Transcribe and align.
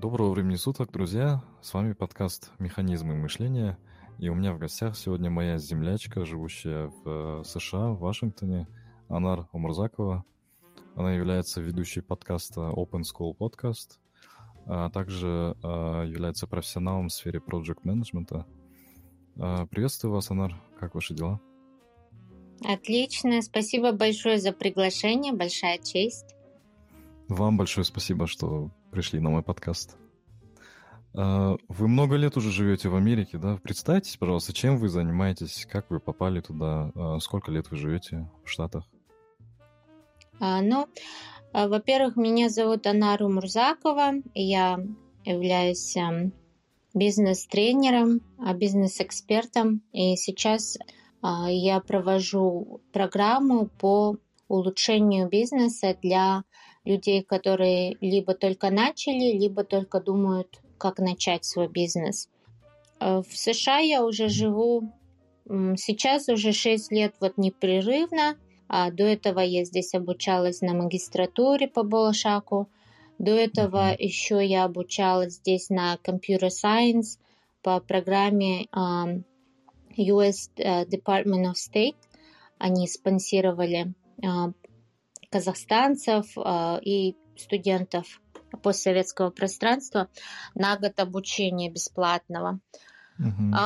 Доброго 0.00 0.30
времени 0.30 0.56
суток, 0.56 0.90
друзья! 0.90 1.42
С 1.60 1.74
вами 1.74 1.92
подкаст 1.92 2.52
«Механизмы 2.58 3.16
мышления». 3.16 3.78
И 4.18 4.30
у 4.30 4.34
меня 4.34 4.54
в 4.54 4.58
гостях 4.58 4.96
сегодня 4.96 5.28
моя 5.28 5.58
землячка, 5.58 6.24
живущая 6.24 6.86
в 6.86 7.02
э, 7.04 7.44
США, 7.44 7.90
в 7.90 7.98
Вашингтоне, 7.98 8.66
Анар 9.08 9.46
Умурзакова. 9.52 10.24
Она 10.96 11.12
является 11.12 11.60
ведущей 11.60 12.00
подкаста 12.00 12.72
Open 12.74 13.02
School 13.02 13.36
Podcast, 13.36 13.98
а 14.64 14.88
также 14.88 15.54
а, 15.62 16.04
является 16.04 16.46
профессионалом 16.46 17.08
в 17.08 17.12
сфере 17.12 17.38
project 17.38 17.80
менеджмента. 17.82 18.46
Приветствую 19.34 20.14
вас, 20.14 20.30
Анар. 20.30 20.58
Как 20.78 20.94
ваши 20.94 21.12
дела? 21.12 21.42
Отлично. 22.64 23.42
Спасибо 23.42 23.92
большое 23.92 24.38
за 24.38 24.52
приглашение. 24.52 25.34
Большая 25.34 25.76
честь. 25.76 26.34
Вам 27.28 27.58
большое 27.58 27.84
спасибо, 27.84 28.26
что 28.26 28.70
пришли 28.90 29.20
на 29.20 29.30
мой 29.30 29.42
подкаст. 29.42 29.96
А, 31.14 31.56
вы 31.68 31.88
много 31.88 32.16
лет 32.16 32.36
уже 32.36 32.50
живете 32.50 32.88
в 32.88 32.96
Америке, 32.96 33.38
да? 33.38 33.58
Представьтесь, 33.62 34.16
пожалуйста, 34.16 34.52
чем 34.52 34.76
вы 34.76 34.88
занимаетесь, 34.88 35.66
как 35.70 35.90
вы 35.90 36.00
попали 36.00 36.40
туда, 36.40 36.92
а, 36.94 37.18
сколько 37.20 37.50
лет 37.50 37.70
вы 37.70 37.76
живете 37.76 38.28
в 38.44 38.48
Штатах? 38.48 38.84
А, 40.38 40.62
ну, 40.62 40.86
во-первых, 41.52 42.16
меня 42.16 42.48
зовут 42.48 42.86
Анару 42.86 43.28
Мурзакова, 43.28 44.12
я 44.34 44.78
являюсь 45.24 45.96
бизнес-тренером, 46.94 48.20
бизнес-экспертом, 48.54 49.82
и 49.92 50.16
сейчас 50.16 50.78
я 51.22 51.80
провожу 51.80 52.80
программу 52.92 53.66
по 53.66 54.16
улучшению 54.48 55.28
бизнеса 55.28 55.96
для 56.00 56.44
людей, 56.84 57.22
которые 57.22 57.96
либо 58.00 58.34
только 58.34 58.70
начали, 58.70 59.38
либо 59.38 59.64
только 59.64 60.00
думают, 60.00 60.60
как 60.78 60.98
начать 60.98 61.44
свой 61.44 61.68
бизнес. 61.68 62.28
Э, 63.00 63.22
в 63.26 63.36
США 63.36 63.78
я 63.78 64.04
уже 64.04 64.28
живу 64.28 64.92
сейчас 65.76 66.28
уже 66.28 66.52
6 66.52 66.92
лет 66.92 67.14
вот 67.20 67.36
непрерывно. 67.36 68.36
А 68.68 68.92
до 68.92 69.04
этого 69.04 69.40
я 69.40 69.64
здесь 69.64 69.94
обучалась 69.94 70.60
на 70.60 70.74
магистратуре 70.74 71.66
по 71.66 71.82
Балашаку. 71.82 72.68
До 73.18 73.32
этого 73.32 73.96
еще 73.98 74.46
я 74.46 74.64
обучалась 74.64 75.34
здесь 75.34 75.70
на 75.70 75.98
Computer 76.04 76.50
Science 76.50 77.18
по 77.62 77.80
программе 77.80 78.66
um, 78.66 79.24
US 79.96 80.50
э, 80.56 80.84
Department 80.84 81.50
of 81.50 81.54
State. 81.54 81.96
Они 82.58 82.86
спонсировали 82.86 83.92
uh, 84.22 84.52
казахстанцев 85.30 86.26
а, 86.36 86.78
и 86.82 87.16
студентов 87.36 88.20
постсоветского 88.62 89.30
пространства 89.30 90.08
на 90.54 90.76
год 90.76 90.98
обучения 90.98 91.70
бесплатного. 91.70 92.60
Угу. 93.18 93.56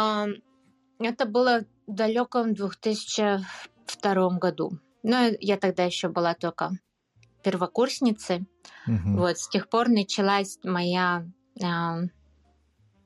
Это 1.00 1.26
было 1.26 1.64
в 1.86 1.94
далеком 1.94 2.54
2002 2.54 4.38
году. 4.38 4.78
Но 5.02 5.30
я 5.40 5.56
тогда 5.56 5.84
еще 5.84 6.08
была 6.08 6.34
только 6.34 6.70
первокурсницей. 7.42 8.46
Угу. 8.86 9.18
Вот 9.18 9.38
с 9.38 9.48
тех 9.48 9.68
пор 9.68 9.88
началась 9.88 10.58
моя 10.62 11.26
э, 11.62 11.64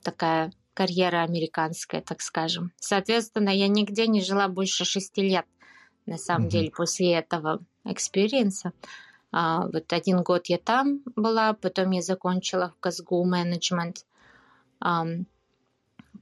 такая 0.02 0.52
карьера 0.74 1.22
американская, 1.22 2.00
так 2.00 2.20
скажем. 2.20 2.72
Соответственно, 2.76 3.50
я 3.50 3.66
нигде 3.66 4.06
не 4.06 4.20
жила 4.20 4.46
больше 4.46 4.84
шести 4.84 5.22
лет, 5.22 5.46
на 6.08 6.18
самом 6.18 6.44
угу. 6.44 6.50
деле, 6.50 6.70
после 6.70 7.12
этого 7.12 7.60
experience 7.84 8.57
а. 8.57 8.72
А, 9.30 9.66
вот 9.66 9.92
один 9.92 10.22
год 10.22 10.46
я 10.46 10.58
там 10.58 11.00
была, 11.16 11.52
потом 11.52 11.90
я 11.90 12.02
закончила 12.02 12.70
в 12.70 12.80
Казгу 12.80 13.24
менеджмент. 13.24 14.06
А, 14.80 15.06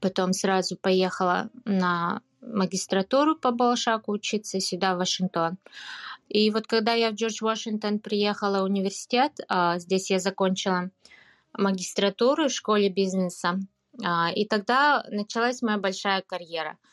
потом 0.00 0.32
сразу 0.32 0.76
поехала 0.76 1.50
на 1.64 2.20
магистратуру 2.40 3.36
по 3.36 3.50
Болашаку 3.52 4.12
учиться 4.12 4.60
сюда, 4.60 4.94
в 4.94 4.98
Вашингтон. 4.98 5.56
И 6.28 6.50
вот 6.50 6.66
когда 6.66 6.92
я 6.92 7.10
в 7.10 7.14
Джордж 7.14 7.38
Вашингтон 7.40 8.00
приехала 8.00 8.62
в 8.62 8.64
университет, 8.64 9.32
а, 9.48 9.78
здесь 9.78 10.10
я 10.10 10.18
закончила 10.18 10.90
магистратуру 11.52 12.48
в 12.48 12.52
школе 12.52 12.88
бизнеса, 12.88 13.60
а, 14.04 14.30
и 14.32 14.44
тогда 14.46 15.04
началась 15.10 15.62
моя 15.62 15.78
большая 15.78 16.22
карьера– 16.22 16.76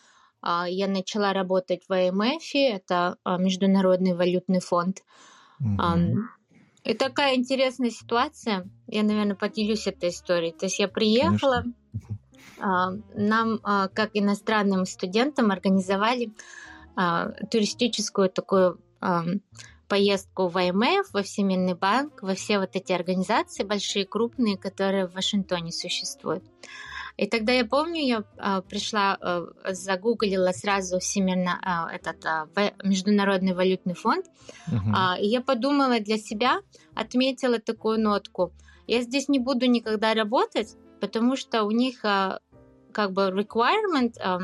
я 0.67 0.87
начала 0.87 1.33
работать 1.33 1.83
в 1.87 1.93
ИМФ, 1.93 2.43
это 2.53 3.17
а, 3.23 3.37
Международный 3.37 4.13
валютный 4.13 4.59
фонд. 4.59 5.03
Mm-hmm. 5.61 6.15
И 6.83 6.93
такая 6.95 7.35
интересная 7.35 7.91
ситуация. 7.91 8.67
Я, 8.87 9.03
наверное, 9.03 9.35
поделюсь 9.35 9.87
этой 9.87 10.09
историей. 10.09 10.51
То 10.51 10.65
есть 10.65 10.79
я 10.79 10.89
приехала, 10.89 11.63
Конечно. 12.57 13.03
нам, 13.15 13.59
а, 13.63 13.87
как 13.87 14.11
иностранным 14.13 14.85
студентам, 14.85 15.51
организовали 15.51 16.31
туристическую 17.49 18.29
такую 18.29 18.79
поездку 19.87 20.47
в 20.47 20.57
ИМФ, 20.57 21.11
во 21.13 21.23
Всемирный 21.23 21.73
банк, 21.73 22.21
во 22.21 22.35
все 22.35 22.59
вот 22.59 22.75
эти 22.75 22.91
организации 22.91 23.63
большие, 23.63 24.05
крупные, 24.05 24.57
которые 24.57 25.07
в 25.07 25.13
Вашингтоне 25.13 25.71
существуют. 25.71 26.43
И 27.15 27.27
тогда 27.27 27.51
я 27.51 27.65
помню, 27.65 28.01
я 28.01 28.23
а, 28.37 28.61
пришла, 28.61 29.17
а, 29.21 29.45
загуглила 29.69 30.51
сразу 30.51 30.99
всемирно 30.99 31.59
а, 31.61 31.93
этот 31.93 32.25
а, 32.25 32.47
Международный 32.83 33.53
валютный 33.53 33.93
фонд, 33.93 34.25
uh-huh. 34.67 34.77
а, 34.95 35.17
и 35.19 35.27
я 35.27 35.41
подумала 35.41 35.99
для 35.99 36.17
себя, 36.17 36.61
отметила 36.95 37.59
такую 37.59 37.99
нотку. 37.99 38.51
Я 38.87 39.01
здесь 39.01 39.29
не 39.29 39.39
буду 39.39 39.67
никогда 39.67 40.13
работать, 40.13 40.75
потому 40.99 41.35
что 41.35 41.63
у 41.63 41.71
них 41.71 42.03
а, 42.03 42.39
как 42.91 43.11
бы 43.11 43.29
requirement, 43.29 44.13
а, 44.19 44.39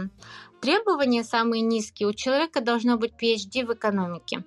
требования 0.62 1.24
самые 1.24 1.62
низкие. 1.62 2.09
У 2.09 2.13
человека 2.13 2.62
должно 2.62 2.97
быть 2.97 3.13
PhD 3.19 3.66
в 3.66 3.74
экономике. 3.74 4.44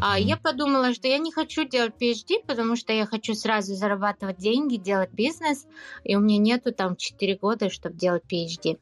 А 0.00 0.18
я 0.18 0.36
подумала, 0.36 0.92
что 0.94 1.08
я 1.08 1.18
не 1.18 1.32
хочу 1.32 1.64
делать 1.64 1.94
PhD, 2.00 2.44
потому 2.46 2.76
что 2.76 2.92
я 2.92 3.06
хочу 3.06 3.34
сразу 3.34 3.74
зарабатывать 3.74 4.38
деньги, 4.38 4.76
делать 4.76 5.10
бизнес, 5.12 5.66
и 6.04 6.16
у 6.16 6.20
меня 6.20 6.38
нету 6.38 6.72
там 6.72 6.96
4 6.96 7.36
года, 7.36 7.70
чтобы 7.70 7.96
делать 7.96 8.22
PhD. 8.30 8.78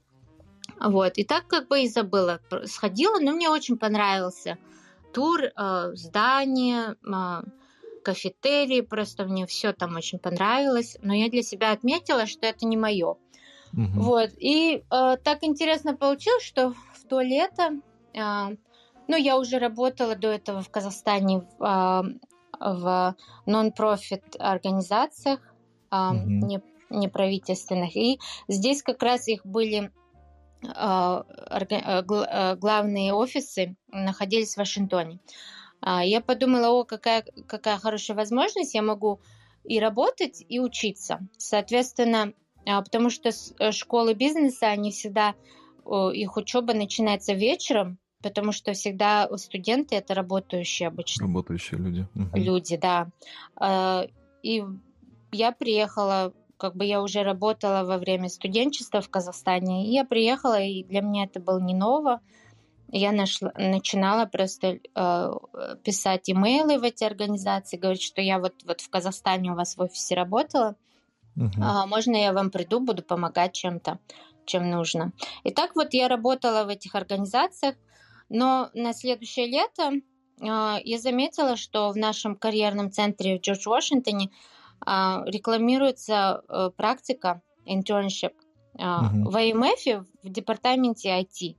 Вот, 0.81 1.17
и 1.17 1.25
так 1.25 1.47
как 1.47 1.69
бы 1.69 1.83
и 1.83 1.89
забыла. 1.89 2.41
Сходила, 2.65 3.19
но 3.21 3.33
мне 3.33 3.49
очень 3.49 3.79
понравился 3.79 4.59
тур, 5.17 5.41
э, 5.45 5.93
здание, 5.95 6.97
э, 7.03 7.43
кафетерий, 8.05 8.83
просто 8.83 9.25
мне 9.25 9.47
все 9.47 9.73
там 9.73 9.97
очень 9.97 10.19
понравилось, 10.19 10.99
но 11.01 11.15
я 11.15 11.31
для 11.31 11.43
себя 11.43 11.73
отметила, 11.73 12.27
что 12.27 12.47
это 12.47 12.67
не 12.67 12.77
мое. 12.77 13.17
Угу. 13.73 13.93
Вот, 13.95 14.31
и 14.39 14.85
э, 14.91 15.17
так 15.25 15.39
интересно 15.43 15.97
получилось, 15.97 16.45
что 16.45 16.75
в 16.93 17.09
то 17.09 17.21
лето 17.21 17.81
э, 18.15 18.57
ну, 19.09 19.17
я 19.17 19.39
уже 19.39 19.59
работала 19.59 20.15
до 20.17 20.29
этого 20.29 20.63
в 20.63 20.71
Казахстане 20.71 21.41
в, 21.41 21.47
а, 21.61 22.03
в 22.59 23.17
нон-профит 23.47 24.37
организациях 24.39 25.41
mm-hmm. 25.91 26.17
не, 26.17 26.63
неправительственных. 26.91 27.97
И 27.97 28.19
здесь 28.49 28.83
как 28.83 29.03
раз 29.03 29.29
их 29.29 29.45
были 29.45 29.93
а, 30.63 31.25
главные 32.57 33.13
офисы 33.13 33.77
находились 33.89 34.55
в 34.55 34.59
Вашингтоне. 34.59 35.19
Я 35.83 36.21
подумала, 36.23 36.71
о, 36.71 36.85
какая, 36.85 37.23
какая 37.47 37.79
хорошая 37.79 38.17
возможность, 38.17 38.75
я 38.75 38.83
могу 38.83 39.21
и 39.63 39.79
работать, 39.79 40.43
и 40.49 40.59
учиться. 40.59 41.21
Соответственно, 41.37 42.33
потому 42.65 43.11
что 43.11 43.29
э, 43.29 43.73
школы 43.73 44.15
бизнеса, 44.15 44.69
они 44.69 44.91
всегда, 44.91 45.35
их 46.15 46.37
учеба 46.37 46.73
начинается 46.73 47.35
вечером, 47.35 47.99
потому 48.23 48.53
что 48.53 48.73
всегда 48.73 49.29
студенты 49.37 49.97
это 49.97 50.15
работающие 50.15 50.89
обычно. 50.89 51.27
Работающие 51.27 51.79
люди. 51.79 52.07
Люди, 52.35 52.77
да. 52.77 53.09
А, 53.57 54.07
и 54.43 54.65
я 55.33 55.53
приехала, 55.53 56.33
как 56.57 56.77
бы 56.77 56.85
я 56.85 57.03
уже 57.03 57.23
работала 57.23 57.85
во 57.85 57.99
время 57.99 58.29
студенчества 58.29 59.01
в 59.01 59.09
Казахстане, 59.09 59.87
и 59.87 59.93
я 59.93 60.05
приехала, 60.05 60.61
и 60.61 60.85
для 60.85 61.01
меня 61.01 61.25
это 61.25 61.41
было 61.41 61.61
не 61.61 61.75
ново. 61.75 62.21
Я 62.89 63.11
нашла, 63.11 63.53
начинала 63.57 64.27
просто 64.27 64.79
э, 64.95 65.31
писать 65.83 66.31
имейлы 66.31 66.79
в 66.79 66.85
эти 66.85 67.03
организации, 67.03 67.77
говорить, 67.77 68.03
что 68.03 68.23
я 68.23 68.39
вот, 68.39 68.55
вот 68.65 68.81
в 68.81 68.89
Казахстане 68.89 69.53
у 69.53 69.55
вас 69.57 69.77
в 69.77 69.81
офисе 69.81 70.15
работала, 70.15 70.77
uh 71.37 71.51
а, 71.61 71.87
можно 71.87 72.17
я 72.17 72.33
вам 72.33 72.51
приду, 72.51 72.81
буду 72.81 73.03
помогать 73.03 73.53
чем-то, 73.53 73.99
чем 74.47 74.71
нужно. 74.71 75.13
И 75.45 75.51
так 75.51 75.75
вот 75.75 75.93
я 75.93 76.09
работала 76.09 76.65
в 76.65 76.69
этих 76.69 76.95
организациях, 76.95 77.75
но 78.29 78.71
на 78.75 78.93
следующее 78.93 79.47
лето 79.47 79.93
а, 80.41 80.79
я 80.85 80.99
заметила, 80.99 81.57
что 81.57 81.91
в 81.91 81.97
нашем 81.97 82.37
карьерном 82.37 82.91
центре 82.91 83.39
в 83.39 83.41
Джордж 83.41 83.69
Вашингтоне 83.69 84.31
а, 84.85 85.23
рекламируется 85.27 86.43
э, 86.49 86.71
практика 86.77 87.41
internship 87.65 88.35
угу. 88.75 89.31
в 89.31 89.37
АМФ 89.37 90.07
в 90.23 90.29
департаменте 90.29 91.09
IT. 91.09 91.57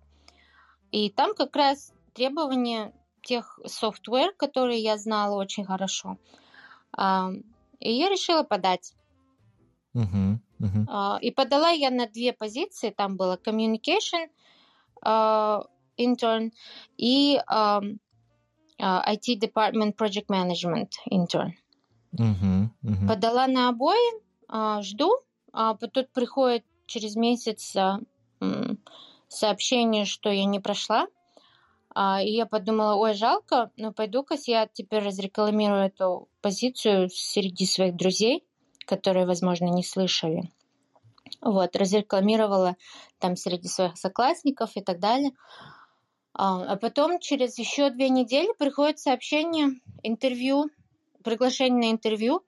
И 0.92 1.10
там 1.10 1.34
как 1.34 1.56
раз 1.56 1.94
требования 2.14 2.94
тех 3.24 3.60
софтвер, 3.66 4.34
которые 4.34 4.80
я 4.80 4.98
знала 4.98 5.36
очень 5.36 5.66
хорошо. 5.66 6.18
И 7.80 7.92
я 7.94 8.10
решила 8.10 8.44
подать. 8.44 8.94
Мгм. 9.94 10.42
А, 10.90 11.18
И 11.22 11.32
подала 11.32 11.70
я 11.70 11.90
на 11.90 12.08
две 12.08 12.32
позиции. 12.32 12.90
Там 12.90 13.18
было 13.18 13.38
communication 13.44 14.30
intern 15.98 16.52
и 16.98 17.40
а, 17.48 17.82
IT 18.80 19.40
department 19.40 19.96
project 19.96 20.28
management 20.30 20.92
intern. 21.12 21.52
Мгм, 22.12 22.72
мгм. 22.82 23.08
Подала 23.08 23.48
на 23.48 23.70
обои, 23.70 24.22
а, 24.48 24.82
жду, 24.82 25.12
а 25.52 25.74
потом 25.74 26.06
приходит 26.14 26.64
через 26.86 27.16
месяц 27.16 27.76
а, 27.76 28.00
сообщение, 29.28 30.06
что 30.06 30.30
я 30.30 30.46
не 30.46 30.60
прошла. 30.60 31.08
И 32.24 32.32
я 32.32 32.46
подумала, 32.46 32.94
ой, 32.94 33.16
жалко, 33.16 33.72
но 33.76 33.92
пойду-ка 33.92 34.36
я 34.46 34.68
теперь 34.72 35.04
разрекламирую 35.04 35.82
эту 35.82 36.30
позицию 36.42 37.10
среди 37.10 37.66
своих 37.66 37.96
друзей, 37.96 38.46
которые, 38.86 39.26
возможно, 39.26 39.66
не 39.66 39.84
слышали. 39.84 40.52
Вот, 41.42 41.76
разрекламировала 41.76 42.76
там 43.18 43.36
среди 43.36 43.68
своих 43.68 43.98
соклассников 43.98 44.76
и 44.76 44.82
так 44.82 45.00
далее. 45.00 45.32
А 46.38 46.74
а 46.74 46.76
потом 46.78 47.20
через 47.20 47.58
еще 47.58 47.90
две 47.90 48.10
недели 48.10 48.54
приходит 48.60 49.00
сообщение, 49.00 49.70
интервью, 50.04 50.70
приглашение 51.24 51.90
на 51.90 51.92
интервью. 51.92 52.44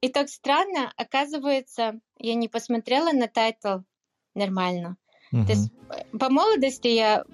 И 0.00 0.08
так 0.08 0.28
странно, 0.28 0.92
оказывается, 0.96 2.00
я 2.18 2.34
не 2.34 2.48
посмотрела 2.48 3.12
на 3.12 3.28
title 3.28 3.78
нормально. 4.34 4.96
То 5.30 5.36
Мгм. 5.36 5.48
есть 5.48 5.70
э, 5.90 6.18
по 6.18 6.30
молодости 6.30 6.88
я 6.88 7.24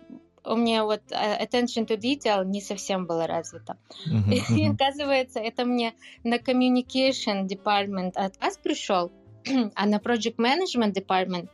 у 0.44 0.56
меня 0.56 0.84
вот 0.84 1.02
э, 1.10 1.44
attention 1.44 1.86
to 1.86 1.96
detail 1.96 2.44
не 2.44 2.60
совсем 2.60 3.06
было 3.06 3.26
развито. 3.26 3.78
Мгм, 4.06 4.30
И 4.54 4.66
мгм. 4.66 4.74
оказывается, 4.74 5.40
это 5.40 5.64
мне 5.64 5.94
на 6.22 6.36
communication 6.36 7.46
department 7.46 8.12
от 8.14 8.38
вас 8.40 8.58
пришел, 8.58 9.10
а 9.74 9.86
на 9.86 9.96
project 9.96 10.36
management 10.36 10.92
department 10.92 11.48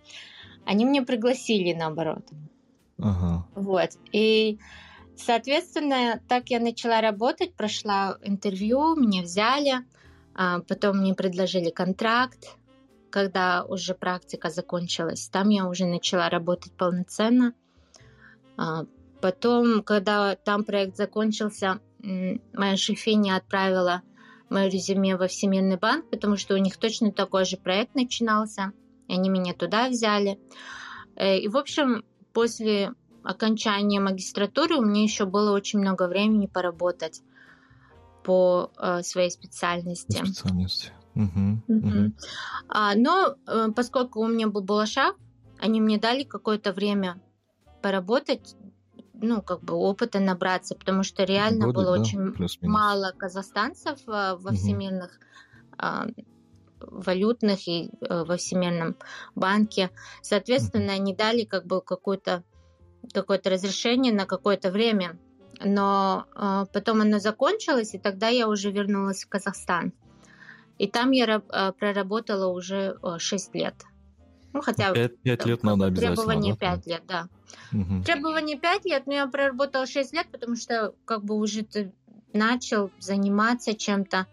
они 0.65 0.85
меня 0.85 1.03
пригласили 1.03 1.73
наоборот. 1.73 2.25
Ага. 3.01 3.47
Вот. 3.55 3.91
И, 4.13 4.59
соответственно, 5.17 6.21
так 6.29 6.51
я 6.51 6.61
начала 6.61 7.01
работать, 7.01 7.55
прошла 7.55 8.19
интервью, 8.23 8.97
меня 8.97 9.23
взяли, 9.23 9.85
а, 10.35 10.61
потом 10.61 10.99
мне 10.99 11.15
предложили 11.15 11.71
контракт, 11.71 12.57
когда 13.11 13.65
уже 13.65 13.95
практика 13.95 14.51
закончилась. 14.51 15.29
Там 15.29 15.49
я 15.49 15.67
уже 15.67 15.87
начала 15.87 16.29
работать 16.29 16.73
полноценно. 16.73 17.55
А, 18.57 18.85
Потом, 19.21 19.83
когда 19.83 20.37
там 20.37 20.65
проект 20.65 20.97
закончился, 20.97 21.81
моя 21.99 22.77
шефиня 22.77 23.37
отправила 23.37 24.03
мое 24.49 24.69
резюме 24.69 25.17
во 25.17 25.27
Всемирный 25.27 25.77
банк, 25.77 26.09
потому 26.11 26.37
что 26.37 26.55
у 26.55 26.59
них 26.59 26.77
точно 26.77 27.13
такой 27.13 27.45
же 27.45 27.57
проект 27.57 27.95
начинался. 27.95 28.73
И 29.09 29.15
они 29.15 29.29
меня 29.29 29.55
туда 29.55 29.89
взяли. 29.89 30.39
Э, 31.17 31.39
И, 31.39 31.49
в 31.49 31.57
общем, 31.57 32.05
после 32.33 32.93
окончания 33.23 34.01
магистратуры 34.01 34.77
у 34.77 34.85
меня 34.85 35.03
еще 35.03 35.27
было 35.27 35.53
очень 35.53 35.81
много 35.81 36.09
времени 36.09 36.47
поработать 36.47 37.23
по 38.25 38.71
э, 38.79 39.03
своей 39.03 39.31
По 39.31 39.35
специальности. 39.35 40.25
специальности. 40.25 40.93
Мгм. 41.15 41.63
мгм. 41.67 42.15
А, 42.69 42.95
но 42.95 43.35
э, 43.47 43.69
поскольку 43.75 44.21
у 44.21 44.29
меня 44.29 44.49
был 44.49 44.63
балашах, 44.63 45.17
они 45.59 45.81
мне 45.81 45.99
дали 45.99 46.23
какое-то 46.23 46.73
время 46.73 47.21
поработать, 47.83 48.55
ну, 49.15 49.43
как 49.43 49.63
бы 49.63 49.75
опыта 49.75 50.21
набраться, 50.21 50.77
потому 50.77 51.03
что 51.03 51.25
реально 51.25 51.67
Годик, 51.67 51.75
было 51.75 51.97
да, 51.97 52.03
очень 52.03 52.33
плюс-минус. 52.33 52.79
мало 52.79 53.13
казахстанцев 53.17 53.99
э, 54.07 54.37
во 54.37 54.53
всемирных 54.53 55.19
а, 55.77 56.07
валютных 56.81 57.69
и 57.69 57.91
э, 58.01 58.25
во 58.25 58.37
всемирном 58.37 58.97
банке. 59.35 59.91
Соответственно, 60.23 60.93
они 60.93 61.15
дали 61.15 61.45
как 61.45 61.67
бы 61.67 61.81
какое-то 61.81 62.43
какое-то 63.13 63.51
разрешение 63.51 64.13
на 64.13 64.27
какое-то 64.27 64.71
время, 64.71 65.19
но 65.61 66.27
э, 66.35 66.67
потом 66.73 67.01
оно 67.01 67.19
закончилось, 67.19 67.95
и 67.95 67.99
тогда 67.99 68.29
я 68.29 68.49
уже 68.49 68.71
вернулась 68.71 69.25
в 69.25 69.29
Казахстан. 69.29 69.93
И 70.79 70.87
там 70.87 71.13
я 71.13 71.43
э, 71.49 71.73
проработала 71.79 72.49
уже 72.53 72.99
6 73.19 73.55
лет. 73.55 73.75
Ну, 74.53 74.63
хотя 74.63 74.93
Пять, 74.93 75.19
пять 75.19 75.41
там 75.41 75.49
лет 75.49 75.61
как 75.61 75.71
надо 75.71 75.87
обязательно, 75.87 76.17
требование 76.17 76.57
да? 76.59 76.77
5 76.77 76.87
лет, 76.87 77.03
да. 77.07 77.29
Мгм. 77.73 78.03
Требование 78.03 78.59
5 78.59 78.85
лет, 78.87 79.07
но 79.07 79.15
я 79.15 79.27
проработала 79.27 79.87
6 79.87 80.13
лет, 80.13 80.27
потому 80.31 80.57
что 80.57 80.95
как 81.05 81.25
бы 81.25 81.35
уже 81.35 81.63
ты 81.63 81.93
начал 82.33 82.91
заниматься 82.99 83.75
чем-то. 83.75 84.19
А, 84.19 84.27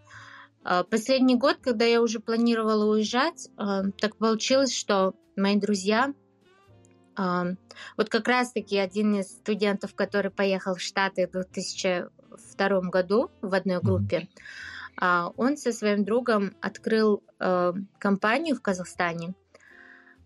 Последний 0.90 1.36
год, 1.36 1.58
когда 1.62 1.84
я 1.84 2.02
уже 2.02 2.18
планировала 2.18 2.92
уезжать, 2.92 3.48
а, 3.56 3.84
так 4.00 4.16
получилось, 4.16 4.74
что 4.74 5.14
мои 5.36 5.56
друзья, 5.56 6.12
а, 7.14 7.46
вот 7.96 8.08
как 8.08 8.26
раз-таки 8.28 8.76
один 8.76 9.14
из 9.14 9.28
студентов, 9.28 9.94
который 9.94 10.30
поехал 10.30 10.74
в 10.74 10.80
Штаты 10.80 11.28
в 11.28 11.32
2002 11.32 12.80
году 12.90 13.30
в 13.42 13.54
одной 13.54 13.80
группе, 13.80 14.28
а, 15.00 15.32
он 15.36 15.56
со 15.56 15.72
своим 15.72 16.04
другом 16.04 16.54
открыл 16.60 17.22
компанию 17.98 18.56
в 18.56 18.62
Казахстане, 18.62 19.34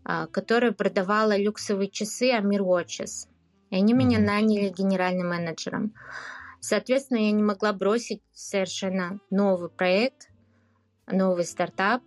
а, 0.05 0.27
которая 0.29 0.73
продавала 0.73 1.37
люксовые 1.37 1.91
часы 1.91 2.31
Amir 2.31 2.61
Watches. 2.61 3.29
И 3.71 3.77
они 3.77 3.93
меня 3.93 4.19
наняли 4.19 4.69
генеральным 4.71 5.29
менеджером. 5.29 5.93
Соответственно, 6.61 7.19
я 7.19 7.33
не 7.33 7.43
могла 7.43 7.73
бросить 7.73 8.23
совершенно 8.33 9.21
новый 9.31 9.71
проект, 9.71 10.30
новый 11.13 11.45
стартап. 11.45 12.03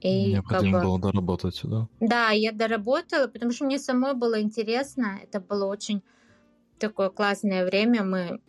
И 0.00 0.34
как 0.34 0.62
Необходимо 0.62 0.78
бы, 0.78 0.84
было 0.84 1.00
доработать, 1.00 1.60
да? 1.64 1.88
да, 2.00 2.30
я 2.30 2.52
доработала, 2.52 3.26
потому 3.26 3.52
что 3.52 3.64
мне 3.64 3.78
самой 3.78 4.14
было 4.14 4.40
интересно. 4.40 5.18
Это 5.22 5.40
было 5.40 5.64
очень 5.64 6.02
такое 6.78 7.08
классное 7.08 7.64
время. 7.64 8.04
Мы 8.04 8.40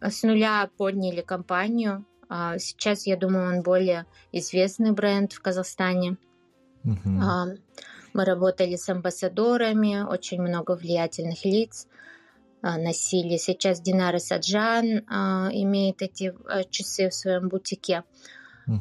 с 0.00 0.22
нуля 0.22 0.70
подняли 0.76 1.22
компанию. 1.22 2.04
А 2.28 2.58
Сейчас, 2.58 3.06
я 3.06 3.16
думаю, 3.16 3.56
он 3.56 3.62
более 3.62 4.06
известный 4.32 4.92
бренд 4.92 5.32
в 5.32 5.40
Казахстане. 5.40 6.16
А, 7.20 7.46
Мы 8.12 8.24
работали 8.24 8.76
с 8.76 8.88
амбассадорами, 8.88 10.02
очень 10.08 10.40
много 10.40 10.76
влиятельных 10.76 11.44
лиц 11.44 11.86
а, 12.62 12.78
носили. 12.78 13.36
Сейчас 13.36 13.80
Динара 13.80 14.18
Саджан 14.18 15.00
имеет 15.52 16.02
эти 16.02 16.34
а, 16.46 16.64
часы 16.64 17.10
в 17.10 17.14
своем 17.14 17.48
бутике. 17.48 18.04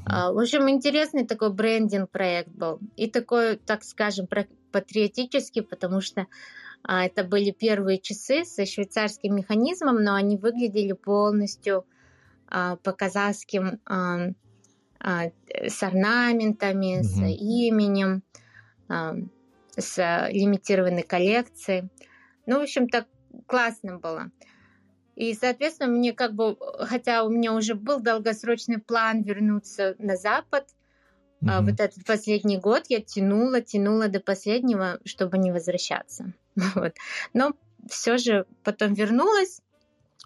А, 0.06 0.32
В 0.32 0.40
общем, 0.40 0.70
интересный 0.70 1.26
такой 1.26 1.52
брендинг 1.54 2.10
проект 2.10 2.50
был. 2.50 2.80
И 2.96 3.10
такой, 3.10 3.58
так 3.58 3.84
скажем, 3.84 4.28
патриотический, 4.72 5.62
потому 5.62 6.02
что 6.02 6.28
а, 6.84 7.06
это 7.06 7.24
были 7.24 7.52
первые 7.52 8.00
часы 8.00 8.46
со 8.46 8.66
швейцарским 8.66 9.36
механизмом, 9.36 10.04
но 10.04 10.16
они 10.16 10.38
выглядели 10.38 10.94
полностью 10.94 11.86
а, 12.48 12.78
по 12.78 12.92
казахским 12.92 13.80
а, 13.86 14.30
а, 15.00 15.26
с 15.50 15.84
орнаментами, 15.84 17.02
с 17.02 17.16
Мгм. 17.18 17.28
именем, 17.28 18.24
а, 18.90 19.16
с 19.78 20.28
лимитированной 20.32 21.04
коллекцией. 21.04 21.90
Ну, 22.46 22.60
в 22.60 22.64
общем, 22.64 22.88
так 22.88 23.08
классно 23.48 23.98
было. 24.00 24.32
И, 25.16 25.34
соответственно, 25.34 25.92
мне 25.92 26.14
как 26.14 26.34
бы, 26.34 26.58
хотя 26.80 27.24
у 27.24 27.30
меня 27.30 27.54
уже 27.54 27.76
был 27.76 28.00
долгосрочный 28.00 28.80
план 28.80 29.22
вернуться 29.22 29.96
на 29.98 30.18
Запад, 30.18 30.68
а, 31.48 31.62
Мгм. 31.62 31.72
вот 31.72 31.80
этот 31.80 32.06
последний 32.06 32.58
год 32.58 32.86
я 32.90 33.02
тянула, 33.02 33.62
тянула 33.62 34.08
до 34.08 34.20
последнего, 34.20 35.00
чтобы 35.06 35.38
не 35.38 35.52
возвращаться. 35.52 36.34
Вот. 36.76 36.94
Но 37.34 37.54
все 37.90 38.18
же 38.18 38.46
потом 38.64 38.94
вернулась, 38.94 39.62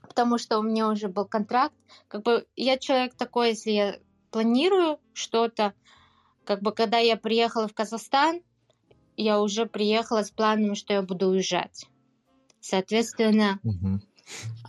потому 0.01 0.38
что 0.38 0.60
у 0.60 0.63
меня 0.63 0.89
уже 0.89 1.08
был 1.08 1.25
контракт. 1.25 1.75
Как 2.08 2.24
бы 2.24 2.48
я 2.55 2.77
человек 2.77 3.15
такой, 3.15 3.50
если 3.50 3.72
я 3.72 4.00
планирую 4.31 5.00
что-то, 5.13 5.74
как 6.46 6.62
бы 6.62 6.72
когда 6.72 7.00
я 7.00 7.17
приехала 7.17 7.67
в 7.67 7.74
Казахстан, 7.74 8.41
я 9.17 9.41
уже 9.41 9.65
приехала 9.65 10.24
с 10.24 10.31
планом, 10.31 10.75
что 10.75 10.93
я 10.93 11.01
буду 11.01 11.27
уезжать. 11.27 11.86
Соответственно, 12.62 13.60
Мгм. 13.63 14.01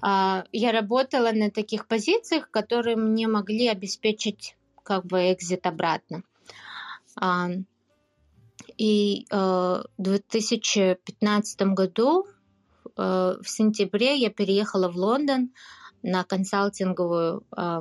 А, 0.03 0.45
я 0.53 0.73
работала 0.73 1.33
на 1.33 1.51
таких 1.51 1.87
позициях, 1.87 2.51
которые 2.51 2.97
мне 2.97 3.29
могли 3.29 3.69
обеспечить 3.69 4.57
как 4.83 5.07
бы 5.07 5.33
экзит 5.33 5.67
обратно. 5.67 6.23
А, 7.17 7.51
И 8.77 9.27
э, 9.31 9.37
в 9.37 9.83
2015 9.99 11.63
году 11.75 12.27
э, 12.97 13.37
в 13.43 13.49
сентябре 13.49 14.17
я 14.17 14.31
переехала 14.31 14.89
в 14.89 14.97
Лондон 14.97 15.51
на 16.03 16.25
консалтинговую 16.25 17.43
э, 17.57 17.81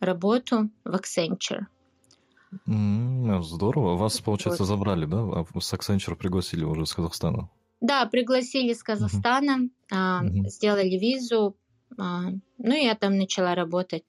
работу 0.00 0.70
в 0.84 0.94
Accenture. 0.94 1.66
М, 2.66 3.42
Здорово. 3.42 3.96
Вас, 3.96 4.20
получается, 4.20 4.64
забрали, 4.64 5.06
да? 5.06 5.18
А 5.18 5.44
С 5.60 5.72
Accenture 5.74 6.14
пригласили 6.14 6.64
уже 6.64 6.86
с 6.86 6.94
Казахстана. 6.94 7.48
Да, 7.80 8.06
пригласили 8.06 8.72
с 8.72 8.82
Казахстана, 8.82 9.68
а, 9.90 10.22
Мгм. 10.22 10.48
сделали 10.48 10.96
визу, 10.96 11.56
а, 11.98 12.30
ну 12.58 12.74
и 12.74 12.84
я 12.84 12.94
там 12.94 13.18
начала 13.18 13.54
работать. 13.54 14.04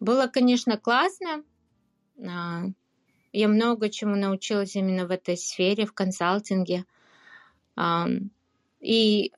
Было, 0.00 0.26
конечно, 0.26 0.76
классно. 0.78 1.44
а, 2.26 2.64
я 3.32 3.48
много 3.48 3.90
чему 3.90 4.16
научилась 4.16 4.74
именно 4.74 5.06
в 5.06 5.10
этой 5.10 5.36
сфере, 5.36 5.86
в 5.86 5.92
консалтинге. 5.92 6.84
И 8.80 9.32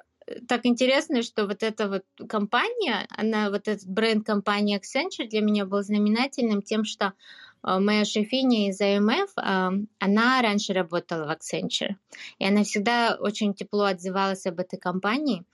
так 0.48 0.64
интересно, 0.64 1.22
что 1.22 1.46
вот 1.46 1.62
эта 1.62 1.88
вот 1.88 2.04
компания, 2.28 3.06
она, 3.10 3.50
вот 3.50 3.68
этот 3.68 3.86
бренд 3.86 4.24
компании 4.24 4.78
Accenture 4.78 5.28
для 5.28 5.40
меня 5.40 5.66
был 5.66 5.82
знаменательным 5.82 6.62
тем, 6.62 6.84
что 6.84 7.12
моя 7.62 8.04
шефиня 8.04 8.68
из 8.68 8.80
АМФ, 8.80 9.32
она 9.36 10.42
раньше 10.42 10.72
работала 10.72 11.26
в 11.26 11.30
Accenture, 11.30 11.96
и 12.38 12.46
она 12.46 12.64
всегда 12.64 13.16
очень 13.18 13.54
тепло 13.54 13.84
отзывалась 13.84 14.46
об 14.46 14.60
этой 14.60 14.78
компании, 14.78 15.44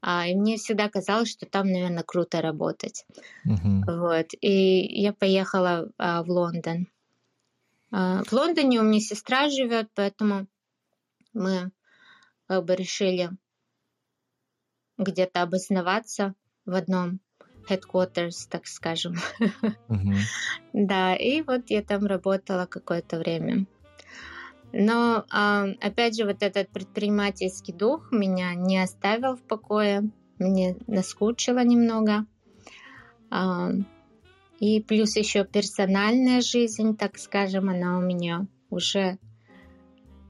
а, 0.00 0.26
и 0.26 0.34
мне 0.34 0.56
всегда 0.56 0.88
казалось, 0.88 1.30
что 1.30 1.46
там, 1.46 1.66
наверное, 1.66 2.04
круто 2.04 2.40
работать. 2.40 3.06
Uh-huh. 3.46 3.98
Вот. 3.98 4.28
И 4.40 5.00
я 5.00 5.12
поехала 5.12 5.90
а, 5.98 6.22
в 6.22 6.30
Лондон. 6.30 6.86
В 7.90 8.32
Лондоне 8.32 8.80
у 8.80 8.82
меня 8.82 9.00
сестра 9.00 9.48
живет, 9.48 9.88
поэтому 9.94 10.48
мы 11.32 11.70
как 12.46 12.64
бы 12.64 12.74
решили 12.74 13.30
где-то 14.98 15.42
обосноваться 15.42 16.34
в 16.66 16.74
одном 16.74 17.20
headquarters, 17.68 18.48
так 18.50 18.66
скажем. 18.66 19.16
Uh-huh. 19.88 20.16
да, 20.72 21.14
и 21.14 21.42
вот 21.42 21.70
я 21.70 21.82
там 21.82 22.06
работала 22.06 22.66
какое-то 22.66 23.18
время. 23.18 23.66
Но, 24.72 25.24
опять 25.80 26.16
же, 26.16 26.24
вот 26.24 26.42
этот 26.42 26.68
предпринимательский 26.70 27.72
дух 27.72 28.10
меня 28.10 28.54
не 28.54 28.82
оставил 28.82 29.36
в 29.36 29.42
покое, 29.42 30.10
мне 30.38 30.76
наскучило 30.86 31.64
немного. 31.64 32.26
И 34.58 34.80
плюс 34.82 35.16
еще 35.16 35.44
персональная 35.44 36.40
жизнь, 36.40 36.96
так 36.96 37.18
скажем, 37.18 37.68
она 37.68 37.98
у 37.98 38.02
меня 38.02 38.46
уже 38.70 39.18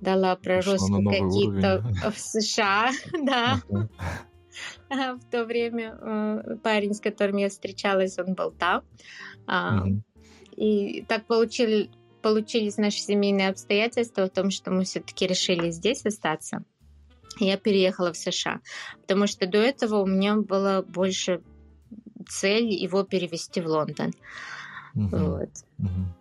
дала 0.00 0.36
проростки 0.36 1.04
какие-то 1.04 1.82
в 2.10 2.18
США, 2.18 2.90
да. 3.24 3.60
В 4.90 5.30
то 5.30 5.44
время 5.44 5.98
э, 6.00 6.56
парень, 6.62 6.94
с 6.94 7.00
которым 7.00 7.36
я 7.36 7.48
встречалась, 7.48 8.18
он 8.18 8.34
был 8.34 8.52
там. 8.52 8.82
И 10.56 11.04
так 11.06 11.26
получили, 11.26 11.90
получились 12.22 12.78
наши 12.78 12.98
семейные 12.98 13.50
обстоятельства 13.50 14.26
в 14.26 14.30
том, 14.30 14.50
что 14.50 14.70
мы 14.70 14.84
все-таки 14.84 15.26
решили 15.26 15.70
здесь 15.70 16.04
остаться. 16.06 16.64
Я 17.38 17.58
переехала 17.58 18.12
в 18.12 18.16
США, 18.16 18.60
потому 19.02 19.26
что 19.26 19.46
до 19.46 19.58
этого 19.58 19.96
у 19.96 20.06
меня 20.06 20.36
была 20.36 20.82
больше 20.82 21.42
цель 22.28 22.72
его 22.72 23.04
перевести 23.04 23.60
в 23.60 23.66
Лондон. 23.66 24.12
Угу. 24.94 25.16
Вот. 25.16 25.50
Угу. 25.78 26.16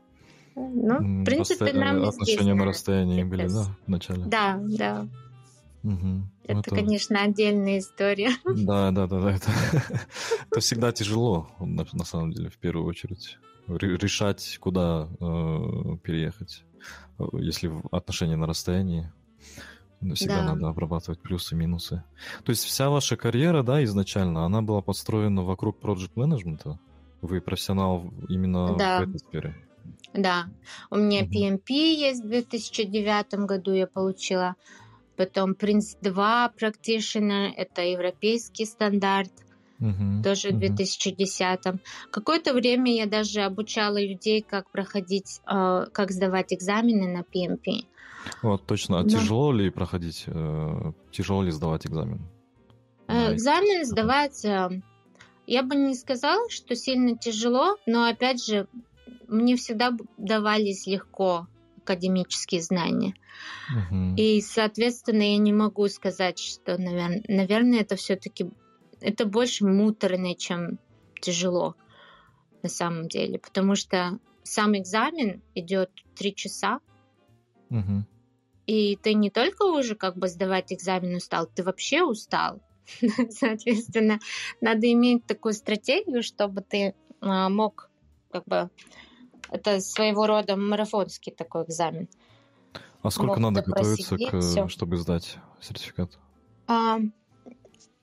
Ну, 0.56 1.22
в 1.22 1.26
принципе, 1.26 1.66
Расстоя... 1.66 1.84
нам 1.84 2.04
Отношения 2.04 2.42
здесь, 2.42 2.56
на 2.56 2.66
расстоянии 2.66 3.24
были, 3.24 3.48
да, 3.48 3.66
вначале? 3.88 4.26
Да, 4.26 4.60
да. 4.62 5.08
Угу. 5.86 6.30
Это, 6.46 6.60
это, 6.60 6.70
конечно, 6.72 7.22
отдельная 7.22 7.78
история. 7.78 8.32
Да, 8.46 8.90
да, 8.90 9.06
да, 9.06 9.22
да. 9.22 9.32
Это, 9.32 9.52
это 10.50 10.60
всегда 10.60 10.92
тяжело, 10.92 11.48
на, 11.60 11.86
на 11.94 12.06
самом 12.06 12.32
деле, 12.32 12.50
в 12.50 12.58
первую 12.58 12.88
очередь. 12.88 13.38
Решать, 13.68 14.58
куда 14.60 15.08
э, 15.20 15.98
переехать, 16.04 16.64
если 17.34 17.72
отношения 17.92 18.36
на 18.36 18.48
расстоянии. 18.48 19.12
Всегда 20.14 20.42
да. 20.42 20.54
надо 20.54 20.70
обрабатывать 20.70 21.20
плюсы 21.20 21.56
и 21.56 21.58
минусы. 21.58 22.04
То 22.44 22.52
есть 22.52 22.64
вся 22.64 22.90
ваша 22.90 23.16
карьера, 23.16 23.64
да, 23.64 23.84
изначально, 23.84 24.46
она 24.46 24.62
была 24.62 24.82
подстроена 24.82 25.44
вокруг 25.44 25.80
project 25.80 26.12
менеджмента? 26.16 26.80
Вы 27.22 27.42
профессионал 27.42 28.12
именно 28.30 28.76
да. 28.76 29.00
в 29.00 29.10
этой 29.10 29.20
сфере? 29.20 29.56
Да. 30.14 30.46
У 30.90 30.98
меня 30.98 31.26
PMP 31.26 31.70
есть 31.70 32.24
в 32.24 32.28
2009 32.28 33.46
году 33.46 33.74
я 33.74 33.88
получила 33.88 34.56
потом 35.16 35.52
Prince 35.52 35.98
2 36.02 36.54
Practitioner, 36.60 37.52
это 37.56 37.82
европейский 37.82 38.66
стандарт, 38.66 39.32
uh-huh, 39.80 40.24
тоже 40.24 40.50
в 40.50 40.60
2010. 40.60 41.60
Какое-то 42.12 42.54
время 42.54 42.96
я 42.96 43.06
даже 43.06 43.42
обучала 43.42 44.02
людей, 44.02 44.42
как 44.42 44.70
проходить, 44.72 45.42
э, 45.48 45.86
как 45.92 46.12
сдавать 46.12 46.54
экзамены 46.54 47.08
на 47.08 47.22
PMP. 47.22 47.86
Вот, 48.42 48.66
точно. 48.66 49.00
А 49.00 49.04
Но... 49.04 49.10
тяжело 49.10 49.52
ли 49.52 49.70
проходить, 49.70 50.24
э, 50.28 50.92
тяжело 51.12 51.44
ли 51.44 51.52
сдавать 51.52 51.86
экзамен? 51.86 52.22
Э, 53.08 53.34
экзамен 53.34 53.86
сдавать, 53.86 54.44
э, 54.46 54.82
я 55.48 55.64
бы 55.64 55.76
не 55.76 55.94
сказала, 55.96 56.50
что 56.50 56.76
сильно 56.76 57.18
тяжело, 57.18 57.78
но 57.86 58.06
опять 58.06 58.44
же, 58.44 58.68
мне 59.28 59.56
всегда 59.56 59.92
давались 60.18 60.88
легко 60.88 61.48
академические 61.86 62.62
знания. 62.62 63.14
Угу. 63.70 64.16
И, 64.18 64.42
соответственно, 64.42 65.22
я 65.22 65.38
не 65.38 65.54
могу 65.54 65.88
сказать, 65.88 66.40
что, 66.40 66.78
наверное, 66.78 67.24
наверное 67.28 67.82
это 67.82 67.96
все-таки 67.96 68.50
это 69.02 69.26
больше 69.26 69.66
муторно, 69.66 70.36
чем 70.36 70.80
тяжело 71.22 71.76
на 72.64 72.70
самом 72.70 73.08
деле, 73.08 73.38
потому 73.38 73.76
что 73.76 74.20
сам 74.44 74.76
экзамен 74.78 75.42
идет 75.54 75.92
три 76.16 76.34
часа, 76.34 76.80
угу. 77.70 78.06
и 78.66 78.96
ты 78.96 79.14
не 79.14 79.30
только 79.30 79.64
уже 79.64 79.96
как 79.96 80.18
бы 80.18 80.28
сдавать 80.28 80.74
экзамен 80.74 81.16
устал, 81.16 81.48
ты 81.48 81.64
вообще 81.64 82.04
устал. 82.04 82.62
Соответственно, 83.30 84.20
надо 84.62 84.92
иметь 84.92 85.26
такую 85.26 85.54
стратегию, 85.54 86.24
чтобы 86.24 86.62
ты 86.62 86.94
а, 87.22 87.50
мог 87.50 87.90
как 88.32 88.46
бы 88.46 88.70
это 89.50 89.80
своего 89.80 90.28
рода 90.28 90.56
марафонский 90.56 91.32
такой 91.32 91.64
экзамен. 91.66 92.08
А 93.02 93.12
сколько 93.12 93.40
Мог 93.40 93.54
надо 93.54 93.62
готовиться, 93.62 94.18
к, 94.18 94.70
чтобы 94.70 94.98
сдать 94.98 95.38
сертификат? 95.62 96.18
А, 96.68 96.98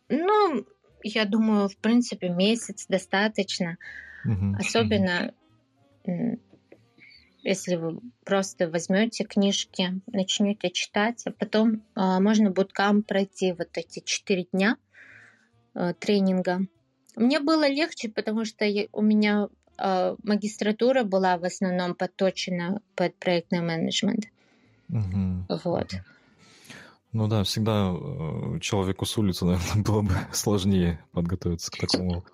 ну, 0.09 0.67
я 1.03 1.25
думаю, 1.25 1.69
в 1.69 1.77
принципе, 1.77 2.29
месяц 2.29 2.87
достаточно. 2.87 3.79
Угу. 4.25 4.57
Особенно 4.61 5.35
если 7.43 7.75
вы 7.75 8.01
просто 8.25 8.69
возьмете 8.69 9.25
книжки, 9.25 10.01
начнете 10.07 10.71
читать, 10.71 11.23
а 11.27 11.33
потом 11.33 11.83
а, 11.95 12.21
можно 12.21 12.51
буткам 12.51 13.03
пройти 13.03 13.53
вот 13.53 13.71
эти 13.75 14.01
четыре 14.05 14.47
дня 14.53 14.77
а, 15.75 15.93
тренинга. 15.95 16.61
Мне 17.17 17.41
было 17.41 17.69
легче, 17.69 18.09
потому 18.09 18.45
что 18.45 18.65
я, 18.65 18.87
у 18.93 19.03
меня 19.03 19.49
магистратура 19.79 21.05
была 21.05 21.38
в 21.38 21.45
основном 21.45 21.95
подточена 21.95 22.81
под 22.95 23.17
проектный 23.17 23.61
менеджмент. 23.61 24.26
Угу. 24.88 25.61
Вот. 25.64 25.93
Ну 27.12 27.29
да, 27.29 27.45
всегда 27.45 27.93
э, 27.95 28.59
человеку 28.61 29.05
с 29.05 29.17
улицы, 29.19 29.45
наверное, 29.47 29.85
было 29.85 30.02
бы 30.02 30.14
сложнее 30.33 31.05
подготовиться 31.12 31.71
к 31.71 31.76
такому 31.76 32.25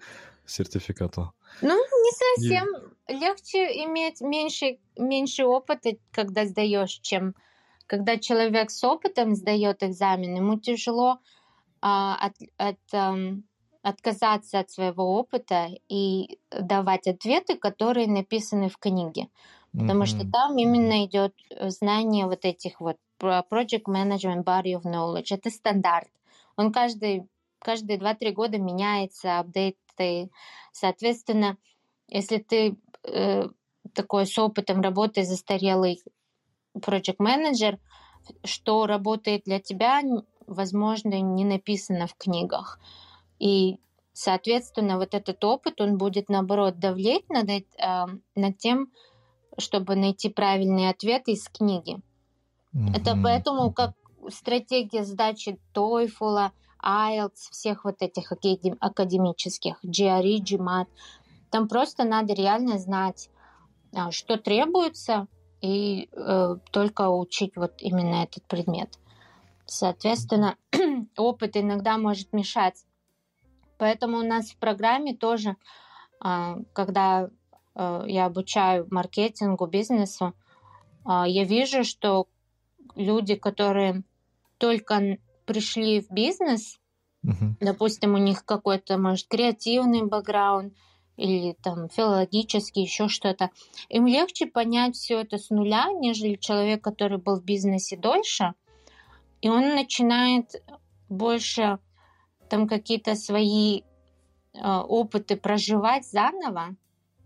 сертификату. 0.47 1.33
Ну, 1.63 1.75
не 1.75 2.13
совсем. 2.37 2.69
И... 2.77 2.89
Легче 3.09 3.85
иметь 3.85 4.21
меньше, 4.21 4.79
меньше 4.99 5.45
опыта, 5.45 5.93
когда 6.13 6.45
сдаешь, 6.45 7.01
чем 7.01 7.35
когда 7.87 8.19
человек 8.19 8.71
с 8.71 8.85
опытом 8.85 9.35
сдает 9.35 9.83
экзамен. 9.83 10.37
Ему 10.37 10.61
тяжело 10.61 11.21
а, 11.81 12.17
от, 12.17 12.35
от 12.59 12.79
um, 12.93 13.43
отказаться 13.89 14.61
от 14.61 14.71
своего 14.71 15.17
опыта 15.19 15.69
и 15.89 16.39
давать 16.51 17.07
ответы, 17.07 17.57
которые 17.57 18.07
написаны 18.07 18.69
в 18.69 18.79
книге. 18.79 19.29
Потому 19.73 20.03
mm-hmm. 20.03 20.07
что 20.07 20.31
там 20.31 20.57
именно 20.57 21.05
идет 21.05 21.35
э, 21.51 21.69
знание 21.71 22.27
вот 22.27 22.45
этих 22.45 22.81
вот 22.81 22.97
Project 23.21 23.85
Management 23.87 24.45
Body 24.45 24.75
of 24.75 24.85
Knowledge. 24.85 25.27
Это 25.31 25.51
стандарт. 25.51 26.09
Он 26.57 26.73
каждый, 26.73 27.29
каждые 27.59 27.99
2-3 27.99 28.33
года 28.33 28.59
меняется, 28.59 29.39
апдейты. 29.39 30.31
Соответственно, 30.73 31.59
если 32.09 32.39
ты 32.39 32.77
э, 33.05 33.49
такой 33.93 34.27
с 34.27 34.39
опытом 34.39 34.81
работы 34.81 35.25
застарелый 35.25 36.01
Project 36.75 37.19
Manager, 37.19 37.79
что 38.45 38.87
работает 38.87 39.43
для 39.45 39.61
тебя, 39.61 40.03
возможно, 40.47 41.21
не 41.21 41.45
написано 41.45 42.07
в 42.07 42.15
книгах. 42.15 42.79
И, 43.39 43.79
соответственно, 44.13 44.97
вот 44.99 45.15
этот 45.15 45.43
опыт, 45.45 45.81
он 45.81 45.99
будет, 45.99 46.29
наоборот, 46.29 46.79
давлеть 46.79 47.29
над, 47.29 47.49
э, 47.49 47.65
над 48.35 48.59
тем, 48.59 48.93
чтобы 49.59 49.97
найти 49.97 50.29
правильный 50.29 50.89
ответ 50.89 51.29
из 51.29 51.49
книги. 51.49 52.01
Mm-hmm. 52.75 52.97
Это 52.97 53.19
поэтому 53.23 53.73
как 53.73 53.93
стратегия 54.31 55.05
сдачи 55.05 55.59
TOEFL, 55.75 56.51
IELTS, 56.85 57.51
всех 57.51 57.85
вот 57.85 58.03
этих 58.03 58.33
академических, 58.33 59.83
GRE, 59.85 60.39
GMAT, 60.39 60.87
там 61.51 61.69
просто 61.69 62.05
надо 62.05 62.35
реально 62.35 62.79
знать, 62.79 63.31
а, 63.93 64.11
что 64.11 64.37
требуется, 64.37 65.27
и 65.61 66.09
э, 66.13 66.57
только 66.71 67.09
учить 67.09 67.57
вот 67.57 67.73
именно 67.79 68.23
этот 68.23 68.45
предмет. 68.45 68.99
Соответственно, 69.67 70.57
опыт 71.17 71.57
иногда 71.57 71.99
может 71.99 72.33
мешать 72.33 72.85
Поэтому 73.79 74.19
у 74.19 74.23
нас 74.23 74.51
в 74.51 74.59
программе 74.59 75.15
тоже, 75.15 75.57
а, 76.21 76.59
когда 76.73 77.31
а, 77.75 78.05
я 78.07 78.27
обучаю 78.27 78.87
маркетингу, 78.91 79.67
бизнесу, 79.67 80.35
я 81.07 81.45
вижу, 81.45 81.85
что 81.85 82.27
люди, 82.95 83.35
которые 83.35 84.03
только 84.59 85.17
пришли 85.47 86.03
в 86.03 86.11
бизнес, 86.11 86.79
uh-huh. 87.25 87.55
допустим, 87.61 88.13
у 88.13 88.19
них 88.19 88.45
какой-то, 88.45 88.99
может, 88.99 89.27
креативный 89.27 90.03
бэкграунд 90.03 90.75
или 91.17 91.57
там 91.63 91.89
филологический, 91.89 92.83
еще 92.83 93.09
что-то, 93.09 93.51
им 93.89 94.07
легче 94.07 94.47
понять 94.47 94.97
все 94.97 95.21
это 95.21 95.39
с 95.39 95.49
нуля, 95.49 95.87
нежели 95.99 96.35
человек, 96.35 96.85
который 96.85 97.17
был 97.17 97.41
в 97.41 97.45
бизнесе 97.45 97.97
дольше, 97.97 98.53
и 99.41 99.49
он 99.49 99.75
начинает 99.75 100.63
больше 101.09 101.79
там 102.49 102.69
какие-то 102.69 103.15
свои 103.15 103.81
э, 103.81 103.83
опыты 104.63 105.37
проживать 105.37 106.07
заново, 106.07 106.77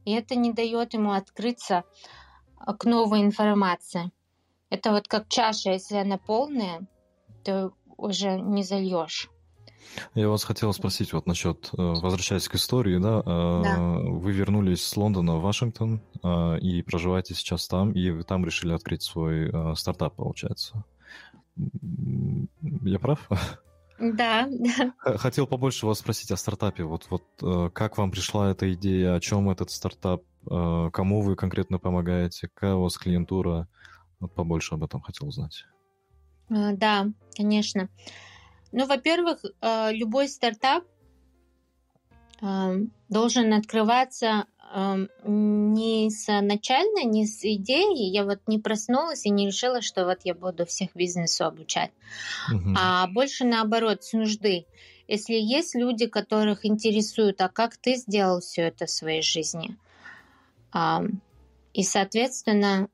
и 0.05 0.12
это 0.12 0.35
не 0.35 0.52
дает 0.52 0.95
ему 0.95 1.12
открыться 1.12 1.85
к 2.79 2.85
новой 2.85 3.23
информации. 3.23 4.11
Это 4.71 4.93
вот 4.93 5.09
как 5.09 5.29
чаша, 5.29 5.73
если 5.73 5.97
она 5.97 6.19
полная, 6.19 6.81
то 7.45 7.73
уже 7.97 8.41
не 8.41 8.62
зальешь. 8.62 9.31
Я 10.14 10.29
вас 10.29 10.45
хотел 10.45 10.73
спросить 10.73 11.12
вот 11.12 11.26
насчет, 11.26 11.71
э, 11.73 11.76
возвращаясь 11.76 12.49
к 12.49 12.55
истории, 12.55 12.99
да, 12.99 13.21
э, 13.21 13.62
да. 13.62 13.99
вы 14.11 14.33
вернулись 14.33 14.85
с 14.85 14.97
Лондона 14.97 15.37
в 15.37 15.43
Вашингтон 15.43 16.00
э, 16.23 16.59
и 16.61 16.83
проживаете 16.83 17.35
сейчас 17.35 17.69
там, 17.69 17.93
и 17.93 18.11
вы 18.11 18.23
там 18.23 18.45
решили 18.45 18.73
открыть 18.73 19.02
свой 19.02 19.52
стартап, 19.76 20.17
получается. 20.17 20.85
Я 21.57 22.99
прав? 22.99 23.29
Да, 23.99 24.49
да. 24.51 24.95
Хотел 25.19 25.47
побольше 25.47 25.87
вас 25.87 25.99
спросить 25.99 26.31
о 26.31 26.37
стартапе. 26.37 26.85
Вот, 26.85 27.09
вот 27.11 27.73
как 27.73 27.99
вам 27.99 28.11
пришла 28.11 28.51
эта 28.51 28.73
идея, 28.75 29.15
о 29.15 29.21
чем 29.21 29.51
этот 29.51 29.71
стартап, 29.71 30.23
кому 30.45 31.21
вы 31.21 31.37
конкретно 31.37 31.79
помогаете, 31.79 32.49
какая 32.49 32.75
у 32.75 32.83
вас 32.83 32.97
клиентура? 32.99 33.69
Вот 34.21 34.35
побольше 34.35 34.75
об 34.75 34.85
этом 34.85 35.01
хотел 35.01 35.29
узнать. 35.29 35.65
А, 36.49 36.73
да, 36.73 37.09
конечно. 37.37 37.89
Ну, 38.71 38.87
во-первых, 38.87 39.45
любой 39.91 40.29
стартап 40.29 40.85
должен 43.09 43.53
открываться 43.53 44.47
не 45.25 46.11
с 46.11 46.27
начально, 46.41 47.05
не 47.05 47.27
с 47.27 47.45
идеи. 47.45 48.11
Я 48.11 48.25
вот 48.25 48.41
не 48.47 48.59
проснулась 48.59 49.25
и 49.27 49.31
не 49.31 49.47
решила, 49.47 49.81
что 49.81 50.05
вот 50.07 50.21
я 50.25 50.35
буду 50.35 50.67
всех 50.67 50.95
бизнесу 50.95 51.45
обучать, 51.45 51.93
угу. 52.53 52.75
а 52.77 53.07
больше 53.07 53.45
наоборот, 53.45 54.03
с 54.03 54.13
нужды. 54.13 54.67
Если 55.09 55.35
есть 55.35 55.75
люди, 55.75 56.07
которых 56.07 56.65
интересует, 56.65 57.41
а 57.43 57.49
как 57.49 57.77
ты 57.77 57.97
сделал 57.97 58.41
все 58.41 58.63
это 58.63 58.87
в 58.87 58.91
своей 58.91 59.23
жизни, 59.23 59.77
и, 61.75 61.83
соответственно, 61.83 62.89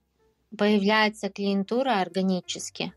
появляется 0.56 1.28
клиентура 1.28 2.00
органически. 2.00 2.92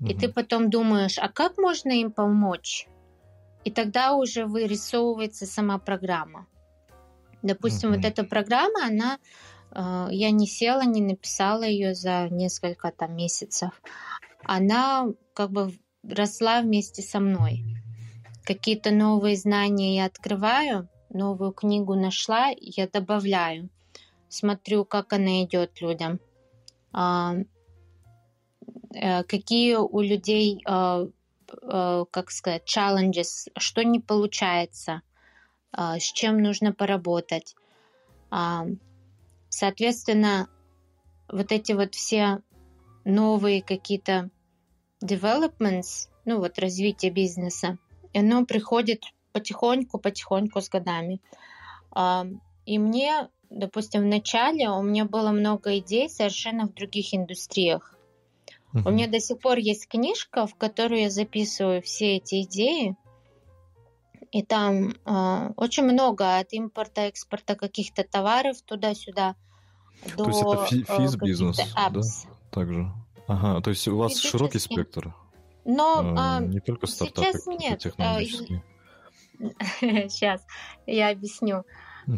Угу. 0.00 0.08
И 0.08 0.14
ты 0.14 0.28
потом 0.28 0.70
думаешь, 0.70 1.18
а 1.18 1.28
как 1.28 1.58
можно 1.58 1.90
им 1.90 2.10
помочь? 2.10 2.88
И 3.66 3.70
тогда 3.72 4.14
уже 4.14 4.46
вырисовывается 4.46 5.44
сама 5.44 5.78
программа. 5.78 6.46
Допустим, 7.42 7.88
угу. 7.90 7.96
вот 7.96 8.04
эта 8.04 8.22
программа, 8.22 8.86
она, 8.86 9.18
э, 9.72 10.06
я 10.12 10.30
не 10.30 10.46
села, 10.46 10.84
не 10.84 11.02
написала 11.02 11.64
ее 11.64 11.96
за 11.96 12.28
несколько 12.30 12.92
там 12.92 13.16
месяцев. 13.16 13.82
Она 14.44 15.08
как 15.34 15.50
бы 15.50 15.72
росла 16.08 16.60
вместе 16.60 17.02
со 17.02 17.18
мной. 17.18 17.64
Какие-то 18.44 18.92
новые 18.92 19.34
знания 19.36 19.96
я 19.96 20.04
открываю, 20.04 20.88
новую 21.10 21.50
книгу 21.50 21.96
нашла, 21.96 22.52
я 22.60 22.86
добавляю, 22.86 23.68
смотрю, 24.28 24.84
как 24.84 25.12
она 25.12 25.42
идет 25.42 25.80
людям. 25.80 26.20
Э, 26.94 27.42
какие 29.24 29.74
у 29.74 30.00
людей, 30.02 30.62
э, 30.64 31.08
как 31.60 32.30
сказать, 32.30 32.64
challenges, 32.64 33.50
что 33.56 33.82
не 33.82 34.00
получается, 34.00 35.02
с 35.72 36.02
чем 36.02 36.42
нужно 36.42 36.72
поработать. 36.72 37.54
Соответственно, 39.48 40.48
вот 41.28 41.52
эти 41.52 41.72
вот 41.72 41.94
все 41.94 42.40
новые 43.04 43.62
какие-то 43.62 44.30
developments, 45.02 46.08
ну 46.24 46.38
вот 46.38 46.58
развитие 46.58 47.10
бизнеса, 47.10 47.78
оно 48.14 48.44
приходит 48.44 49.04
потихоньку, 49.32 49.98
потихоньку 49.98 50.60
с 50.60 50.68
годами. 50.68 51.20
И 52.64 52.78
мне 52.78 53.28
допустим, 53.50 54.02
в 54.02 54.06
начале 54.06 54.68
у 54.70 54.82
меня 54.82 55.04
было 55.04 55.30
много 55.30 55.78
идей 55.78 56.08
совершенно 56.08 56.66
в 56.66 56.74
других 56.74 57.14
индустриях. 57.14 57.95
У 58.84 58.90
меня 58.90 59.08
до 59.08 59.20
сих 59.20 59.38
пор 59.38 59.58
есть 59.58 59.88
книжка, 59.88 60.46
в 60.46 60.54
которую 60.54 61.02
я 61.02 61.10
записываю 61.10 61.82
все 61.82 62.16
эти 62.16 62.42
идеи. 62.42 62.96
И 64.32 64.42
там 64.42 64.90
э, 64.90 65.52
очень 65.56 65.84
много 65.84 66.38
от 66.38 66.52
импорта, 66.52 67.02
экспорта 67.02 67.54
каких-то 67.54 68.04
товаров 68.04 68.60
туда-сюда. 68.62 69.36
То 70.16 70.24
до, 70.24 70.30
есть 70.30 70.42
это 70.42 70.92
э, 70.94 70.98
физ-бизнес, 70.98 71.56
да? 71.74 71.90
Также. 72.50 72.92
Ага, 73.28 73.60
то 73.60 73.70
есть 73.70 73.88
у 73.88 73.96
вас 73.96 74.18
широкий 74.18 74.58
спектр. 74.58 75.14
Но 75.64 76.14
а, 76.16 76.40
не 76.40 76.60
только 76.60 76.86
стартапы, 76.86 77.32
сейчас 77.32 77.46
нет. 77.46 77.78
технологические. 77.80 78.62
Сейчас 80.08 80.46
я 80.86 81.10
объясню. 81.10 81.64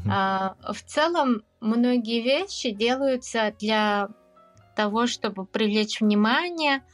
А, 0.06 0.54
в 0.72 0.82
целом 0.82 1.42
многие 1.60 2.20
вещи 2.20 2.70
делаются 2.70 3.54
для 3.58 4.10
того, 4.78 5.08
чтобы 5.08 5.44
привлечь 5.44 6.00
внимание 6.00 6.84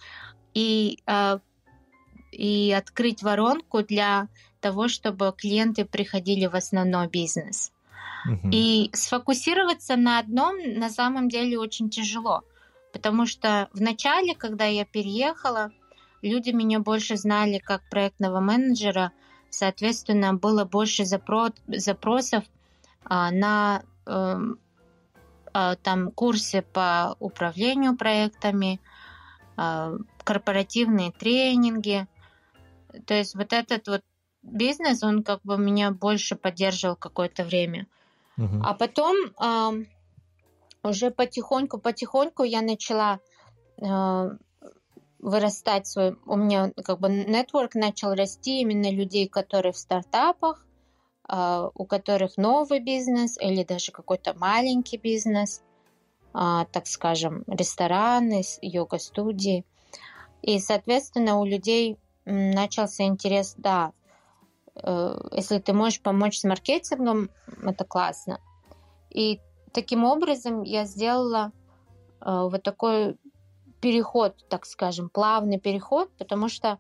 и, 0.54 1.00
а, 1.04 1.40
и 2.32 2.72
открыть 2.72 3.22
воронку 3.22 3.82
для 3.82 4.28
того, 4.60 4.88
чтобы 4.88 5.34
клиенты 5.36 5.84
приходили 5.84 6.46
в 6.46 6.54
основной 6.54 7.08
бизнес. 7.08 7.72
И 8.50 8.88
сфокусироваться 8.94 9.96
на 9.96 10.18
одном 10.18 10.56
на 10.78 10.88
самом 10.88 11.28
деле 11.28 11.58
очень 11.58 11.90
тяжело, 11.90 12.42
потому 12.90 13.26
что 13.26 13.68
в 13.74 13.82
начале, 13.82 14.34
когда 14.34 14.64
я 14.64 14.86
переехала, 14.86 15.70
люди 16.22 16.48
меня 16.52 16.78
больше 16.80 17.18
знали 17.18 17.58
как 17.58 17.82
проектного 17.90 18.40
менеджера, 18.40 19.12
соответственно, 19.50 20.32
было 20.32 20.64
больше 20.64 21.04
запросов 21.04 22.44
а, 23.04 23.30
на 23.30 23.82
эм, 24.06 24.58
там 25.82 26.10
курсы 26.10 26.62
по 26.62 27.16
управлению 27.20 27.96
проектами, 27.96 28.80
а, 29.56 29.92
корпоративные 30.24 31.12
тренинги. 31.12 32.06
То 33.06 33.14
есть 33.14 33.36
вот 33.36 33.52
этот 33.52 33.86
вот 33.86 34.02
бизнес, 34.42 35.02
он 35.02 35.22
как 35.22 35.40
бы 35.44 35.56
меня 35.56 35.92
больше 35.92 36.34
поддерживал 36.34 36.96
какое-то 36.96 37.44
время. 37.44 37.86
Uh-huh. 38.36 38.60
А 38.64 38.74
потом 38.74 39.16
уже 40.82 41.10
потихоньку-потихоньку 41.10 42.42
я 42.42 42.60
начала 42.60 43.20
вырастать 45.24 45.86
свой, 45.86 46.16
у 46.26 46.36
меня 46.36 46.70
как 46.84 47.00
бы 47.00 47.08
нетворк 47.08 47.74
начал 47.74 48.12
расти 48.12 48.60
именно 48.60 48.90
людей, 48.90 49.26
которые 49.26 49.72
в 49.72 49.78
стартапах, 49.78 50.66
а, 50.66 50.73
у 51.28 51.86
которых 51.86 52.36
новый 52.36 52.80
бизнес 52.80 53.38
или 53.40 53.64
даже 53.64 53.92
какой-то 53.92 54.34
маленький 54.34 54.98
бизнес, 54.98 55.62
а, 56.34 56.66
так 56.66 56.86
скажем, 56.86 57.44
рестораны, 57.46 58.42
йога-студии. 58.60 59.64
И, 60.42 60.58
соответственно, 60.58 61.38
у 61.38 61.44
людей 61.44 61.96
начался 62.26 63.04
интерес, 63.04 63.54
да, 63.56 63.92
э, 64.74 65.18
если 65.32 65.58
ты 65.58 65.72
можешь 65.72 66.02
помочь 66.02 66.38
с 66.38 66.44
маркетингом, 66.44 67.30
это 67.62 67.84
классно. 67.84 68.40
И 69.10 69.40
таким 69.72 70.04
образом 70.04 70.62
я 70.62 70.84
сделала 70.84 71.52
э, 72.20 72.48
вот 72.50 72.62
такой 72.62 73.16
переход, 73.80 74.34
так 74.48 74.66
скажем, 74.66 75.08
плавный 75.08 75.60
переход, 75.60 76.10
потому 76.18 76.48
что 76.48 76.78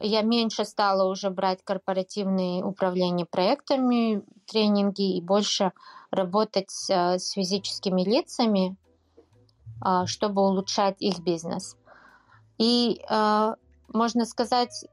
я 0.00 0.22
меньше 0.22 0.64
стала 0.64 1.08
уже 1.10 1.30
брать 1.30 1.62
корпоративные 1.64 2.64
управления 2.64 3.26
проектами, 3.26 4.22
тренинги 4.46 5.16
и 5.16 5.20
больше 5.20 5.72
работать 6.10 6.70
с, 6.70 6.90
э, 6.90 7.18
с 7.18 7.30
физическими 7.32 8.02
лицами, 8.02 8.76
а, 9.80 10.06
чтобы 10.06 10.42
улучшать 10.42 10.96
их 11.00 11.20
бизнес. 11.20 11.76
И 12.58 13.00
э, 13.08 13.54
можно 13.88 14.24
сказать, 14.24 14.86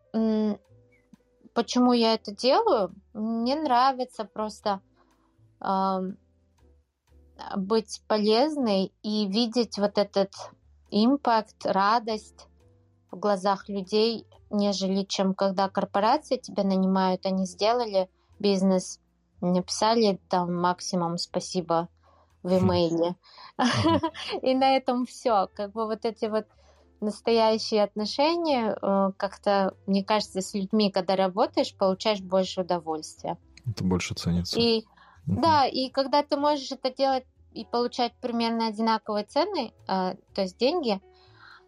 почему 1.54 1.94
я 1.94 2.14
это 2.14 2.36
делаю. 2.36 2.94
Мне 3.14 3.56
нравится 3.56 4.26
просто 4.26 4.82
быть 7.56 8.02
полезной 8.08 8.92
и 9.02 9.28
видеть 9.28 9.78
вот 9.78 9.98
этот 9.98 10.32
импакт, 10.92 11.66
радость 11.66 12.48
в 13.12 13.18
глазах 13.18 13.70
людей 13.70 14.26
нежели 14.52 15.04
чем 15.04 15.34
когда 15.34 15.70
корпорации 15.70 16.38
тебя 16.38 16.64
нанимают, 16.64 17.26
они 17.26 17.46
сделали 17.46 18.10
бизнес, 18.40 19.00
написали 19.40 20.20
там 20.30 20.56
максимум 20.56 21.18
спасибо 21.18 21.90
в 22.44 22.58
имейле. 22.58 23.16
И 24.42 24.54
на 24.56 24.76
этом 24.76 25.06
все. 25.06 25.48
Как 25.54 25.72
бы 25.72 25.86
вот 25.86 26.06
эти 26.06 26.26
вот 26.26 26.48
настоящие 27.00 27.84
отношения, 27.84 28.76
э, 28.80 29.12
как-то, 29.18 29.76
мне 29.88 30.04
кажется, 30.04 30.42
с 30.42 30.54
людьми, 30.54 30.92
когда 30.92 31.16
работаешь, 31.16 31.76
получаешь 31.76 32.22
больше 32.22 32.62
удовольствия. 32.62 33.38
Это 33.66 33.84
больше 33.84 34.14
ценится. 34.16 34.60
И 34.60 34.86
да, 35.28 35.66
и 35.66 35.90
когда 35.90 36.24
ты 36.24 36.36
можешь 36.36 36.72
это 36.72 36.94
делать 36.94 37.26
и 37.54 37.66
получать 37.66 38.14
примерно 38.22 38.68
одинаковые 38.68 39.26
цены, 39.26 39.74
э, 39.88 40.16
то 40.34 40.42
есть 40.42 40.58
деньги, 40.58 41.00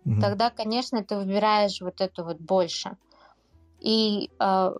угу. 0.06 0.22
тогда, 0.22 0.50
конечно, 0.50 1.04
ты 1.04 1.16
выбираешь 1.16 1.82
вот 1.82 2.02
это 2.02 2.24
вот 2.24 2.39
больше. 2.39 2.98
И 3.80 4.30
э, 4.39 4.74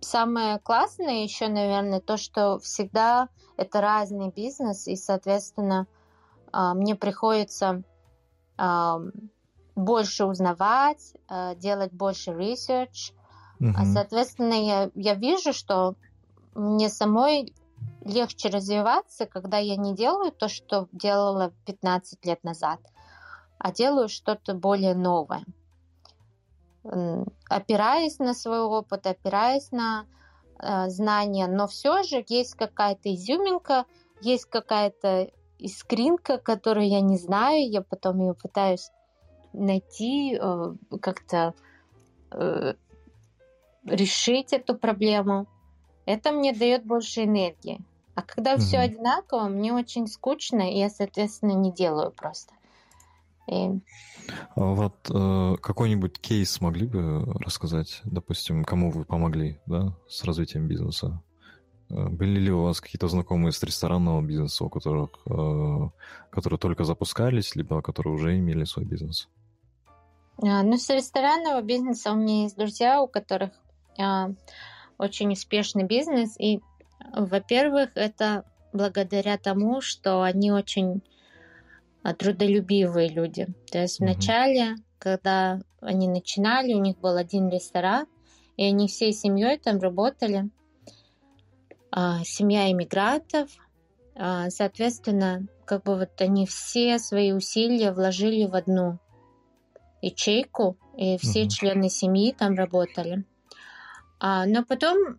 самое 0.00 0.58
классное 0.58 1.22
еще, 1.22 1.48
наверное, 1.48 2.00
то, 2.00 2.16
что 2.16 2.58
всегда 2.58 3.28
это 3.56 3.80
разный 3.80 4.30
бизнес, 4.30 4.86
и, 4.86 4.96
соответственно, 4.96 5.86
э, 6.52 6.72
мне 6.74 6.94
приходится 6.94 7.82
э, 8.56 9.10
больше 9.74 10.24
узнавать, 10.24 11.14
э, 11.28 11.54
делать 11.56 11.92
больше 11.92 12.30
research. 12.30 13.12
Угу. 13.60 13.84
Соответственно, 13.92 14.54
я, 14.54 14.90
я 14.94 15.14
вижу, 15.14 15.52
что 15.52 15.94
мне 16.54 16.88
самой 16.88 17.52
легче 18.04 18.48
развиваться, 18.48 19.26
когда 19.26 19.58
я 19.58 19.76
не 19.76 19.94
делаю 19.94 20.32
то, 20.32 20.48
что 20.48 20.88
делала 20.92 21.52
15 21.66 22.24
лет 22.24 22.42
назад, 22.44 22.80
а 23.58 23.72
делаю 23.72 24.08
что-то 24.08 24.54
более 24.54 24.94
новое. 24.94 25.44
Опираясь 27.48 28.18
на 28.18 28.34
свой 28.34 28.60
опыт, 28.60 29.06
опираясь 29.06 29.70
на 29.72 30.06
э, 30.58 30.88
знания, 30.88 31.46
но 31.46 31.66
все 31.66 32.02
же 32.02 32.24
есть 32.28 32.54
какая-то 32.54 33.12
изюминка, 33.14 33.84
есть 34.22 34.46
какая-то 34.46 35.30
искринка, 35.58 36.38
которую 36.38 36.88
я 36.88 37.00
не 37.00 37.18
знаю, 37.18 37.68
я 37.68 37.82
потом 37.82 38.20
ее 38.20 38.34
пытаюсь 38.34 38.90
найти, 39.52 40.38
э, 40.40 40.74
как-то 41.02 41.54
э, 42.30 42.74
решить 43.84 44.52
эту 44.52 44.76
проблему. 44.76 45.46
Это 46.06 46.32
мне 46.32 46.52
дает 46.52 46.86
больше 46.86 47.24
энергии. 47.24 47.80
А 48.14 48.22
когда 48.22 48.54
mm-hmm. 48.54 48.60
все 48.60 48.78
одинаково, 48.78 49.44
мне 49.48 49.72
очень 49.72 50.06
скучно, 50.06 50.72
и 50.72 50.78
я, 50.78 50.90
соответственно, 50.90 51.52
не 51.52 51.72
делаю 51.72 52.10
просто. 52.10 52.54
И... 53.48 53.80
А 54.56 54.60
вот 54.60 55.10
э, 55.10 55.56
какой-нибудь 55.60 56.18
кейс 56.20 56.60
могли 56.60 56.86
бы 56.86 57.24
рассказать, 57.40 58.00
допустим, 58.04 58.64
кому 58.64 58.90
вы 58.90 59.04
помогли, 59.04 59.58
да, 59.66 59.96
с 60.08 60.24
развитием 60.24 60.68
бизнеса? 60.68 61.22
Э, 61.90 62.08
были 62.08 62.38
ли 62.38 62.50
у 62.50 62.62
вас 62.62 62.80
какие-то 62.80 63.08
знакомые 63.08 63.52
с 63.52 63.62
ресторанного 63.62 64.20
бизнеса, 64.22 64.64
у 64.64 64.68
которых, 64.68 65.10
э, 65.26 65.88
которые 66.30 66.58
только 66.58 66.84
запускались, 66.84 67.56
либо 67.56 67.80
которые 67.80 68.14
уже 68.14 68.36
имели 68.36 68.64
свой 68.64 68.84
бизнес? 68.84 69.28
А, 70.42 70.62
ну, 70.62 70.76
с 70.76 70.88
ресторанного 70.90 71.62
бизнеса 71.62 72.12
у 72.12 72.16
меня 72.16 72.42
есть 72.42 72.56
друзья, 72.56 73.02
у 73.02 73.08
которых 73.08 73.50
а, 73.98 74.30
очень 74.98 75.32
успешный 75.32 75.84
бизнес. 75.84 76.38
И, 76.38 76.60
во-первых, 77.12 77.90
это 77.96 78.44
благодаря 78.72 79.38
тому, 79.38 79.80
что 79.80 80.22
они 80.22 80.52
очень 80.52 81.02
трудолюбивые 82.14 83.08
люди. 83.08 83.46
То 83.70 83.78
есть 83.78 84.00
mm-hmm. 84.00 84.04
вначале, 84.04 84.76
когда 84.98 85.60
они 85.80 86.08
начинали, 86.08 86.74
у 86.74 86.80
них 86.80 86.98
был 86.98 87.16
один 87.16 87.48
ресторан, 87.48 88.06
и 88.56 88.64
они 88.64 88.88
всей 88.88 89.12
семьей 89.12 89.58
там 89.58 89.78
работали. 89.78 90.50
А, 91.90 92.22
семья 92.24 92.70
иммигрантов. 92.70 93.50
А, 94.14 94.50
соответственно, 94.50 95.46
как 95.64 95.84
бы 95.84 95.96
вот 95.96 96.20
они 96.20 96.46
все 96.46 96.98
свои 96.98 97.32
усилия 97.32 97.92
вложили 97.92 98.46
в 98.46 98.54
одну 98.54 98.98
ячейку, 100.02 100.76
и 100.96 101.18
все 101.18 101.44
mm-hmm. 101.44 101.48
члены 101.48 101.88
семьи 101.88 102.34
там 102.36 102.54
работали. 102.54 103.24
А, 104.20 104.46
но 104.46 104.64
потом, 104.64 105.18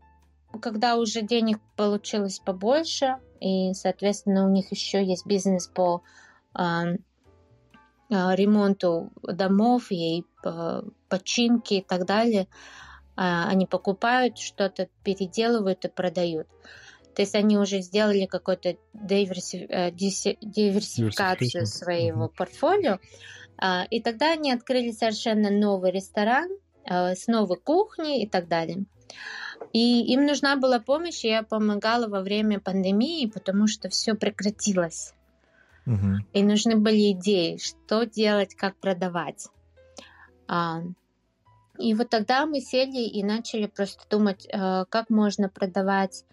когда 0.62 0.98
уже 0.98 1.22
денег 1.22 1.60
получилось 1.76 2.40
побольше, 2.40 3.18
и, 3.40 3.74
соответственно, 3.74 4.46
у 4.46 4.50
них 4.50 4.72
еще 4.72 5.04
есть 5.04 5.26
бизнес 5.26 5.68
по 5.68 5.96
а, 5.96 6.00
а, 6.00 6.04
ремонту 8.10 9.12
домов 9.22 9.92
и 9.92 10.24
а, 10.44 10.84
починки 11.10 11.76
и 11.76 11.82
так 11.82 12.06
далее, 12.06 12.48
а, 13.16 13.48
они 13.50 13.66
покупают 13.66 14.38
что-то, 14.38 14.90
переделывают 15.04 15.86
и 15.86 15.90
продают. 15.90 16.48
То 17.16 17.22
есть 17.22 17.36
они 17.36 17.58
уже 17.58 17.82
сделали 17.82 18.26
какую-то 18.26 18.78
диверси... 18.94 19.66
Э, 19.70 19.92
диверсификацию 19.92 21.66
своего 21.66 22.26
mm-hmm. 22.26 22.36
портфолио, 22.38 23.00
а, 23.58 23.86
и 23.90 24.02
тогда 24.02 24.32
они 24.34 24.52
открыли 24.52 24.92
совершенно 24.92 25.50
новый 25.50 25.92
ресторан, 25.92 26.50
с 26.86 27.28
новой 27.28 27.58
кухней 27.58 28.24
и 28.24 28.28
так 28.28 28.48
далее. 28.48 28.86
И 29.74 30.12
им 30.12 30.26
нужна 30.26 30.56
была 30.56 30.80
помощь, 30.80 31.24
и 31.24 31.28
я 31.28 31.44
помогала 31.44 32.08
во 32.08 32.22
время 32.22 32.60
пандемии, 32.60 33.28
потому 33.28 33.68
что 33.68 33.90
все 33.90 34.16
прекратилось. 34.16 35.14
Угу. 35.90 36.18
И 36.34 36.44
нужны 36.44 36.76
были 36.76 37.14
идеи, 37.14 37.58
что 37.58 38.06
делать, 38.06 38.54
как 38.56 38.76
продавать. 38.76 39.48
А, 40.48 40.84
и 41.80 41.94
вот 41.96 42.10
тогда 42.10 42.46
мы 42.46 42.62
сели 42.62 43.02
и 43.02 43.24
начали 43.24 43.66
просто 43.66 44.04
думать, 44.08 44.48
э, 44.52 44.86
как 44.88 45.10
можно 45.10 45.50
продавать, 45.50 46.26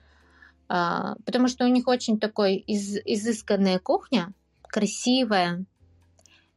а, 0.68 1.14
потому 1.24 1.48
что 1.48 1.64
у 1.64 1.68
них 1.68 1.88
очень 1.88 2.18
такой 2.18 2.56
из, 2.56 2.96
изысканная 3.04 3.78
кухня, 3.78 4.34
красивая, 4.62 5.64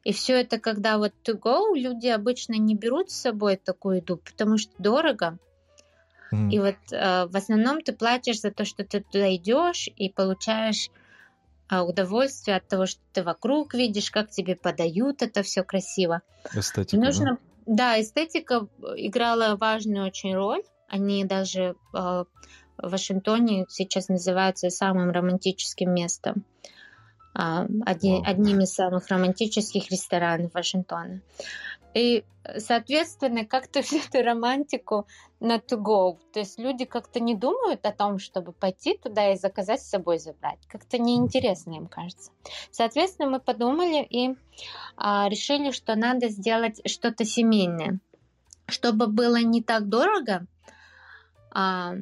и 0.04 0.12
все 0.12 0.42
это, 0.42 0.60
когда 0.60 0.98
вот 0.98 1.14
to 1.24 1.40
go, 1.40 1.76
люди 1.76 2.08
обычно 2.08 2.54
не 2.54 2.76
берут 2.76 3.12
с 3.12 3.22
собой 3.22 3.56
такую 3.58 3.98
еду, 3.98 4.18
потому 4.18 4.58
что 4.58 4.72
дорого. 4.78 5.38
Mm. 6.34 6.52
И 6.52 6.60
вот 6.60 6.76
э, 6.92 7.28
в 7.28 7.36
основном 7.36 7.82
ты 7.82 7.94
платишь 7.94 8.42
за 8.42 8.52
то, 8.52 8.66
что 8.66 8.84
ты 8.84 9.02
туда 9.02 9.34
идешь 9.36 9.90
и 9.96 10.10
получаешь 10.10 10.90
э, 11.70 11.80
удовольствие 11.80 12.58
от 12.58 12.68
того, 12.68 12.86
что 12.86 13.02
ты 13.14 13.24
вокруг 13.24 13.74
видишь, 13.74 14.12
как 14.12 14.30
тебе 14.30 14.56
подают 14.56 15.22
это 15.22 15.44
все 15.44 15.64
красиво. 15.64 16.22
Эстетика. 16.54 17.02
Нужно, 17.02 17.38
да? 17.66 17.94
да, 17.96 18.02
эстетика 18.02 18.68
играла 18.96 19.56
важную 19.56 20.06
очень 20.06 20.36
роль. 20.36 20.64
Они 20.88 21.24
даже 21.24 21.62
э, 21.62 21.74
в 21.94 22.26
Вашингтоне 22.78 23.66
сейчас 23.70 24.10
называются 24.10 24.70
самым 24.70 25.12
романтическим 25.12 25.94
местом. 25.94 26.46
А, 27.34 27.68
одни, 27.86 28.22
одним 28.26 28.62
из 28.62 28.74
самых 28.74 29.08
романтических 29.08 29.90
ресторанов 29.92 30.54
Вашингтона. 30.54 31.22
И, 31.94 32.24
соответственно, 32.58 33.46
как-то 33.46 33.82
всю 33.84 33.98
эту 33.98 34.22
романтику 34.24 35.08
на 35.40 35.58
to 35.58 35.78
go. 35.78 36.18
То 36.34 36.40
есть 36.40 36.60
люди 36.60 36.86
как-то 36.86 37.20
не 37.20 37.36
думают 37.36 37.86
о 37.86 37.92
том, 37.92 38.20
чтобы 38.20 38.52
пойти 38.52 38.98
туда 38.98 39.34
и 39.34 39.38
заказать 39.38 39.82
с 39.82 39.90
собой 39.90 40.20
забрать. 40.20 40.60
Как-то 40.68 40.98
неинтересно 40.98 41.74
им 41.74 41.88
кажется. 41.88 42.32
Соответственно, 42.72 43.30
мы 43.30 43.40
подумали 43.40 44.04
и 44.04 44.36
а, 44.98 45.30
решили, 45.30 45.72
что 45.72 45.96
надо 45.96 46.30
сделать 46.30 46.82
что-то 46.90 47.26
семейное, 47.26 48.00
чтобы 48.68 49.08
было 49.08 49.42
не 49.42 49.64
так 49.64 49.88
дорого, 49.88 50.46
а, 51.52 51.94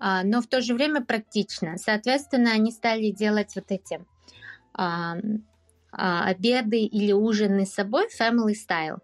а, 0.00 0.22
но 0.24 0.40
в 0.40 0.46
то 0.46 0.60
же 0.60 0.74
время 0.74 1.04
практично. 1.04 1.76
Соответственно, 1.78 2.52
они 2.52 2.72
стали 2.72 3.10
делать 3.10 3.54
вот 3.54 3.66
эти 3.68 4.04
а, 4.72 5.16
а, 5.92 6.24
обеды 6.26 6.80
или 6.80 7.12
ужины 7.12 7.66
с 7.66 7.74
собой 7.74 8.08
family 8.08 8.54
style. 8.54 8.98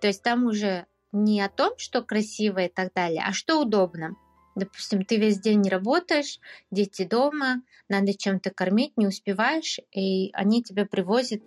То 0.00 0.06
есть 0.06 0.22
там 0.22 0.46
уже 0.46 0.86
не 1.12 1.40
о 1.40 1.48
том, 1.48 1.72
что 1.76 2.02
красиво 2.02 2.60
и 2.60 2.68
так 2.68 2.92
далее, 2.94 3.22
а 3.26 3.32
что 3.32 3.60
удобно. 3.60 4.16
Допустим, 4.56 5.04
ты 5.04 5.16
весь 5.16 5.40
день 5.40 5.68
работаешь, 5.68 6.38
дети 6.70 7.04
дома, 7.04 7.62
надо 7.88 8.14
чем-то 8.14 8.50
кормить, 8.50 8.96
не 8.96 9.06
успеваешь, 9.06 9.78
и 9.92 10.30
они 10.32 10.62
тебе 10.62 10.86
привозят 10.86 11.42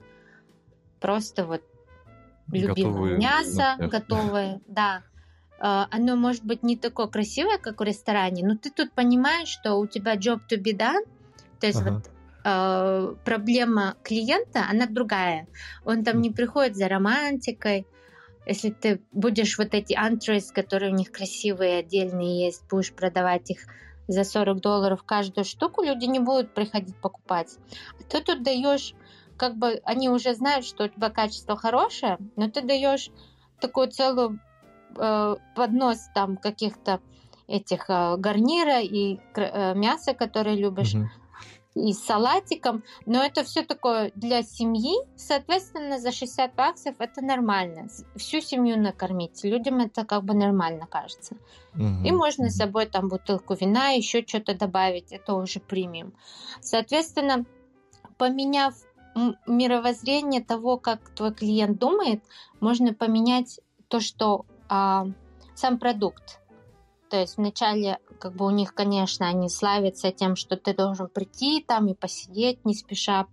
просто 0.99 1.45
вот 1.45 1.61
любимое 2.51 2.75
готовые, 2.75 3.17
мясо, 3.17 3.75
ну, 3.77 3.89
готовое, 3.89 4.61
да. 4.67 5.03
А, 5.59 5.87
оно 5.91 6.15
может 6.15 6.43
быть 6.43 6.63
не 6.63 6.77
такое 6.77 7.07
красивое, 7.07 7.57
как 7.57 7.79
в 7.79 7.83
ресторане, 7.83 8.45
но 8.45 8.57
ты 8.57 8.71
тут 8.71 8.93
понимаешь, 8.93 9.49
что 9.49 9.75
у 9.75 9.87
тебя 9.87 10.15
job 10.15 10.39
to 10.49 10.57
be 10.57 10.75
done, 10.75 11.05
то 11.59 11.67
есть 11.67 11.81
ага. 11.81 11.91
вот 11.91 12.11
э, 12.45 13.15
проблема 13.23 13.95
клиента, 14.03 14.65
она 14.69 14.85
другая. 14.87 15.47
Он 15.85 16.03
там 16.03 16.21
не 16.21 16.31
приходит 16.31 16.75
за 16.75 16.87
романтикой. 16.87 17.87
Если 18.45 18.69
ты 18.69 19.01
будешь 19.11 19.57
вот 19.57 19.73
эти 19.73 19.93
антрес, 19.93 20.51
которые 20.51 20.91
у 20.91 20.95
них 20.95 21.11
красивые, 21.11 21.79
отдельные 21.79 22.45
есть, 22.45 22.63
будешь 22.69 22.93
продавать 22.93 23.49
их 23.49 23.59
за 24.07 24.23
40 24.23 24.59
долларов 24.59 25.03
каждую 25.03 25.45
штуку, 25.45 25.83
люди 25.83 26.05
не 26.05 26.19
будут 26.19 26.53
приходить 26.53 26.95
покупать. 26.97 27.55
А 27.99 28.03
ты 28.03 28.21
тут 28.21 28.43
даешь, 28.43 28.93
как 29.37 29.55
бы 29.55 29.81
они 29.85 30.09
уже 30.09 30.33
знают, 30.35 30.65
что 30.65 30.85
у 30.85 30.87
тебя 30.87 31.09
качество 31.09 31.55
хорошее, 31.55 32.17
но 32.35 32.49
ты 32.49 32.61
даешь 32.61 33.09
такую 33.61 33.89
целую 33.89 34.39
э, 34.97 35.35
поднос 35.55 36.09
там 36.13 36.35
каких-то 36.35 36.99
этих 37.47 37.89
э, 37.89 38.17
гарнира 38.17 38.81
и 38.81 39.19
э, 39.35 39.73
мяса, 39.73 40.13
которые 40.13 40.57
любишь. 40.57 40.95
Mm-hmm 40.95 41.22
и 41.75 41.93
с 41.93 42.03
салатиком, 42.03 42.83
но 43.05 43.23
это 43.23 43.43
все 43.43 43.63
такое 43.63 44.11
для 44.15 44.43
семьи, 44.43 44.93
соответственно, 45.15 45.99
за 45.99 46.11
60 46.11 46.53
баксов 46.55 46.95
это 46.99 47.21
нормально. 47.21 47.87
Всю 48.15 48.41
семью 48.41 48.79
накормить. 48.79 49.43
Людям 49.43 49.79
это 49.79 50.05
как 50.05 50.23
бы 50.23 50.33
нормально 50.33 50.85
кажется. 50.87 51.35
Угу. 51.73 52.05
И 52.05 52.11
можно 52.11 52.49
с 52.49 52.57
собой 52.57 52.85
там 52.85 53.09
бутылку 53.09 53.55
вина, 53.55 53.89
еще 53.89 54.23
что-то 54.25 54.53
добавить, 54.53 55.11
это 55.11 55.33
уже 55.33 55.59
премиум. 55.59 56.13
Соответственно, 56.61 57.45
поменяв 58.17 58.75
мировоззрение 59.47 60.43
того, 60.43 60.77
как 60.77 61.09
твой 61.09 61.33
клиент 61.33 61.79
думает, 61.79 62.23
можно 62.59 62.93
поменять 62.93 63.59
то, 63.87 63.99
что 63.99 64.45
а, 64.69 65.07
сам 65.55 65.77
продукт. 65.77 66.39
То 67.13 67.19
есть 67.19 67.37
вначале, 67.37 67.99
как 68.19 68.35
бы 68.35 68.47
у 68.47 68.49
них, 68.49 68.73
конечно, 68.73 69.27
они 69.27 69.47
славятся 69.47 70.11
тем, 70.11 70.35
что 70.35 70.57
ты 70.57 70.73
должен 70.73 71.07
прийти 71.07 71.61
там 71.61 71.87
и 71.87 71.93
посидеть, 71.93 72.65
не 72.65 72.73
спеша 72.73 73.27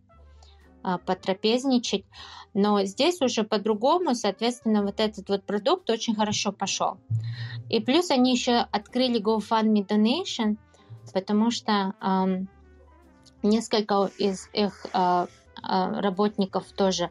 а, 0.83 0.99
потрапезничать. 0.99 2.05
Но 2.53 2.85
здесь 2.85 3.23
уже 3.23 3.43
по-другому, 3.43 4.15
соответственно, 4.15 4.83
вот 4.83 5.01
этот 5.01 5.31
вот 5.31 5.45
продукт 5.47 5.89
очень 5.89 6.15
хорошо 6.15 6.53
пошел. 6.53 6.99
И 7.71 7.81
плюс 7.81 8.11
они 8.11 8.33
еще 8.33 8.59
открыли 8.71 9.19
GoFundMe 9.19 9.87
Donation, 9.87 10.59
потому 11.15 11.51
что 11.51 11.95
эм, 12.03 12.51
несколько 13.43 14.11
из 14.19 14.51
их 14.53 14.85
э, 14.93 15.27
работников 15.63 16.71
тоже 16.73 17.09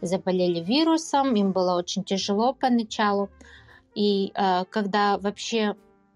заболели 0.00 0.60
вирусом, 0.60 1.34
им 1.34 1.50
было 1.50 1.76
очень 1.76 2.04
тяжело 2.04 2.52
поначалу. 2.54 3.28
И 3.96 4.30
э, 4.36 4.66
когда 4.66 5.18
вообще 5.18 5.74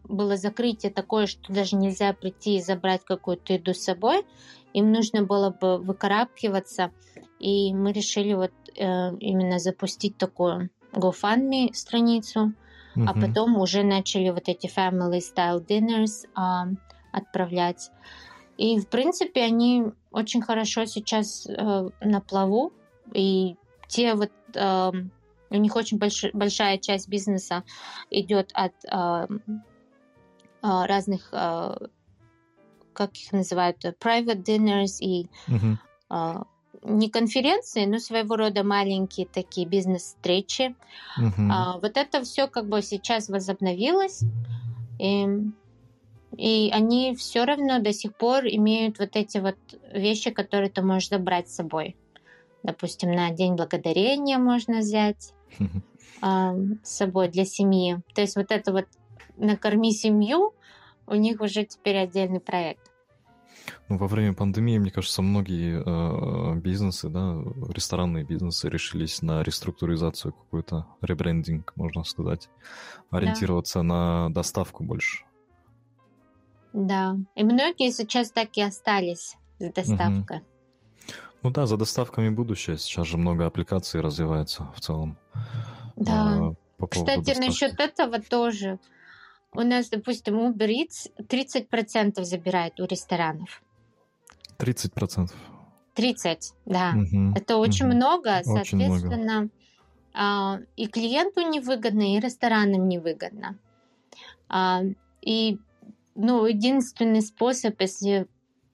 было 0.08 0.36
закрытие 0.36 0.92
такое, 0.92 1.26
что 1.26 1.52
даже 1.52 1.76
нельзя 1.76 2.12
прийти 2.12 2.56
и 2.56 2.62
забрать 2.62 3.04
какую-то 3.04 3.54
еду 3.54 3.74
с 3.74 3.84
собой. 3.84 4.24
Им 4.72 4.92
нужно 4.92 5.22
было 5.24 5.50
бы 5.50 5.78
выкарабкиваться. 5.78 6.92
И 7.38 7.74
мы 7.74 7.92
решили 7.92 8.34
вот 8.34 8.52
э, 8.76 8.82
именно 9.18 9.58
запустить 9.58 10.16
такую 10.16 10.70
GoFundMe 10.92 11.72
страницу, 11.74 12.52
mm-hmm. 12.96 13.04
а 13.06 13.14
потом 13.14 13.56
уже 13.58 13.82
начали 13.82 14.30
вот 14.30 14.48
эти 14.48 14.66
family 14.66 15.20
style 15.20 15.64
dinners 15.66 16.26
э, 16.36 16.74
отправлять. 17.12 17.90
И, 18.56 18.80
в 18.80 18.88
принципе, 18.88 19.42
они 19.42 19.84
очень 20.10 20.42
хорошо 20.42 20.86
сейчас 20.86 21.46
э, 21.46 21.88
на 22.00 22.20
плаву. 22.20 22.72
И 23.12 23.56
те 23.88 24.14
вот... 24.14 24.32
Э, 24.54 24.92
у 25.48 25.54
них 25.54 25.76
очень 25.76 25.98
больш, 25.98 26.24
большая 26.32 26.78
часть 26.78 27.08
бизнеса 27.08 27.62
идет 28.10 28.50
от 28.52 28.72
э, 28.84 29.26
разных, 30.86 31.28
а, 31.32 31.76
как 32.92 33.16
их 33.16 33.32
называют, 33.32 33.84
private 33.84 34.42
dinners 34.42 34.98
и 35.00 35.28
uh-huh. 35.48 36.46
не 36.82 37.10
конференции, 37.10 37.84
но 37.84 37.98
своего 37.98 38.36
рода 38.36 38.64
маленькие 38.64 39.26
такие 39.26 39.66
бизнес-встречи. 39.66 40.74
Uh-huh. 41.20 41.80
Вот 41.80 41.96
это 41.96 42.22
все 42.22 42.46
как 42.46 42.68
бы 42.68 42.82
сейчас 42.82 43.28
возобновилось. 43.28 44.22
И, 44.98 45.26
и 46.36 46.70
они 46.72 47.14
все 47.16 47.44
равно 47.44 47.80
до 47.80 47.92
сих 47.92 48.16
пор 48.16 48.46
имеют 48.46 48.98
вот 48.98 49.14
эти 49.14 49.38
вот 49.38 49.56
вещи, 49.92 50.30
которые 50.30 50.70
ты 50.70 50.82
можешь 50.82 51.10
забрать 51.10 51.50
с 51.50 51.56
собой. 51.56 51.96
Допустим, 52.62 53.12
на 53.12 53.30
День 53.30 53.54
Благодарения 53.54 54.38
можно 54.38 54.78
взять 54.78 55.34
с 56.20 56.56
собой 56.82 57.28
для 57.28 57.44
семьи. 57.44 57.98
То 58.14 58.22
есть 58.22 58.36
вот 58.36 58.50
это 58.50 58.72
вот 58.72 58.86
накорми 59.36 59.92
семью, 59.92 60.54
у 61.06 61.14
них 61.14 61.40
уже 61.40 61.64
теперь 61.64 61.98
отдельный 61.98 62.40
проект. 62.40 62.90
Ну, 63.88 63.98
во 63.98 64.06
время 64.06 64.34
пандемии, 64.34 64.78
мне 64.78 64.90
кажется, 64.90 65.22
многие 65.22 65.82
э, 65.84 66.54
бизнесы, 66.56 67.08
да, 67.08 67.36
ресторанные 67.68 68.24
бизнесы 68.24 68.68
решились 68.68 69.22
на 69.22 69.42
реструктуризацию 69.42 70.32
какую-то, 70.32 70.86
ребрендинг, 71.00 71.72
можно 71.76 72.04
сказать, 72.04 72.48
ориентироваться 73.10 73.80
да. 73.80 73.82
на 73.84 74.28
доставку 74.30 74.84
больше. 74.84 75.24
Да, 76.72 77.16
и 77.34 77.44
многие 77.44 77.90
сейчас 77.90 78.30
так 78.30 78.56
и 78.56 78.62
остались 78.62 79.36
с 79.58 79.72
доставкой. 79.72 80.38
Угу. 80.38 80.46
Ну 81.42 81.50
да, 81.50 81.66
за 81.66 81.76
доставками 81.76 82.28
будущее. 82.28 82.76
Сейчас 82.76 83.06
же 83.06 83.16
много 83.16 83.46
аппликаций 83.46 84.00
развивается 84.00 84.68
в 84.74 84.80
целом. 84.80 85.16
Да. 85.94 86.54
Э, 86.80 86.86
Кстати, 86.90 87.18
доставки. 87.18 87.46
насчет 87.46 87.80
этого 87.80 88.20
тоже. 88.20 88.78
У 89.56 89.62
нас, 89.62 89.88
допустим, 89.88 90.38
Uber 90.38 90.68
Eats 90.68 91.10
30% 91.18 92.22
забирает 92.24 92.78
у 92.78 92.84
ресторанов. 92.84 93.62
30%? 94.58 95.30
30, 95.94 96.52
да. 96.66 96.92
Угу, 96.94 97.34
Это 97.36 97.56
очень 97.56 97.86
угу. 97.86 97.94
много, 97.94 98.40
соответственно, 98.42 98.94
очень 98.94 99.50
много. 100.14 100.68
и 100.76 100.86
клиенту 100.88 101.40
невыгодно, 101.40 102.16
и 102.16 102.20
ресторанам 102.20 102.86
невыгодно. 102.88 103.58
А, 104.48 104.82
и 105.22 105.58
ну, 106.14 106.44
единственный 106.44 107.22
способ, 107.22 107.80
если, 107.80 108.26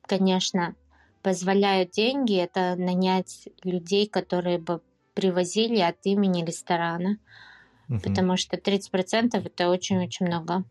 конечно, 0.02 0.74
позволяют 1.22 1.92
деньги, 1.92 2.36
это 2.36 2.74
нанять 2.76 3.48
людей, 3.62 4.08
которые 4.08 4.58
бы 4.58 4.80
привозили 5.14 5.78
от 5.78 6.04
имени 6.04 6.44
ресторана 6.44 7.18
угу. 7.92 8.00
потому 8.00 8.36
что 8.36 8.56
30% 8.56 9.42
это 9.44 9.68
очень-очень 9.68 10.26
много. 10.26 10.64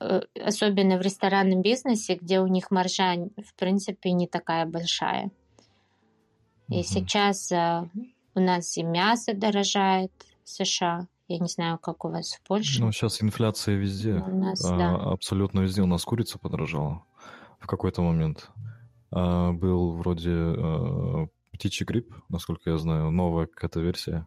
Э, 0.00 0.22
особенно 0.42 0.96
в 0.98 1.00
ресторанном 1.02 1.62
бизнесе, 1.62 2.14
где 2.14 2.40
у 2.40 2.46
них 2.46 2.70
маржа, 2.70 3.14
в 3.36 3.54
принципе, 3.58 4.12
не 4.12 4.26
такая 4.26 4.66
большая. 4.66 5.30
И 6.68 6.78
угу. 6.78 6.82
сейчас 6.82 7.50
э, 7.52 7.88
у 8.34 8.40
нас 8.40 8.76
и 8.76 8.82
мясо 8.82 9.34
дорожает 9.34 10.12
в 10.44 10.48
США. 10.48 11.08
Я 11.28 11.38
не 11.38 11.48
знаю, 11.48 11.78
как 11.78 12.04
у 12.04 12.08
вас 12.08 12.32
в 12.32 12.42
Польше. 12.42 12.80
Ну, 12.80 12.90
сейчас 12.90 13.22
инфляция 13.22 13.76
везде. 13.76 14.14
У 14.14 14.38
нас, 14.38 14.64
а, 14.64 14.78
да. 14.78 14.94
Абсолютно 15.12 15.60
везде. 15.60 15.82
У 15.82 15.86
нас 15.86 16.04
курица 16.04 16.38
подорожала 16.38 17.04
в 17.58 17.66
какой-то 17.66 18.00
момент. 18.00 18.50
А, 19.10 19.52
был 19.52 19.92
вроде 19.92 20.32
а, 20.32 21.26
птичий 21.52 21.84
грипп, 21.84 22.14
насколько 22.28 22.70
я 22.70 22.78
знаю, 22.78 23.10
новая 23.10 23.46
какая-то 23.46 23.80
версия. 23.80 24.26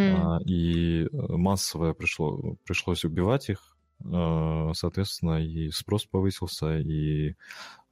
Mm. 0.00 0.42
И 0.44 1.04
э, 1.04 1.08
массовое 1.12 1.92
пришло, 1.94 2.56
пришлось 2.64 3.04
убивать 3.04 3.50
их, 3.50 3.76
а, 4.04 4.72
соответственно, 4.74 5.44
и 5.44 5.70
спрос 5.70 6.06
повысился, 6.06 6.78
и 6.78 7.34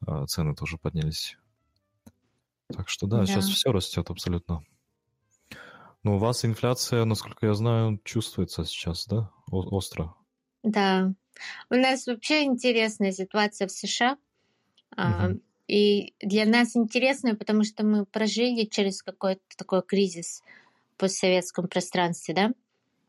а, 0.07 0.27
цены 0.27 0.55
тоже 0.55 0.79
поднялись. 0.79 1.37
Так 2.69 2.89
что 2.89 3.07
да, 3.07 3.19
да. 3.19 3.27
сейчас 3.27 3.47
все 3.47 3.73
растет 3.73 4.11
абсолютно. 4.11 4.63
Но 6.03 6.17
у 6.17 6.19
вас 6.19 6.45
инфляция, 6.45 7.05
насколько 7.05 7.47
я 7.47 7.55
знаю, 7.55 8.01
чувствуется 8.05 8.65
сейчас, 8.65 9.07
да? 9.07 9.31
О- 9.51 9.77
остро. 9.77 10.15
Да. 10.63 11.13
У 11.71 11.75
нас 11.75 12.07
вообще 12.07 12.45
интересная 12.45 13.13
ситуация 13.13 13.69
в 13.69 13.73
США. 13.73 14.17
Угу. 14.97 15.41
И 15.69 16.15
для 16.21 16.47
нас 16.47 16.77
интересная, 16.77 17.35
потому 17.35 17.65
что 17.65 17.85
мы 17.85 18.07
прожили 18.07 18.65
через 18.65 19.03
какой-то 19.03 19.43
такой 19.57 19.83
кризис 19.83 20.43
постсоветском 20.99 21.69
пространстве, 21.69 22.35
да, 22.35 22.53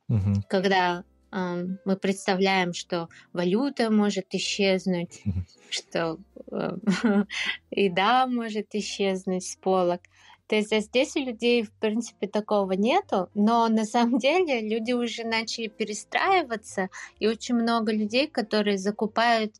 угу. 0.08 0.42
когда 0.48 1.04
э, 1.32 1.66
мы 1.86 1.98
представляем, 1.98 2.74
что 2.74 3.10
валюта 3.34 3.92
может 3.92 4.28
исчезнуть, 4.32 5.22
угу. 5.26 5.44
что 5.70 6.18
э, 6.52 6.78
еда 7.72 8.28
может 8.28 8.74
исчезнуть 8.74 9.46
с 9.46 9.56
полок. 9.56 10.02
То 10.48 10.56
есть 10.56 10.74
а 10.74 10.80
здесь 10.80 11.16
у 11.16 11.20
людей, 11.20 11.62
в 11.62 11.72
принципе, 11.74 12.28
такого 12.28 12.72
нету, 12.72 13.30
но 13.36 13.68
на 13.68 13.86
самом 13.86 14.18
деле 14.20 14.62
люди 14.62 14.94
уже 14.94 15.24
начали 15.24 15.68
перестраиваться, 15.68 16.90
и 17.20 17.28
очень 17.28 17.56
много 17.56 17.92
людей, 17.92 18.28
которые 18.28 18.78
закупают 18.78 19.56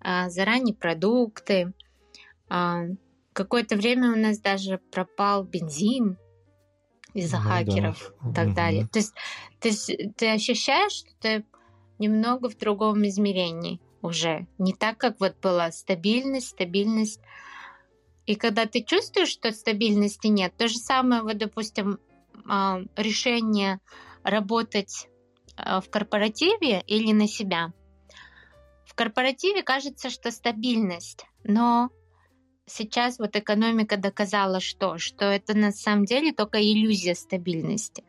а, 0.00 0.28
заранее 0.28 0.74
продукты. 0.74 1.72
А, 2.48 2.84
какое-то 3.32 3.76
время 3.76 4.12
у 4.12 4.16
нас 4.16 4.38
даже 4.38 4.78
пропал 4.90 5.44
бензин, 5.44 6.18
из-за 7.14 7.38
ну, 7.38 7.48
хакеров 7.48 8.12
да. 8.22 8.30
и 8.30 8.34
так 8.34 8.54
далее. 8.54 8.86
То 8.88 8.98
есть, 8.98 9.14
то 9.60 9.68
есть 9.68 9.90
ты 10.16 10.30
ощущаешь, 10.30 10.92
что 10.92 11.10
ты 11.20 11.44
немного 11.98 12.48
в 12.48 12.56
другом 12.56 13.06
измерении 13.06 13.80
уже. 14.02 14.46
Не 14.58 14.72
так, 14.72 14.98
как 14.98 15.20
вот 15.20 15.36
была 15.40 15.72
стабильность, 15.72 16.48
стабильность. 16.48 17.20
И 18.26 18.34
когда 18.34 18.66
ты 18.66 18.82
чувствуешь, 18.82 19.28
что 19.28 19.50
стабильности 19.52 20.26
нет, 20.26 20.54
то 20.56 20.68
же 20.68 20.76
самое, 20.76 21.22
вот, 21.22 21.38
допустим, 21.38 21.98
а, 22.46 22.80
решение 22.96 23.80
работать 24.22 25.08
а, 25.56 25.80
в 25.80 25.90
корпоративе 25.90 26.82
или 26.86 27.12
на 27.12 27.26
себя. 27.26 27.72
В 28.86 28.94
корпоративе 28.94 29.62
кажется, 29.62 30.10
что 30.10 30.30
стабильность, 30.30 31.26
но 31.44 31.90
сейчас 32.68 33.18
вот 33.18 33.36
экономика 33.36 33.96
доказала 33.96 34.60
что? 34.60 34.98
Что 34.98 35.24
это 35.24 35.56
на 35.56 35.72
самом 35.72 36.04
деле 36.04 36.32
только 36.32 36.60
иллюзия 36.60 37.14
стабильности. 37.14 38.04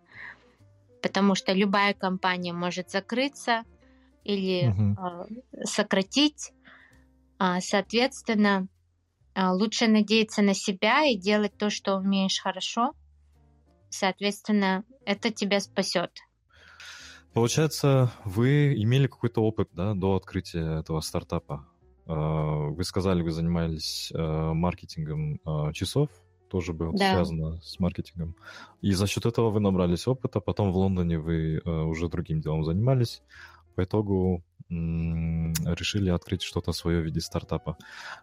Потому 1.01 1.35
что 1.35 1.53
любая 1.53 1.93
компания 1.93 2.53
может 2.53 2.91
закрыться 2.91 3.63
или 4.23 4.67
угу. 4.67 5.43
сократить. 5.63 6.51
А, 7.37 7.61
соответственно, 7.61 8.67
а, 9.33 9.53
лучше 9.53 9.87
надеяться 9.87 10.41
на 10.41 10.53
себя 10.53 11.05
и 11.05 11.15
делать 11.15 11.57
то, 11.57 11.69
что 11.69 11.95
умеешь 11.95 12.39
хорошо. 12.41 12.91
Соответственно, 13.89 14.83
это 15.05 15.31
тебя 15.31 15.59
спасет. 15.61 16.11
Получается, 17.33 18.11
вы 18.25 18.73
имели 18.75 19.07
какой-то 19.07 19.41
опыт 19.41 19.69
да, 19.71 19.93
до 19.93 20.15
открытия 20.15 20.79
этого 20.79 20.99
стартапа. 20.99 21.65
А, 22.09 22.69
вы 22.69 22.83
сказали, 22.83 23.21
вы 23.21 23.31
занимались 23.31 24.11
а, 24.15 24.53
маркетингом 24.53 25.39
часов, 25.73 26.09
тоже 26.49 26.73
было 26.73 26.91
да. 26.97 27.13
связано 27.13 27.61
с 27.61 27.79
маркетингом. 27.79 28.35
И 28.81 28.91
за 28.93 29.05
счет 29.05 29.25
этого 29.27 29.51
вы 29.51 29.59
набрались 29.59 30.07
опыта, 30.07 30.39
потом 30.39 30.71
в 30.71 30.77
Лондоне 30.77 31.19
вы 31.19 31.59
уже 31.59 32.09
другим 32.09 32.41
делом 32.41 32.63
занимались. 32.65 33.21
По 33.75 33.83
итогу 33.83 34.43
решили 34.69 36.09
открыть 36.09 36.41
что-то 36.41 36.71
свое 36.73 37.01
в 37.01 37.05
виде 37.05 37.21
стартапа. 37.21 37.77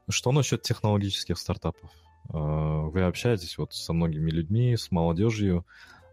Что 0.09 0.33
насчет 0.33 0.63
технологических 0.63 1.39
стартапов? 1.39 1.91
А, 2.29 2.83
вы 2.83 3.03
общаетесь 3.03 3.59
вот 3.59 3.73
со 3.73 3.93
многими 3.93 4.31
людьми, 4.31 4.77
с 4.77 4.91
молодежью. 4.91 5.65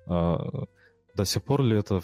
А, 0.06 0.66
до 1.16 1.26
сих 1.26 1.44
пор 1.44 1.62
ли 1.62 1.78
это 1.78 2.02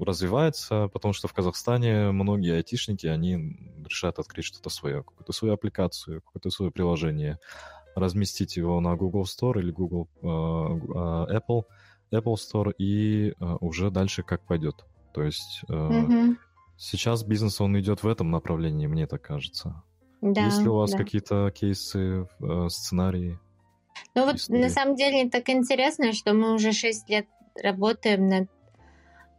развивается? 0.00 0.88
Потому 0.88 1.14
что 1.14 1.28
в 1.28 1.32
Казахстане 1.32 2.10
многие 2.10 2.54
айтишники, 2.54 3.06
они 3.06 3.56
решают 3.84 4.18
открыть 4.18 4.44
что-то 4.44 4.70
свое, 4.70 5.02
какую-то 5.02 5.32
свою 5.32 5.54
аппликацию, 5.54 6.22
какое-то 6.22 6.50
свое 6.50 6.70
приложение, 6.70 7.38
разместить 7.94 8.56
его 8.56 8.80
на 8.80 8.94
Google 8.96 9.24
Store 9.24 9.58
или 9.58 9.70
Google 9.70 10.08
а, 10.22 11.26
Apple, 11.30 11.64
Apple 12.12 12.34
Store 12.34 12.72
и 12.76 13.34
уже 13.60 13.90
дальше 13.90 14.22
как 14.22 14.46
пойдет. 14.46 14.84
То 15.12 15.22
есть 15.22 15.62
mm-hmm. 15.68 16.36
Сейчас 16.78 17.24
бизнес, 17.24 17.60
он 17.60 17.78
идет 17.78 18.02
в 18.02 18.08
этом 18.08 18.30
направлении, 18.30 18.86
мне 18.86 19.06
так 19.06 19.22
кажется. 19.22 19.82
Да, 20.20 20.44
Есть 20.44 20.60
ли 20.60 20.68
у 20.68 20.76
вас 20.76 20.92
да. 20.92 20.98
какие-то 20.98 21.50
кейсы, 21.50 22.28
э, 22.40 22.68
сценарии? 22.68 23.38
Ну 24.14 24.24
вот 24.26 24.36
истории? 24.36 24.62
на 24.62 24.68
самом 24.68 24.94
деле 24.94 25.30
так 25.30 25.48
интересно, 25.48 26.12
что 26.12 26.34
мы 26.34 26.54
уже 26.54 26.72
6 26.72 27.08
лет 27.08 27.26
работаем 27.62 28.26
над 28.26 28.50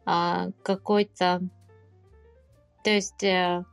а, 0.07 0.51
какой-то... 0.63 1.41
То 2.83 2.89
есть 2.89 3.23
а, 3.25 3.65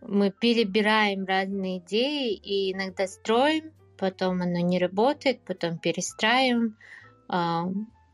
мы 0.00 0.30
перебираем 0.30 1.26
разные 1.26 1.78
идеи 1.78 2.32
и 2.32 2.72
иногда 2.72 3.06
строим, 3.06 3.72
потом 3.98 4.40
оно 4.40 4.60
не 4.60 4.78
работает, 4.78 5.42
потом 5.42 5.76
перестраиваем. 5.76 6.78
А, 7.28 7.66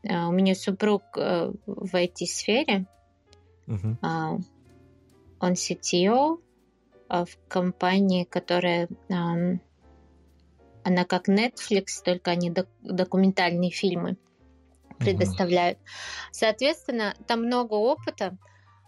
а, 0.09 0.27
у 0.27 0.33
меня 0.33 0.55
супруг 0.55 1.03
а, 1.17 1.53
в 1.65 1.95
IT-сфере, 1.95 2.85
Uh-huh. 3.65 3.95
А, 4.01 4.37
он 5.39 5.53
CTO 5.53 6.41
а, 7.07 7.23
в 7.23 7.37
компании, 7.47 8.25
которая 8.25 8.89
она 9.07 11.05
как 11.05 11.29
Netflix, 11.29 12.03
только 12.03 12.31
они 12.31 12.49
док- 12.49 12.67
документальные 12.81 13.71
фильмы 13.71 14.17
предоставляют. 15.03 15.77
Соответственно, 16.31 17.15
там 17.27 17.43
много 17.43 17.73
опыта, 17.73 18.37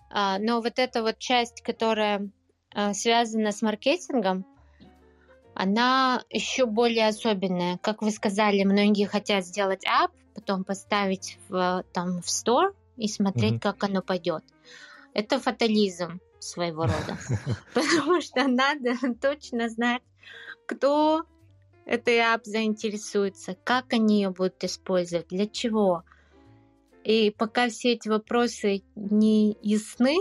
а, 0.09 0.37
но 0.39 0.61
вот 0.61 0.79
эта 0.79 1.01
вот 1.01 1.17
часть, 1.19 1.61
которая 1.61 2.29
связана 2.93 3.53
с 3.53 3.61
маркетингом, 3.61 4.45
она 5.55 6.21
еще 6.29 6.65
более 6.65 7.07
особенная. 7.07 7.77
Как 7.77 8.01
вы 8.01 8.11
сказали, 8.11 8.63
многие 8.65 9.05
хотят 9.05 9.45
сделать 9.45 9.85
app, 9.85 10.11
потом 10.35 10.65
поставить 10.65 11.39
в, 11.47 11.83
там, 11.93 12.21
в 12.21 12.25
store 12.25 12.75
и 12.97 13.07
смотреть, 13.07 13.53
mm-hmm. 13.53 13.59
как 13.59 13.83
оно 13.85 14.01
пойдет. 14.01 14.43
Это 15.13 15.39
фатализм 15.39 16.19
своего 16.39 16.83
рода. 16.83 17.17
Потому 17.73 18.21
что 18.21 18.47
надо 18.47 18.95
точно 19.21 19.69
знать, 19.69 20.01
кто 20.67 21.23
этой 21.85 22.17
app 22.17 22.41
заинтересуется, 22.43 23.55
как 23.63 23.93
они 23.93 24.21
ее 24.21 24.31
будут 24.31 24.63
использовать, 24.63 25.27
для 25.27 25.47
чего. 25.47 26.03
И 27.03 27.29
пока 27.29 27.69
все 27.69 27.93
эти 27.93 28.07
вопросы 28.07 28.83
не 28.95 29.57
ясны, 29.61 30.17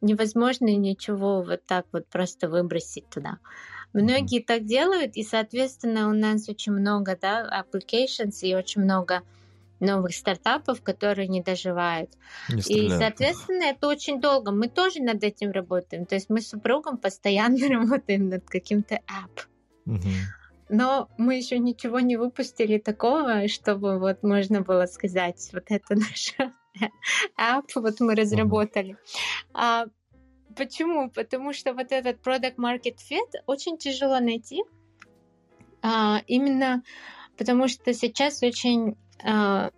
невозможно 0.00 0.66
ничего 0.66 1.42
вот 1.42 1.64
так 1.66 1.86
вот 1.92 2.06
просто 2.06 2.48
выбросить 2.48 3.08
туда. 3.08 3.38
Многие 3.92 4.42
так 4.42 4.64
делают, 4.64 5.16
и, 5.16 5.22
соответственно, 5.22 6.08
у 6.08 6.12
нас 6.12 6.48
очень 6.48 6.72
много 6.72 7.18
да, 7.20 7.48
applications 7.48 8.40
и 8.42 8.54
очень 8.54 8.82
много 8.82 9.22
новых 9.80 10.14
стартапов, 10.14 10.82
которые 10.82 11.28
не 11.28 11.42
доживают. 11.42 12.10
Не 12.48 12.60
и, 12.60 12.90
соответственно, 12.90 13.64
это 13.64 13.88
очень 13.88 14.20
долго. 14.20 14.52
Мы 14.52 14.68
тоже 14.68 15.00
над 15.02 15.22
этим 15.22 15.50
работаем. 15.50 16.06
То 16.06 16.14
есть 16.14 16.30
мы 16.30 16.40
с 16.40 16.48
супругом 16.48 16.98
постоянно 16.98 17.68
работаем 17.68 18.28
над 18.28 18.48
каким-то 18.48 18.96
app. 18.96 19.46
Угу. 19.86 20.08
Но 20.68 21.08
мы 21.16 21.36
еще 21.36 21.58
ничего 21.58 22.00
не 22.00 22.16
выпустили 22.16 22.78
такого, 22.78 23.46
чтобы 23.48 23.98
вот 23.98 24.22
можно 24.22 24.62
было 24.62 24.86
сказать, 24.86 25.48
вот 25.52 25.64
это 25.68 25.94
наш 25.94 26.34
app, 27.38 27.66
вот 27.74 28.00
мы 28.00 28.14
разработали. 28.14 28.96
А, 29.54 29.86
почему? 30.56 31.10
Потому 31.10 31.52
что 31.52 31.72
вот 31.72 31.92
этот 31.92 32.20
product 32.26 32.56
market 32.56 32.96
fit 33.10 33.42
очень 33.46 33.78
тяжело 33.78 34.18
найти. 34.18 34.62
А, 35.82 36.22
именно 36.26 36.82
потому 37.36 37.68
что 37.68 37.92
сейчас 37.94 38.42
очень 38.42 38.96
а, 39.22 39.70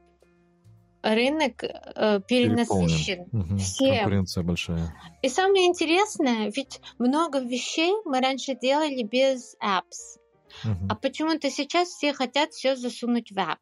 рынок 1.03 1.63
э, 1.63 2.21
перенасыщен 2.27 3.27
угу. 3.33 3.57
всем. 3.59 3.95
Конкуренция 3.95 4.43
большая. 4.43 4.95
И 5.23 5.29
самое 5.29 5.67
интересное, 5.67 6.51
ведь 6.55 6.81
много 6.99 7.41
вещей 7.41 7.95
мы 8.05 8.21
раньше 8.21 8.57
делали 8.61 9.03
без 9.03 9.57
apps. 9.63 10.19
Угу. 10.65 10.87
А 10.89 10.95
почему-то 10.95 11.51
сейчас 11.51 11.89
все 11.89 12.13
хотят 12.13 12.53
все 12.53 12.77
засунуть 12.77 13.31
в 13.31 13.39
app. 13.39 13.59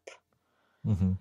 Угу. 0.83 1.17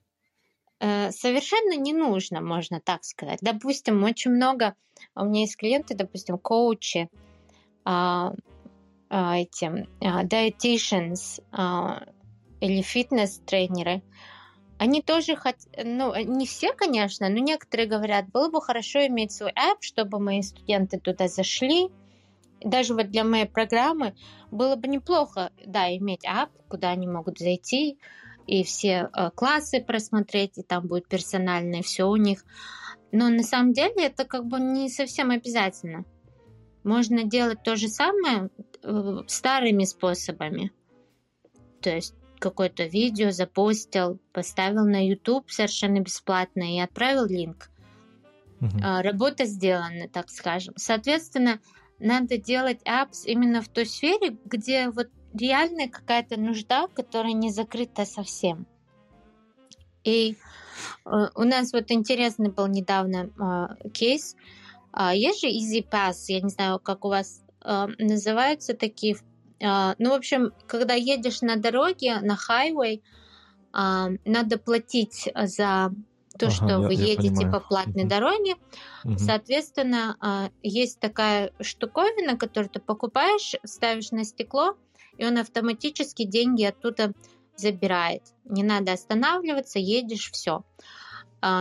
Совершенно 1.11 1.77
не 1.77 1.95
нужно, 1.95 2.41
можно 2.41 2.81
так 2.81 3.05
сказать. 3.05 3.39
Допустим, 3.41 4.05
очень 4.05 4.33
много, 4.33 4.75
у 5.15 5.25
меня 5.25 5.41
есть 5.41 5.57
клиенты, 5.57 5.95
допустим, 5.95 6.39
коучи, 6.39 7.09
а, 7.85 8.35
а, 9.09 9.39
эти, 9.39 9.89
а, 10.03 10.25
dietitians 10.25 11.43
а, 11.51 12.03
или 12.61 12.83
фитнес-тренеры– 12.83 14.03
они 14.79 15.01
тоже 15.01 15.37
хотят, 15.37 15.69
ну, 15.83 16.15
не 16.15 16.47
все, 16.47 16.73
конечно, 16.73 17.29
но 17.29 17.39
некоторые 17.39 17.89
говорят, 17.89 18.29
было 18.31 18.51
бы 18.51 18.61
хорошо 18.61 19.07
иметь 19.07 19.33
свой 19.33 19.51
app, 19.53 19.79
чтобы 19.81 20.19
мои 20.19 20.43
студенты 20.43 20.99
туда 20.99 21.29
зашли. 21.29 21.89
Даже 22.61 22.95
вот 22.95 23.11
для 23.11 23.25
моей 23.25 23.47
программы 23.47 24.15
было 24.51 24.77
бы 24.77 24.89
неплохо, 24.89 25.51
да, 25.65 25.95
иметь 25.97 26.25
app, 26.25 26.51
куда 26.69 26.91
они 26.91 27.07
могут 27.07 27.39
зайти 27.39 27.99
и 28.47 28.63
все 28.63 29.11
э, 29.13 29.31
классы 29.35 29.81
просмотреть, 29.81 30.59
и 30.59 30.63
там 30.63 30.87
будет 30.87 31.09
персональное 31.09 31.83
все 31.83 32.05
у 32.05 32.17
них. 32.17 32.45
Но 33.13 33.29
на 33.29 33.43
самом 33.43 33.73
деле 33.73 34.07
это 34.07 34.25
как 34.25 34.47
бы 34.47 34.61
не 34.61 34.89
совсем 34.89 35.31
обязательно. 35.31 36.05
Можно 36.85 37.25
делать 37.25 37.63
то 37.65 37.77
же 37.77 37.89
самое 37.89 38.51
э, 38.83 39.23
старыми 39.27 39.85
способами. 39.85 40.73
То 41.81 41.91
есть 41.91 42.15
какое-то 42.39 42.85
видео, 42.85 43.31
запостил, 43.31 44.21
поставил 44.33 44.85
на 44.85 45.07
YouTube 45.07 45.51
совершенно 45.51 46.01
бесплатно 46.01 46.63
и 46.63 46.81
отправил 46.81 47.27
линк. 47.27 47.71
Угу. 48.61 48.79
Работа 49.03 49.45
сделана, 49.45 50.09
так 50.09 50.31
скажем. 50.31 50.75
Соответственно, 50.77 51.61
надо 51.99 52.39
делать 52.39 52.81
apps 52.85 53.25
именно 53.25 53.63
в 53.63 53.69
той 53.69 53.87
сфере, 53.87 54.37
где 54.45 54.91
вот 54.91 55.09
реальная 55.35 55.89
какая-то 55.89 56.39
нужда, 56.39 56.89
которая 56.89 57.33
не 57.33 57.51
закрыта 57.51 58.05
совсем. 58.05 58.67
И 60.05 60.37
э, 61.05 61.27
у 61.35 61.43
нас 61.43 61.73
вот 61.73 61.91
интересный 61.91 62.51
был 62.51 62.67
недавно 62.69 63.31
э, 63.39 63.91
кейс. 63.91 64.37
Э, 64.93 65.11
есть 65.15 65.41
же 65.41 65.49
Easy 65.49 65.87
Pass, 65.89 66.27
я 66.29 66.41
не 66.41 66.51
знаю, 66.51 66.79
как 66.79 67.05
у 67.05 67.09
вас 67.09 67.43
э, 67.65 67.87
называются 67.99 68.75
такие 68.75 69.17
а, 69.63 69.95
ну, 69.99 70.11
в 70.11 70.15
общем, 70.15 70.53
когда 70.67 70.95
едешь 70.95 71.41
на 71.41 71.57
дороге, 71.57 72.21
на 72.21 72.37
хайвей, 72.37 73.03
а, 73.73 74.11
надо 74.25 74.59
платить 74.59 75.29
за 75.35 75.93
то, 76.37 76.47
ага, 76.47 76.55
что 76.55 76.69
я, 76.69 76.79
вы 76.79 76.95
я 76.95 77.05
едете 77.07 77.29
понимаю. 77.31 77.53
по 77.53 77.61
платной 77.61 78.05
угу. 78.05 78.11
дороге. 78.11 78.57
Угу. 79.05 79.19
Соответственно, 79.19 80.17
а, 80.21 80.51
есть 80.63 81.01
такая 81.01 81.53
штуковина, 81.61 82.37
которую 82.37 82.71
ты 82.71 82.81
покупаешь, 82.81 83.55
ставишь 83.65 84.11
на 84.11 84.25
стекло, 84.25 84.77
и 85.19 85.27
он 85.27 85.39
автоматически 85.39 86.25
деньги 86.25 86.65
оттуда 86.65 87.13
забирает. 87.57 88.23
Не 88.45 88.63
надо 88.63 88.93
останавливаться, 88.93 89.79
едешь, 89.79 90.31
все. 90.31 90.63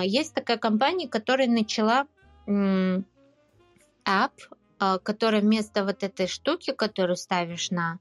Есть 0.03 0.33
такая 0.33 0.57
компания, 0.57 1.07
которая 1.07 1.47
начала 1.47 2.05
app 2.47 4.31
а, 4.77 4.99
которая 4.99 5.41
вместо 5.41 5.85
вот 5.85 6.03
этой 6.03 6.27
штуки, 6.27 6.71
которую 6.71 7.15
ставишь 7.15 7.71
на 7.71 7.99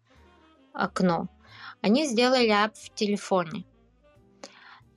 окно, 0.72 1.28
они 1.80 2.06
сделали 2.06 2.50
app 2.50 2.74
в 2.74 2.92
телефоне. 2.94 3.64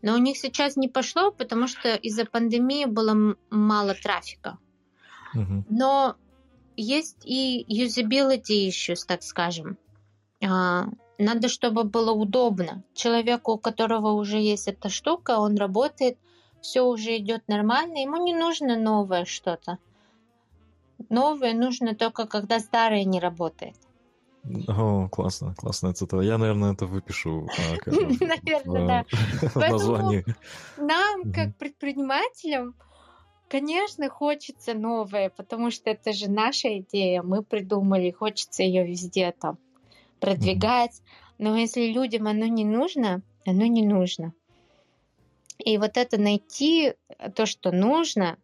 Но 0.02 0.14
у 0.14 0.18
них 0.18 0.38
сейчас 0.38 0.78
не 0.78 0.88
пошло, 0.88 1.32
потому 1.32 1.68
что 1.68 1.96
из-за 1.96 2.26
пандемии 2.26 2.86
было 2.86 3.36
мало 3.50 3.96
трафика. 3.96 4.58
Угу. 5.34 5.66
Но 5.70 6.16
есть 6.76 7.26
и 7.26 7.66
usability 7.68 8.68
issues, 8.70 9.06
так 9.08 9.24
скажем. 9.24 9.78
а, 10.46 10.88
надо, 11.18 11.50
чтобы 11.50 11.84
было 11.84 12.12
удобно. 12.12 12.84
Человеку, 12.94 13.54
у 13.54 13.58
которого 13.58 14.12
уже 14.12 14.38
есть 14.38 14.68
эта 14.68 14.90
штука, 14.90 15.40
он 15.40 15.58
работает, 15.58 16.18
все 16.62 16.82
уже 16.82 17.18
идет 17.18 17.48
нормально, 17.48 17.98
ему 17.98 18.24
не 18.24 18.36
нужно 18.36 18.78
новое 18.78 19.26
что-то. 19.26 19.80
Новое 21.10 21.54
нужно 21.54 21.96
только, 21.96 22.28
когда 22.28 22.60
старое 22.60 23.04
не 23.04 23.20
работает. 23.20 23.76
О, 24.68 25.08
классно, 25.10 25.56
классно 25.56 25.90
это. 25.90 26.20
Я, 26.22 26.38
наверное, 26.38 26.74
это 26.74 26.86
выпишу. 26.86 27.48
А, 27.58 27.92
наверное, 27.92 28.88
да. 28.88 29.50
Название. 29.56 30.26
Нам, 30.78 31.32
как 31.32 31.56
предпринимателям, 31.58 32.76
конечно, 33.50 34.10
хочется 34.10 34.74
новое, 34.74 35.30
потому 35.30 35.72
что 35.72 35.90
это 35.90 36.14
же 36.14 36.30
наша 36.30 36.80
идея, 36.80 37.24
мы 37.24 37.44
придумали, 37.44 38.12
хочется 38.12 38.64
ее 38.64 38.86
везде 38.86 39.32
там 39.32 39.58
продвигать. 40.20 41.02
Но 41.38 41.56
если 41.56 41.92
людям 41.92 42.28
оно 42.28 42.46
не 42.46 42.66
нужно, 42.66 43.22
оно 43.46 43.66
не 43.66 43.86
нужно. 43.86 44.34
И 45.58 45.78
вот 45.78 45.98
это 45.98 46.20
найти 46.20 46.94
то, 47.36 47.46
что 47.46 47.72
нужно, 47.72 48.38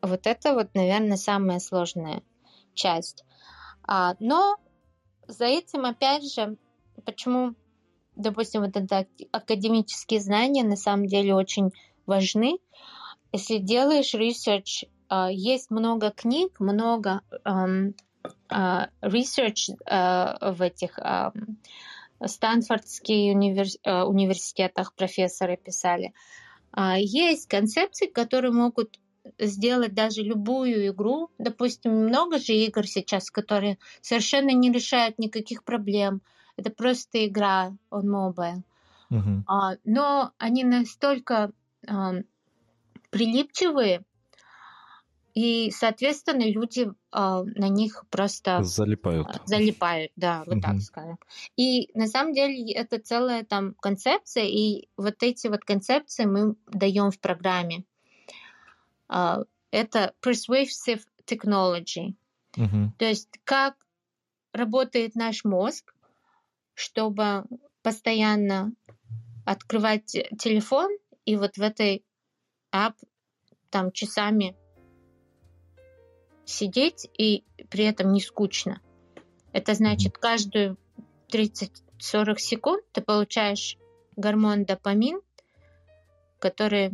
вот 0.00 0.26
это 0.26 0.54
вот, 0.54 0.74
наверное, 0.74 1.16
самая 1.16 1.58
сложная 1.58 2.22
часть. 2.74 3.24
А, 3.84 4.16
но 4.20 4.56
за 5.32 5.46
этим, 5.46 5.84
опять 5.84 6.32
же, 6.32 6.56
почему, 7.04 7.54
допустим, 8.16 8.62
вот 8.62 8.76
это 8.76 9.06
академические 9.32 10.20
знания 10.20 10.64
на 10.64 10.76
самом 10.76 11.06
деле 11.06 11.34
очень 11.34 11.72
важны. 12.06 12.58
Если 13.32 13.58
делаешь 13.58 14.14
research, 14.14 14.88
а, 15.08 15.30
есть 15.30 15.70
много 15.70 16.10
книг, 16.10 16.60
много 16.60 17.22
а, 17.44 18.88
research 19.00 19.74
а, 19.86 20.52
в 20.52 20.62
этих 20.62 20.98
Стэнфордских 22.24 23.34
университетах 23.34 24.94
профессоры 24.94 25.56
писали. 25.56 26.14
Есть 26.96 27.48
концепции, 27.48 28.06
которые 28.06 28.52
могут 28.52 29.00
сделать 29.38 29.94
даже 29.94 30.22
любую 30.22 30.88
игру. 30.88 31.30
Допустим, 31.38 31.92
много 31.92 32.38
же 32.38 32.52
игр 32.52 32.86
сейчас, 32.86 33.30
которые 33.30 33.78
совершенно 34.00 34.50
не 34.50 34.70
решают 34.70 35.18
никаких 35.18 35.64
проблем. 35.64 36.22
Это 36.56 36.70
просто 36.70 37.26
игра 37.26 37.72
on 37.90 38.04
mobile. 38.04 38.62
Uh-huh. 39.10 39.42
А, 39.46 39.76
но 39.84 40.32
они 40.38 40.64
настолько 40.64 41.52
а, 41.86 42.14
прилипчивые, 43.10 44.04
и, 45.34 45.70
соответственно, 45.70 46.50
люди 46.50 46.90
а, 47.10 47.42
на 47.42 47.68
них 47.68 48.04
просто 48.10 48.62
залипают. 48.62 49.28
Залипают, 49.46 50.12
да, 50.16 50.44
вот 50.46 50.56
uh-huh. 50.56 50.60
так 50.60 50.80
скажем. 50.80 51.18
И 51.56 51.90
на 51.94 52.06
самом 52.06 52.34
деле 52.34 52.72
это 52.72 52.98
целая 52.98 53.44
там 53.44 53.74
концепция, 53.80 54.44
и 54.44 54.88
вот 54.96 55.22
эти 55.22 55.46
вот 55.46 55.64
концепции 55.64 56.26
мы 56.26 56.54
даем 56.66 57.10
в 57.10 57.18
программе. 57.18 57.84
А, 59.14 59.44
это 59.70 60.14
persuasive 60.22 61.02
technology. 61.26 62.14
Uh-huh. 62.56 62.88
То 62.98 63.04
есть 63.04 63.28
как 63.44 63.74
работает 64.54 65.14
наш 65.14 65.44
мозг, 65.44 65.94
чтобы 66.72 67.44
постоянно 67.82 68.72
открывать 69.44 70.12
телефон 70.38 70.96
и 71.26 71.36
вот 71.36 71.58
в 71.58 71.62
этой 71.62 72.04
app 72.74 72.94
там 73.68 73.92
часами 73.92 74.56
сидеть 76.46 77.06
и 77.18 77.44
при 77.68 77.84
этом 77.84 78.14
не 78.14 78.20
скучно. 78.20 78.80
Это 79.52 79.74
значит, 79.74 80.16
каждую 80.16 80.78
30-40 81.30 82.38
секунд 82.38 82.82
ты 82.92 83.02
получаешь 83.02 83.76
гормон 84.16 84.64
допамин, 84.64 85.20
который 86.38 86.92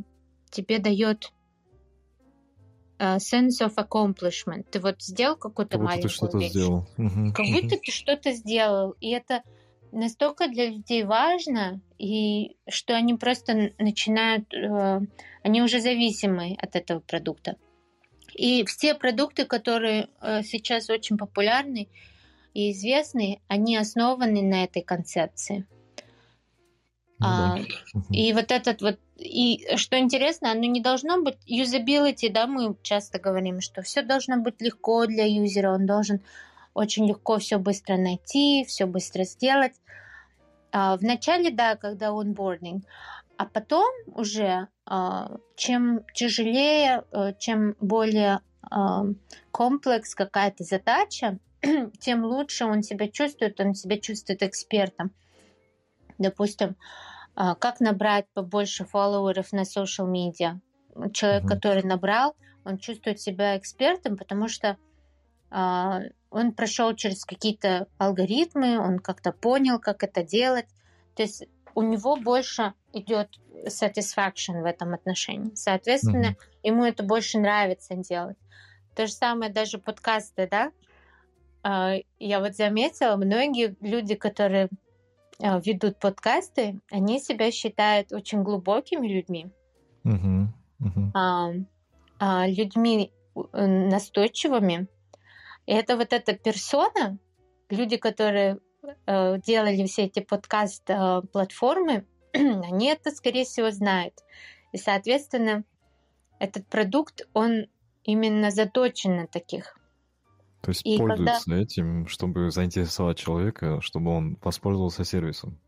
тебе 0.50 0.80
дает 0.80 1.32
sense 2.98 3.60
of 3.60 3.74
accomplishment. 3.76 4.66
Ты 4.70 4.80
вот 4.80 5.02
сделал 5.02 5.36
какую-то 5.36 5.78
маленькую 5.78 6.10
ты 6.10 6.14
что-то 6.14 6.38
вещь. 6.38 6.50
Сделал. 6.50 6.86
Как 7.34 7.46
будто 7.52 7.76
ты 7.76 7.90
что-то 7.90 8.32
сделал. 8.32 8.96
И 9.00 9.10
это 9.10 9.42
настолько 9.92 10.48
для 10.48 10.66
людей 10.70 11.04
важно, 11.04 11.80
и 11.98 12.56
что 12.68 12.94
они 12.94 13.14
просто 13.14 13.72
начинают, 13.78 14.52
uh, 14.54 15.06
они 15.42 15.62
уже 15.62 15.80
зависимы 15.80 16.56
от 16.60 16.76
этого 16.76 17.00
продукта. 17.00 17.56
И 18.34 18.64
все 18.66 18.94
продукты, 18.94 19.44
которые 19.44 20.08
uh, 20.20 20.42
сейчас 20.42 20.90
очень 20.90 21.16
популярны 21.16 21.88
и 22.54 22.72
известны, 22.72 23.40
они 23.48 23.76
основаны 23.76 24.42
на 24.42 24.64
этой 24.64 24.82
концепции. 24.82 25.66
Ну, 27.20 27.26
а, 27.26 27.56
да. 27.56 27.64
И 28.10 28.32
вот 28.32 28.52
этот 28.52 28.80
вот 28.80 28.98
и 29.18 29.76
что 29.76 29.98
интересно, 29.98 30.52
оно 30.52 30.62
не 30.62 30.80
должно 30.80 31.20
быть 31.22 31.38
юзабилити, 31.44 32.28
да, 32.28 32.46
мы 32.46 32.76
часто 32.82 33.18
говорим, 33.18 33.60
что 33.60 33.82
все 33.82 34.02
должно 34.02 34.38
быть 34.38 34.60
легко 34.60 35.06
для 35.06 35.24
юзера, 35.24 35.74
он 35.74 35.86
должен 35.86 36.20
очень 36.72 37.06
легко 37.08 37.38
все 37.38 37.58
быстро 37.58 37.96
найти, 37.96 38.64
все 38.64 38.86
быстро 38.86 39.24
сделать. 39.24 39.74
А, 40.70 40.96
Вначале, 40.96 41.50
да, 41.50 41.74
когда 41.74 42.10
онбординг, 42.10 42.84
а 43.36 43.46
потом 43.46 43.88
уже 44.14 44.68
а, 44.86 45.36
чем 45.56 46.04
тяжелее, 46.14 47.02
а, 47.10 47.32
чем 47.32 47.74
более 47.80 48.40
а, 48.62 49.04
комплекс 49.50 50.14
какая-то 50.14 50.62
задача, 50.62 51.38
тем 52.00 52.24
лучше 52.24 52.66
он 52.66 52.82
себя 52.82 53.08
чувствует, 53.08 53.58
он 53.60 53.74
себя 53.74 53.98
чувствует 53.98 54.42
экспертом. 54.42 55.10
Допустим, 56.18 56.76
как 57.60 57.80
набрать 57.80 58.26
побольше 58.34 58.84
фолловеров 58.84 59.52
на 59.52 59.62
social 59.62 60.10
media. 60.10 60.58
Человек, 61.12 61.44
mm-hmm. 61.44 61.48
который 61.48 61.82
набрал, 61.84 62.34
он 62.64 62.78
чувствует 62.78 63.20
себя 63.20 63.56
экспертом, 63.56 64.16
потому 64.16 64.48
что 64.48 64.76
а, 65.50 66.00
он 66.30 66.52
прошел 66.52 66.94
через 66.94 67.24
какие-то 67.24 67.86
алгоритмы, 67.96 68.78
он 68.78 68.98
как-то 68.98 69.32
понял, 69.32 69.78
как 69.78 70.02
это 70.02 70.22
делать. 70.22 70.66
То 71.14 71.22
есть 71.22 71.44
у 71.74 71.82
него 71.82 72.16
больше 72.16 72.74
идет 72.92 73.38
satisfaction 73.66 74.62
в 74.62 74.64
этом 74.64 74.94
отношении. 74.94 75.54
Соответственно, 75.54 76.32
mm-hmm. 76.32 76.58
ему 76.64 76.84
это 76.84 77.02
больше 77.02 77.38
нравится 77.38 77.94
делать. 77.94 78.36
То 78.94 79.06
же 79.06 79.12
самое 79.12 79.52
даже 79.52 79.78
подкасты, 79.78 80.48
да? 80.50 80.72
А, 81.62 81.94
я 82.18 82.40
вот 82.40 82.54
заметила, 82.54 83.16
многие 83.16 83.76
люди, 83.80 84.14
которые 84.14 84.66
а, 84.66 84.87
ведут 85.38 85.98
подкасты, 85.98 86.80
они 86.90 87.20
себя 87.20 87.50
считают 87.50 88.12
очень 88.12 88.42
глубокими 88.42 89.06
людьми, 89.06 89.50
uh-huh. 90.04 90.46
Uh-huh. 90.82 91.10
А, 91.14 91.50
а, 92.18 92.46
людьми 92.48 93.12
э, 93.34 93.66
настойчивыми. 93.66 94.88
И 95.66 95.72
это 95.72 95.96
вот 95.96 96.12
эта 96.12 96.34
персона, 96.34 97.18
люди, 97.68 97.96
которые 97.96 98.58
э, 99.06 99.38
делали 99.40 99.86
все 99.86 100.04
эти 100.04 100.20
подкаст-платформы, 100.20 102.04
э, 102.32 102.38
они 102.38 102.88
это, 102.88 103.10
скорее 103.10 103.44
всего, 103.44 103.70
знают. 103.70 104.14
И, 104.72 104.78
соответственно, 104.78 105.64
этот 106.38 106.66
продукт, 106.66 107.28
он 107.32 107.66
именно 108.04 108.50
заточен 108.50 109.16
на 109.16 109.26
таких. 109.26 109.77
То 110.60 110.70
есть 110.70 110.84
и 110.84 110.98
пользуются 110.98 111.44
когда... 111.44 111.62
этим, 111.62 112.06
чтобы 112.08 112.50
заинтересовать 112.50 113.18
человека, 113.18 113.80
чтобы 113.80 114.10
он 114.10 114.38
воспользовался 114.42 115.04
сервисом. 115.04 115.58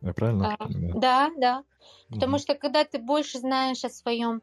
Я 0.00 0.12
правильно 0.12 0.54
а, 0.54 0.64
понимаю? 0.66 1.00
Да, 1.00 1.30
да. 1.38 1.64
Потому 2.10 2.34
угу. 2.34 2.42
что 2.42 2.54
когда 2.54 2.84
ты 2.84 2.98
больше 2.98 3.38
знаешь 3.38 3.84
о 3.84 3.90
своем 3.90 4.42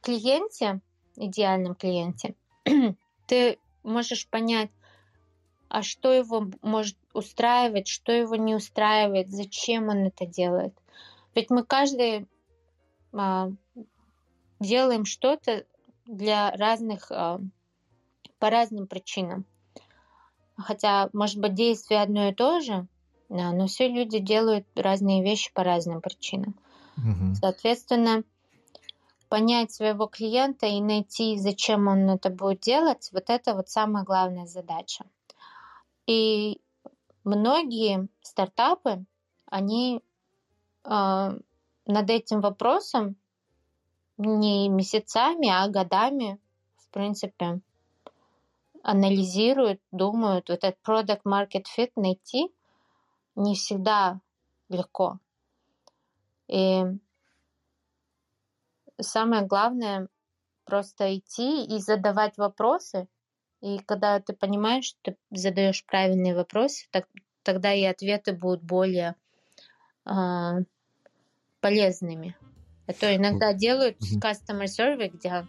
клиенте, 0.00 0.80
идеальном 1.16 1.74
клиенте, 1.74 2.34
ты 3.26 3.58
можешь 3.82 4.28
понять, 4.28 4.70
а 5.68 5.82
что 5.82 6.12
его 6.12 6.48
может 6.62 6.96
устраивать, 7.12 7.88
что 7.88 8.12
его 8.12 8.36
не 8.36 8.54
устраивает, 8.54 9.28
зачем 9.28 9.88
он 9.88 10.06
это 10.06 10.26
делает. 10.26 10.74
Ведь 11.34 11.50
мы 11.50 11.64
каждый 11.64 12.28
а, 13.12 13.50
делаем 14.60 15.04
что-то 15.04 15.64
для 16.06 16.52
разных 16.52 17.10
а, 17.10 17.40
по 18.38 18.50
разным 18.50 18.86
причинам. 18.86 19.44
Хотя, 20.56 21.10
может 21.12 21.38
быть, 21.38 21.54
действие 21.54 22.02
одно 22.02 22.28
и 22.28 22.34
то 22.34 22.60
же, 22.60 22.86
но 23.28 23.66
все 23.66 23.88
люди 23.88 24.18
делают 24.18 24.66
разные 24.74 25.22
вещи 25.22 25.52
по 25.52 25.62
разным 25.64 26.00
причинам. 26.00 26.54
Угу. 26.96 27.34
Соответственно, 27.40 28.22
понять 29.28 29.72
своего 29.72 30.06
клиента 30.06 30.66
и 30.66 30.80
найти, 30.80 31.36
зачем 31.36 31.88
он 31.88 32.08
это 32.10 32.30
будет 32.30 32.60
делать, 32.60 33.10
вот 33.12 33.24
это 33.28 33.54
вот 33.54 33.68
самая 33.68 34.04
главная 34.04 34.46
задача. 34.46 35.04
И 36.06 36.60
многие 37.24 38.08
стартапы, 38.22 39.04
они 39.46 40.00
э, 40.84 41.38
над 41.86 42.10
этим 42.10 42.40
вопросом 42.40 43.16
не 44.16 44.68
месяцами, 44.68 45.48
а 45.48 45.68
годами, 45.68 46.38
в 46.76 46.88
принципе, 46.90 47.60
анализируют, 48.86 49.80
думают, 49.90 50.48
вот 50.48 50.62
этот 50.62 50.78
product 50.86 51.22
market 51.26 51.64
fit 51.76 51.90
найти, 51.96 52.54
не 53.34 53.56
всегда 53.56 54.20
легко. 54.68 55.18
И 56.46 56.84
самое 59.00 59.44
главное 59.44 60.08
просто 60.64 61.18
идти 61.18 61.64
и 61.64 61.78
задавать 61.78 62.38
вопросы. 62.38 63.08
И 63.60 63.78
когда 63.80 64.20
ты 64.20 64.32
понимаешь, 64.34 64.84
что 64.84 64.98
ты 65.02 65.16
задаешь 65.30 65.84
правильные 65.84 66.36
вопросы, 66.36 66.86
так, 66.92 67.08
тогда 67.42 67.74
и 67.74 67.82
ответы 67.82 68.34
будут 68.34 68.62
более 68.62 69.16
э, 70.04 70.10
полезными. 71.60 72.36
А 72.86 72.92
то 72.92 73.14
иногда 73.14 73.52
делают 73.52 73.96
customer 74.22 74.66
survey, 74.66 75.08
где 75.08 75.44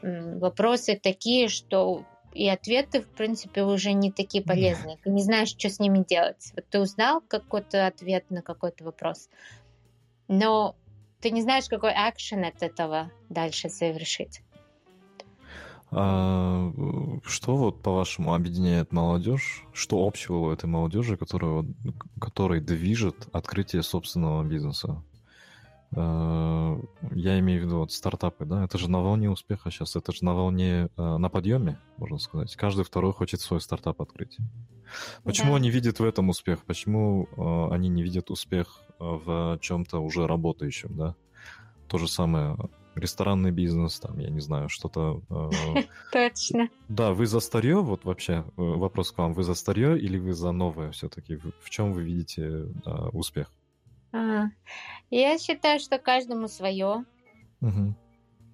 вопросы 0.00 0.98
такие, 0.98 1.48
что 1.48 2.06
и 2.34 2.48
ответы, 2.48 3.02
в 3.02 3.08
принципе, 3.08 3.62
уже 3.62 3.92
не 3.92 4.10
такие 4.10 4.42
полезные. 4.42 4.98
Ты 5.02 5.10
не 5.10 5.22
знаешь, 5.22 5.48
что 5.48 5.68
с 5.68 5.78
ними 5.78 6.04
делать. 6.06 6.52
Вот 6.54 6.66
ты 6.70 6.80
узнал 6.80 7.20
какой-то 7.20 7.86
ответ 7.86 8.30
на 8.30 8.42
какой-то 8.42 8.84
вопрос, 8.84 9.28
но 10.28 10.74
ты 11.20 11.30
не 11.30 11.42
знаешь, 11.42 11.68
какой 11.68 11.92
акшен 11.92 12.44
от 12.44 12.62
этого 12.62 13.10
дальше 13.28 13.68
совершить. 13.68 14.42
А, 15.94 16.72
что 17.24 17.56
вот, 17.56 17.82
по-вашему, 17.82 18.34
объединяет 18.34 18.92
молодежь? 18.92 19.62
Что 19.74 20.06
общего 20.06 20.36
у 20.38 20.50
этой 20.50 20.66
молодежи, 20.66 21.18
которая, 21.18 21.66
которой 22.18 22.60
движет 22.60 23.28
открытие 23.32 23.82
собственного 23.82 24.42
бизнеса? 24.42 25.02
А, 25.94 26.80
я 27.12 27.38
имею 27.40 27.62
в 27.62 27.64
виду 27.66 27.78
вот 27.78 27.92
стартапы, 27.92 28.44
да, 28.44 28.64
это 28.64 28.78
же 28.78 28.90
на 28.90 29.02
волне 29.02 29.30
успеха 29.30 29.70
сейчас, 29.70 29.96
это 29.96 30.12
же 30.12 30.24
на 30.24 30.34
волне, 30.34 30.88
а, 30.96 31.18
на 31.18 31.28
подъеме, 31.28 31.78
можно 31.98 32.18
сказать. 32.18 32.54
Каждый 32.56 32.84
второй 32.84 33.12
хочет 33.12 33.40
свой 33.40 33.60
стартап 33.60 34.00
открыть. 34.00 34.38
Почему 35.24 35.50
да. 35.52 35.56
они 35.56 35.70
видят 35.70 36.00
в 36.00 36.04
этом 36.04 36.28
успех? 36.28 36.64
Почему 36.64 37.26
э, 37.36 37.74
они 37.74 37.88
не 37.88 38.02
видят 38.02 38.30
успех 38.30 38.82
в 38.98 39.58
чем-то 39.58 40.00
уже 40.00 40.26
работающем, 40.26 40.94
да? 40.94 41.16
То 41.88 41.96
же 41.96 42.08
самое 42.08 42.58
ресторанный 42.94 43.52
бизнес, 43.52 43.98
там, 44.00 44.18
я 44.18 44.28
не 44.28 44.40
знаю, 44.40 44.68
что-то... 44.68 45.22
Точно. 46.12 46.68
Да, 46.88 47.14
вы 47.14 47.26
за 47.26 47.40
старье, 47.40 47.80
вот 47.80 48.04
вообще 48.04 48.44
вопрос 48.56 49.12
к 49.12 49.18
вам, 49.18 49.32
вы 49.32 49.44
за 49.44 49.54
старье 49.54 49.98
или 49.98 50.18
вы 50.18 50.34
за 50.34 50.52
новое 50.52 50.90
все-таки? 50.90 51.36
В 51.36 51.70
чем 51.70 51.94
вы 51.94 52.02
видите 52.02 52.66
успех? 53.12 53.50
А, 54.12 54.46
я 55.10 55.38
считаю, 55.38 55.80
что 55.80 55.98
каждому 55.98 56.48
свое. 56.48 57.04
Угу. 57.60 57.94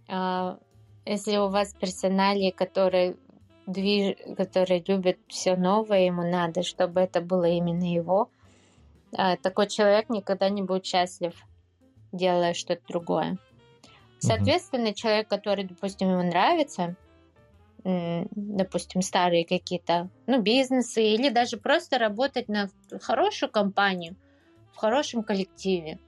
А, 0.09 0.59
если 1.05 1.37
у 1.37 1.49
вас 1.49 1.75
персонали, 1.75 2.51
который 2.51 3.17
движ... 3.67 4.17
который 4.37 4.85
любит 4.87 5.19
все 5.29 5.57
новое, 5.57 6.07
ему 6.07 6.23
надо, 6.23 6.63
чтобы 6.63 7.01
это 7.01 7.21
было 7.21 7.45
именно 7.45 7.85
его. 7.85 8.31
А, 9.17 9.37
такой 9.37 9.67
человек 9.69 10.09
никогда 10.11 10.49
не 10.49 10.63
будет 10.63 10.87
счастлив, 10.87 11.35
делая 12.13 12.55
что-то 12.55 12.83
другое. 12.89 13.39
Соответственно, 14.21 14.91
угу. 14.91 14.95
человек, 14.95 15.29
который, 15.29 15.65
допустим, 15.65 16.11
ему 16.11 16.23
нравится, 16.23 16.97
допустим, 17.85 19.03
старые 19.03 19.47
какие-то, 19.47 20.11
ну, 20.27 20.43
бизнесы, 20.43 21.03
или 21.03 21.29
даже 21.29 21.57
просто 21.57 21.99
работать 21.99 22.49
на 22.49 22.69
хорошую 23.01 23.51
компанию– 23.51 24.15
в 24.79 24.81
хорошем 24.81 25.25
коллективе. 25.25 25.99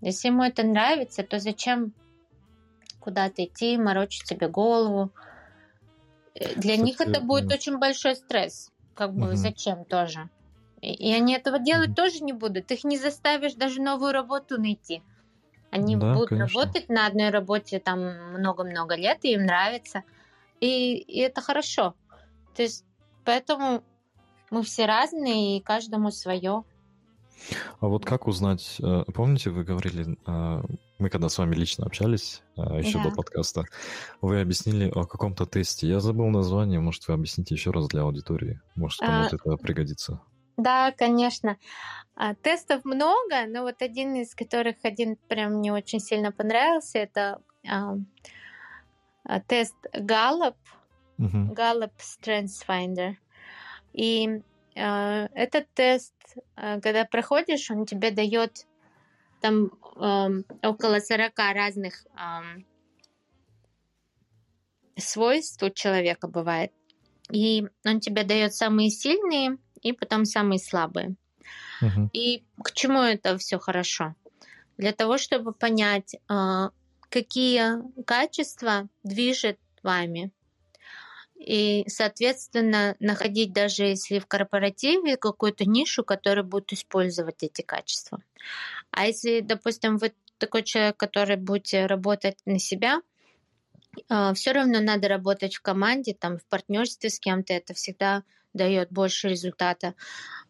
Если 0.00 0.28
ему 0.28 0.44
это 0.44 0.62
нравится, 0.62 1.22
то 1.22 1.38
зачем 1.38 1.92
куда-то 3.00 3.44
идти, 3.44 3.76
морочить 3.76 4.26
себе 4.26 4.48
голову? 4.48 5.10
Э, 6.34 6.54
для 6.54 6.76
Кстати, 6.76 6.80
них 6.80 7.00
это 7.02 7.20
будет 7.20 7.48
да. 7.48 7.56
очень 7.56 7.76
большой 7.76 8.16
стресс. 8.16 8.72
Как 8.94 9.12
бы 9.12 9.26
угу. 9.26 9.36
зачем 9.36 9.84
тоже? 9.84 10.30
И 10.80 11.12
они 11.12 11.34
этого 11.34 11.58
делать 11.58 11.90
угу. 11.90 11.96
тоже 11.96 12.20
не 12.20 12.32
будут. 12.32 12.70
Их 12.70 12.82
не 12.82 12.96
заставишь 12.96 13.54
даже 13.54 13.82
новую 13.82 14.12
работу 14.12 14.58
найти. 14.58 15.02
Они 15.70 15.96
да, 15.96 16.14
будут 16.14 16.30
конечно. 16.30 16.60
работать 16.60 16.88
на 16.88 17.06
одной 17.06 17.28
работе 17.28 17.78
там 17.78 18.00
много-много 18.38 18.94
лет, 18.94 19.18
и 19.24 19.34
им 19.34 19.44
нравится. 19.44 20.02
И, 20.60 20.96
и 20.96 21.20
это 21.20 21.42
хорошо. 21.42 21.94
То 22.56 22.62
есть 22.62 22.86
поэтому 23.22 23.84
мы 24.48 24.62
все 24.62 24.86
разные, 24.86 25.58
и 25.58 25.60
каждому 25.60 26.10
свое. 26.10 26.64
А 27.80 27.86
вот 27.86 28.04
как 28.04 28.26
узнать, 28.26 28.76
э, 28.82 29.04
помните, 29.14 29.50
вы 29.50 29.64
говорили, 29.64 30.16
э, 30.26 30.62
мы 30.98 31.08
когда 31.08 31.28
с 31.28 31.38
вами 31.38 31.54
лично 31.54 31.86
общались, 31.86 32.42
э, 32.56 32.80
еще 32.80 32.98
да. 32.98 33.10
до 33.10 33.16
подкаста, 33.16 33.64
вы 34.20 34.40
объяснили 34.40 34.90
о 34.90 35.04
каком-то 35.04 35.46
тесте. 35.46 35.88
Я 35.88 36.00
забыл 36.00 36.28
название, 36.28 36.80
может, 36.80 37.08
вы 37.08 37.14
объясните 37.14 37.54
еще 37.54 37.70
раз 37.70 37.88
для 37.88 38.02
аудитории? 38.02 38.60
Может, 38.74 39.00
кому-то 39.00 39.36
а, 39.36 39.54
это 39.54 39.56
пригодится? 39.56 40.20
Да, 40.56 40.92
конечно. 40.92 41.56
А, 42.14 42.34
тестов 42.34 42.84
много, 42.84 43.46
но 43.48 43.62
вот 43.62 43.82
один 43.82 44.14
из 44.14 44.34
которых 44.34 44.76
один 44.84 45.16
прям 45.28 45.54
мне 45.54 45.72
очень 45.72 46.00
сильно 46.00 46.30
понравился, 46.30 46.98
это 46.98 47.40
а, 47.68 47.96
а, 49.24 49.40
тест 49.40 49.74
Gallup, 49.94 50.56
угу. 51.18 51.54
Gallup 51.54 51.92
Strengths 51.98 52.64
Finder. 52.66 53.14
И 53.92 54.28
а, 54.28 54.42
этот 54.74 55.72
тест, 55.74 56.14
а, 56.56 56.80
когда 56.80 57.04
проходишь, 57.04 57.70
он 57.70 57.86
тебе 57.86 58.10
дает 58.10 58.66
там 59.40 59.72
около 60.62 61.00
40 61.00 61.32
разных 61.52 62.06
свойств 64.96 65.62
у 65.62 65.70
человека 65.70 66.28
бывает. 66.28 66.72
И 67.30 67.66
он 67.84 68.00
тебе 68.00 68.24
дает 68.24 68.54
самые 68.54 68.90
сильные 68.90 69.58
и 69.80 69.92
потом 69.92 70.24
самые 70.24 70.58
слабые. 70.58 71.16
Uh-huh. 71.82 72.08
И 72.12 72.44
к 72.62 72.72
чему 72.72 73.00
это 73.00 73.36
все 73.38 73.58
хорошо? 73.58 74.14
Для 74.76 74.92
того, 74.92 75.18
чтобы 75.18 75.52
понять, 75.52 76.16
а, 76.28 76.70
какие 77.08 77.82
качества 78.04 78.88
движет 79.02 79.58
вами, 79.82 80.30
и, 81.44 81.84
соответственно, 81.88 82.94
находить 83.00 83.52
даже 83.52 83.84
если 83.84 84.20
в 84.20 84.26
корпоративе 84.26 85.16
какую-то 85.16 85.64
нишу, 85.64 86.04
которая 86.04 86.44
будет 86.44 86.72
использовать 86.72 87.42
эти 87.42 87.62
качества. 87.62 88.22
А 88.90 89.06
если, 89.06 89.40
допустим, 89.40 89.96
вы 89.96 90.12
такой 90.38 90.62
человек, 90.62 90.96
который 90.96 91.36
будете 91.36 91.86
работать 91.86 92.38
на 92.46 92.58
себя, 92.58 93.00
а, 94.08 94.34
все 94.34 94.52
равно 94.52 94.80
надо 94.80 95.08
работать 95.08 95.56
в 95.56 95.62
команде, 95.62 96.14
там, 96.14 96.38
в 96.38 96.44
партнерстве 96.44 97.10
с 97.10 97.18
кем-то, 97.18 97.52
это 97.52 97.74
всегда 97.74 98.22
дает 98.54 98.90
больше 98.92 99.28
результата. 99.28 99.94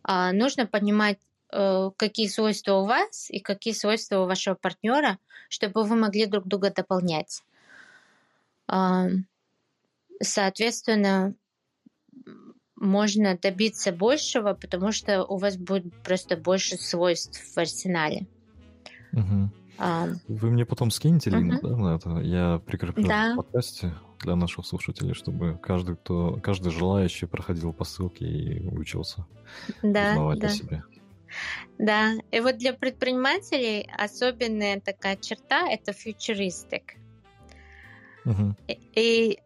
А, 0.03 0.33
нужно 0.33 0.67
понимать, 0.67 1.19
э, 1.53 1.91
какие 1.97 2.29
свойства 2.29 2.75
у 2.75 2.87
вас 2.87 3.31
и 3.31 3.41
какие 3.41 3.75
свойства 3.75 4.21
у 4.21 4.27
вашего 4.27 4.55
партнера, 4.55 5.19
чтобы 5.49 5.85
вы 5.85 5.97
могли 5.97 6.27
друг 6.27 6.47
друга 6.47 6.71
дополнять. 6.71 7.43
Соответственно, 10.23 11.35
можно 12.77 13.39
добиться 13.39 13.93
большего, 13.93 14.55
потому 14.55 14.93
что 14.93 15.25
у 15.25 15.37
вас 15.37 15.57
будет 15.57 15.95
просто 16.03 16.37
больше 16.37 16.77
свойств 16.77 17.41
в 17.55 17.59
арсенале. 17.59 18.27
Угу. 19.13 19.51
А, 19.79 20.09
Вы 20.29 20.51
мне 20.51 20.65
потом 20.65 20.91
скинете 20.91 21.31
линк, 21.31 21.63
угу. 21.63 21.69
да, 21.69 21.77
на 21.77 21.95
это? 21.97 22.11
Я 22.21 22.61
прикреплю 22.65 23.07
да. 23.07 23.35
в 23.35 23.37
подкасте 23.37 23.95
для 24.21 24.37
наших 24.37 24.67
слушателей, 24.67 25.15
чтобы 25.15 25.59
каждый, 25.63 25.97
кто, 25.97 26.39
каждый 26.43 26.71
желающий 26.73 27.27
проходил 27.27 27.73
по 27.73 27.85
ссылке 27.85 28.25
и 28.25 28.67
учился 28.67 29.27
да, 29.83 30.13
узнавать 30.13 30.39
да. 30.39 30.47
о 30.47 30.51
себе. 30.51 30.85
Да, 31.79 32.13
и 32.31 32.41
вот 32.41 32.59
для 32.59 32.75
предпринимателей 32.75 33.89
особенная 33.97 34.81
такая 34.81 35.17
черта— 35.17 35.69
это 35.71 35.93
фьючеристик. 35.93 36.95
Угу. 38.25 38.57
И, 38.69 38.81
и 38.95 39.39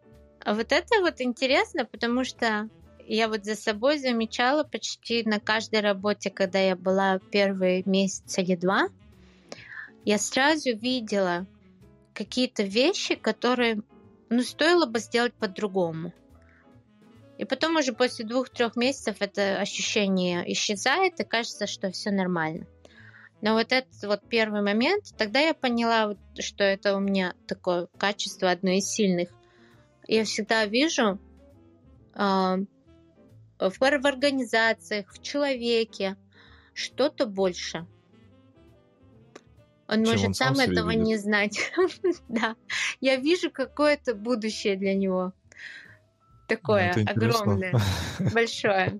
а 0.43 0.53
вот 0.53 0.71
это 0.71 1.01
вот 1.01 1.21
интересно, 1.21 1.85
потому 1.85 2.23
что 2.23 2.69
я 3.07 3.27
вот 3.27 3.45
за 3.45 3.55
собой 3.55 3.99
замечала 3.99 4.63
почти 4.63 5.23
на 5.23 5.39
каждой 5.39 5.79
работе, 5.79 6.29
когда 6.29 6.59
я 6.59 6.75
была 6.75 7.19
первый 7.31 7.83
месяц 7.85 8.37
или 8.37 8.55
два, 8.55 8.89
я 10.03 10.17
сразу 10.17 10.75
видела 10.75 11.45
какие-то 12.13 12.63
вещи, 12.63 13.15
которые, 13.15 13.81
ну, 14.29 14.41
стоило 14.41 14.85
бы 14.85 14.99
сделать 14.99 15.33
по-другому. 15.33 16.13
И 17.37 17.45
потом 17.45 17.75
уже 17.75 17.93
после 17.93 18.25
двух-трех 18.25 18.75
месяцев 18.75 19.17
это 19.19 19.59
ощущение 19.59 20.51
исчезает, 20.51 21.19
и 21.19 21.23
кажется, 21.23 21.67
что 21.67 21.91
все 21.91 22.09
нормально. 22.09 22.65
Но 23.41 23.53
вот 23.53 23.71
этот 23.71 24.03
вот 24.03 24.21
первый 24.27 24.63
момент, 24.63 25.13
тогда 25.17 25.39
я 25.39 25.53
поняла, 25.53 26.15
что 26.39 26.63
это 26.63 26.95
у 26.95 26.99
меня 26.99 27.35
такое 27.47 27.87
качество, 27.97 28.49
одно 28.49 28.71
из 28.71 28.85
сильных– 28.85 29.29
я 30.07 30.23
всегда 30.23 30.65
вижу 30.65 31.19
э, 32.13 32.19
в, 32.19 33.79
в 33.79 34.05
организациях, 34.05 35.11
в 35.13 35.21
человеке 35.21 36.15
что-то 36.73 37.25
больше. 37.25 37.85
Он 39.87 40.03
Чем 40.03 40.13
может 40.13 40.27
он 40.27 40.33
сам, 40.33 40.55
сам 40.55 40.69
этого 40.69 40.89
видит. 40.91 41.05
не 41.05 41.17
знать. 41.17 41.71
да. 42.27 42.55
Я 42.99 43.15
вижу 43.15 43.49
какое-то 43.51 44.15
будущее 44.15 44.75
для 44.75 44.93
него. 44.93 45.33
Такое 46.47 46.93
ну, 46.95 47.03
огромное, 47.07 47.73
большое. 48.33 48.99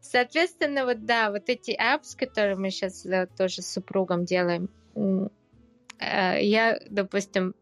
Соответственно, 0.00 0.84
вот 0.84 1.04
да, 1.04 1.30
вот 1.30 1.48
эти 1.48 1.70
apps, 1.70 2.16
которые 2.16 2.56
мы 2.56 2.70
сейчас 2.70 3.02
да, 3.02 3.26
тоже 3.26 3.62
с 3.62 3.72
супругом 3.72 4.24
делаем, 4.24 4.70
э, 4.94 6.38
я, 6.42 6.78
допустим, 6.88 7.54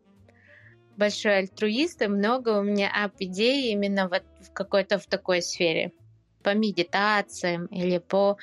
большой 0.97 1.39
альтруист, 1.39 2.03
и 2.03 2.07
много 2.07 2.59
у 2.59 2.63
меня 2.63 2.91
ап-идей 2.95 3.73
именно 3.73 4.09
вот 4.09 4.23
в 4.41 4.53
какой-то 4.53 4.99
в 4.99 5.07
такой 5.07 5.43
сфере. 5.43 5.93
По 6.43 6.55
медитациям 6.55 7.67
или 7.67 7.99
по 7.99 8.37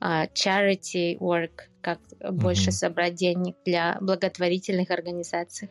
uh, 0.00 0.30
charity 0.34 1.18
work, 1.18 1.62
как 1.80 2.00
mm-hmm. 2.00 2.32
больше 2.32 2.70
собрать 2.70 3.14
денег 3.14 3.56
для 3.64 3.96
благотворительных 4.00 4.90
организаций. 4.90 5.70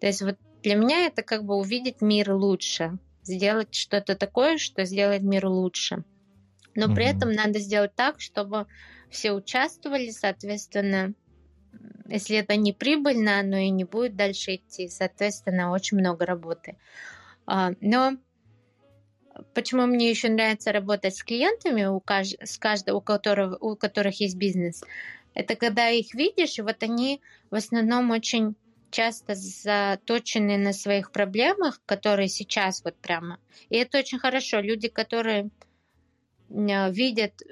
То 0.00 0.06
есть 0.06 0.20
вот 0.20 0.36
для 0.62 0.74
меня 0.74 1.06
это 1.06 1.22
как 1.22 1.44
бы 1.44 1.54
увидеть 1.54 2.02
мир 2.02 2.32
лучше, 2.32 2.98
сделать 3.22 3.74
что-то 3.74 4.14
такое, 4.14 4.58
что 4.58 4.84
сделает 4.84 5.22
мир 5.22 5.46
лучше. 5.46 6.04
Но 6.74 6.86
mm-hmm. 6.86 6.94
при 6.94 7.04
этом 7.06 7.32
надо 7.32 7.58
сделать 7.60 7.94
так, 7.94 8.20
чтобы 8.20 8.66
все 9.08 9.32
участвовали, 9.32 10.10
соответственно, 10.10 11.14
если 12.08 12.36
это 12.36 12.56
не 12.56 12.72
прибыльно, 12.72 13.40
оно 13.40 13.56
и 13.56 13.70
не 13.70 13.84
будет 13.84 14.16
дальше 14.16 14.56
идти. 14.56 14.88
Соответственно, 14.88 15.72
очень 15.72 15.98
много 15.98 16.26
работы. 16.26 16.76
А, 17.46 17.72
но 17.80 18.16
почему 19.54 19.86
мне 19.86 20.10
еще 20.10 20.28
нравится 20.28 20.72
работать 20.72 21.16
с 21.16 21.22
клиентами, 21.22 21.84
у, 21.84 22.00
кажд... 22.00 22.36
с 22.42 22.58
каждого, 22.58 22.98
у, 22.98 23.00
которого, 23.00 23.56
у 23.56 23.76
которых 23.76 24.20
есть 24.20 24.36
бизнес, 24.36 24.82
это 25.34 25.54
когда 25.54 25.90
их 25.90 26.14
видишь, 26.14 26.58
и 26.58 26.62
вот 26.62 26.82
они 26.82 27.20
в 27.50 27.54
основном 27.54 28.10
очень 28.10 28.56
часто 28.90 29.34
заточены 29.34 30.56
на 30.56 30.72
своих 30.72 31.10
проблемах, 31.10 31.80
которые 31.84 32.28
сейчас 32.28 32.82
вот 32.84 32.96
прямо. 32.96 33.38
И 33.68 33.76
это 33.76 33.98
очень 33.98 34.18
хорошо. 34.18 34.60
Люди, 34.60 34.88
которые 34.88 35.50
видят 36.48 37.42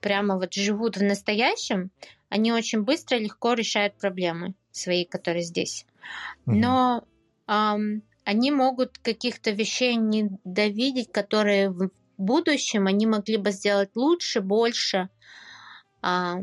прямо 0.00 0.36
вот 0.36 0.54
живут 0.54 0.96
в 0.96 1.02
настоящем, 1.02 1.90
они 2.36 2.52
очень 2.52 2.82
быстро, 2.82 3.16
легко 3.16 3.54
решают 3.54 3.96
проблемы 3.98 4.54
свои, 4.70 5.04
которые 5.04 5.42
здесь. 5.42 5.86
Но 6.44 7.04
эм, 7.48 8.02
они 8.24 8.50
могут 8.50 8.98
каких-то 8.98 9.50
вещей 9.50 9.96
не 9.96 10.30
довидеть, 10.44 11.10
которые 11.10 11.70
в 11.70 11.90
будущем 12.18 12.86
они 12.86 13.06
могли 13.06 13.38
бы 13.38 13.50
сделать 13.52 13.90
лучше, 13.94 14.40
больше. 14.40 15.08
А, 16.02 16.40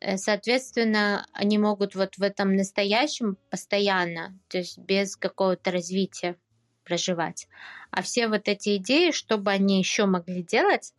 э, 0.00 0.16
соответственно, 0.16 1.26
они 1.32 1.58
могут 1.58 1.94
вот 1.94 2.16
в 2.16 2.22
этом 2.22 2.56
настоящем 2.56 3.36
постоянно, 3.50 4.38
то 4.48 4.58
есть 4.58 4.78
без 4.78 5.16
какого-то 5.16 5.70
развития 5.70 6.36
проживать. 6.84 7.46
А 7.90 8.02
все 8.02 8.26
вот 8.26 8.48
эти 8.48 8.76
идеи, 8.76 9.10
что 9.10 9.36
бы 9.36 9.50
они 9.50 9.78
еще 9.78 10.06
могли 10.06 10.42
делать, 10.42 10.94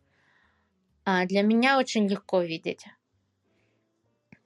а, 1.04 1.26
для 1.26 1.42
меня 1.42 1.78
очень 1.78 2.06
легко 2.08 2.42
видеть. 2.42 2.86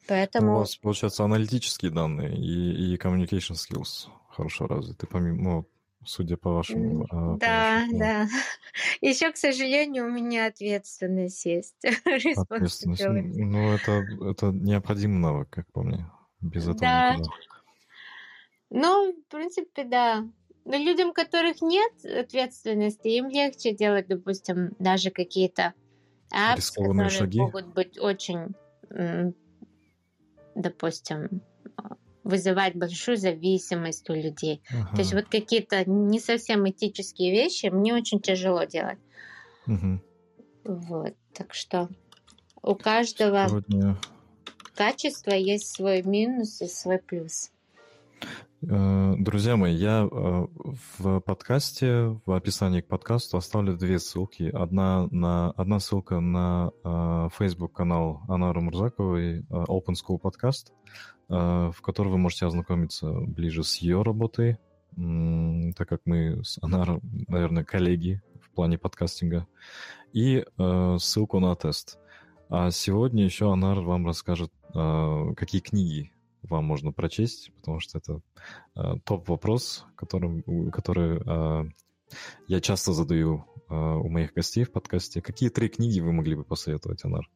Поэтому... 0.09 0.55
У 0.55 0.59
вас, 0.59 0.77
получается, 0.77 1.25
аналитические 1.25 1.91
данные 1.91 2.37
и, 2.37 2.95
и 2.95 2.97
communication 2.97 3.55
skills 3.55 4.09
хорошо 4.37 4.67
развиты, 4.67 5.07
помимо, 5.07 5.43
ну, 5.43 5.69
судя 6.05 6.37
по 6.37 6.53
вашим... 6.53 7.07
А, 7.11 7.37
да, 7.37 7.81
по 7.81 7.87
вашим, 7.87 7.99
да. 7.99 8.29
Еще, 9.01 9.33
к 9.33 9.37
сожалению, 9.37 10.07
у 10.07 10.11
меня 10.11 10.47
ответственность 10.47 11.45
есть. 11.47 11.77
Ответственность. 12.05 13.05
Ну, 13.37 13.73
это, 13.73 14.05
это 14.31 14.47
необходимый 14.53 15.19
навык, 15.19 15.49
как 15.51 15.73
по 15.73 15.83
мне. 15.83 16.07
Без 16.41 16.65
этого 16.65 16.81
да. 16.81 17.15
никуда. 17.15 17.31
Ну, 18.71 19.13
в 19.13 19.31
принципе, 19.31 19.85
да. 19.85 20.29
Но 20.65 20.77
людям, 20.77 21.13
которых 21.13 21.63
нет 21.63 21.93
ответственности, 22.05 23.09
им 23.09 23.29
легче 23.29 23.73
делать, 23.73 24.09
допустим, 24.09 24.73
даже 24.79 25.11
какие-то 25.11 25.75
apps, 26.33 26.73
которые 26.75 27.09
шаги. 27.09 27.41
могут 27.41 27.67
быть 27.67 27.99
очень 27.99 28.55
допустим, 30.57 31.43
вызывать 32.25 32.75
большую 32.75 33.17
зависимость 33.17 34.11
у 34.11 34.15
людей. 34.15 34.61
Ага. 34.71 34.97
То 34.97 34.99
есть 34.99 35.15
вот 35.15 35.27
какие-то 35.27 35.89
не 35.89 36.19
совсем 36.19 36.69
этические 36.69 37.31
вещи 37.31 37.67
мне 37.67 37.95
очень 37.95 38.21
тяжело 38.21 38.65
делать. 38.65 38.99
Угу. 39.67 40.01
Вот, 40.65 41.15
так 41.33 41.55
что 41.55 41.89
у 42.63 42.75
каждого 42.75 43.47
Сегодня... 43.49 43.97
качества 44.75 45.31
есть 45.33 45.73
свой 45.73 46.03
минус 46.03 46.61
и 46.61 46.67
свой 46.67 46.99
плюс. 46.99 47.53
Э, 48.63 49.15
друзья 49.19 49.57
мои, 49.57 49.75
я 49.75 50.09
э, 50.11 50.47
в 50.99 51.21
подкасте, 51.21 52.19
в 52.25 52.33
описании 52.33 52.81
к 52.81 52.89
подкасту 52.89 53.37
оставлю 53.37 53.77
две 53.77 53.99
ссылки. 53.99 54.45
Одна, 54.45 55.09
на, 55.11 55.51
одна 55.53 55.79
ссылка 55.79 56.21
на 56.21 56.71
э, 56.83 57.29
Facebook 57.39 57.73
канал 57.75 58.23
Анары 58.29 58.61
Мурзаковой 58.61 59.43
Open 59.51 59.95
School 59.95 60.21
Podcast, 60.21 60.73
в 61.29 61.83
котором 61.83 62.13
вы 62.13 62.19
можете 62.19 62.47
ознакомиться 62.47 63.11
ближе 63.11 63.65
с 63.65 63.77
ее 63.79 64.03
работой, 64.03 64.59
так 64.95 65.89
как 65.89 66.03
мы 66.05 66.45
с 66.45 66.59
Анаром, 66.63 67.01
наверное, 67.27 67.65
коллеги 67.65 68.23
в 68.41 68.55
плане 68.55 68.79
подкастинга, 68.79 69.49
и 70.13 70.45
ссылку 70.99 71.41
на 71.41 71.57
тест. 71.57 71.99
А 72.49 72.71
сегодня 72.71 73.25
еще 73.25 73.53
Анар 73.53 73.81
вам 73.81 74.07
расскажет, 74.07 74.53
какие 74.73 75.61
книги 75.61 76.13
вам 76.49 76.65
можно 76.65 76.93
прочесть, 76.93 77.53
потому 77.57 77.81
что 77.81 77.99
это 77.99 78.21
э, 78.75 78.95
топ-вопрос, 79.05 79.85
которым, 79.97 80.43
который 80.71 81.21
э, 81.21 81.71
я 82.49 82.61
часто 82.61 82.93
задаю 82.93 83.45
э, 83.69 83.75
у 83.75 84.09
моих 84.09 84.33
гостей 84.35 84.65
в 84.65 84.73
подкасте. 84.73 85.21
Какие 85.21 85.49
три 85.49 85.69
книги 85.69 86.01
вы 86.01 86.13
могли 86.13 86.35
бы 86.35 86.45
посоветовать, 86.45 87.05
Анар, 87.05 87.29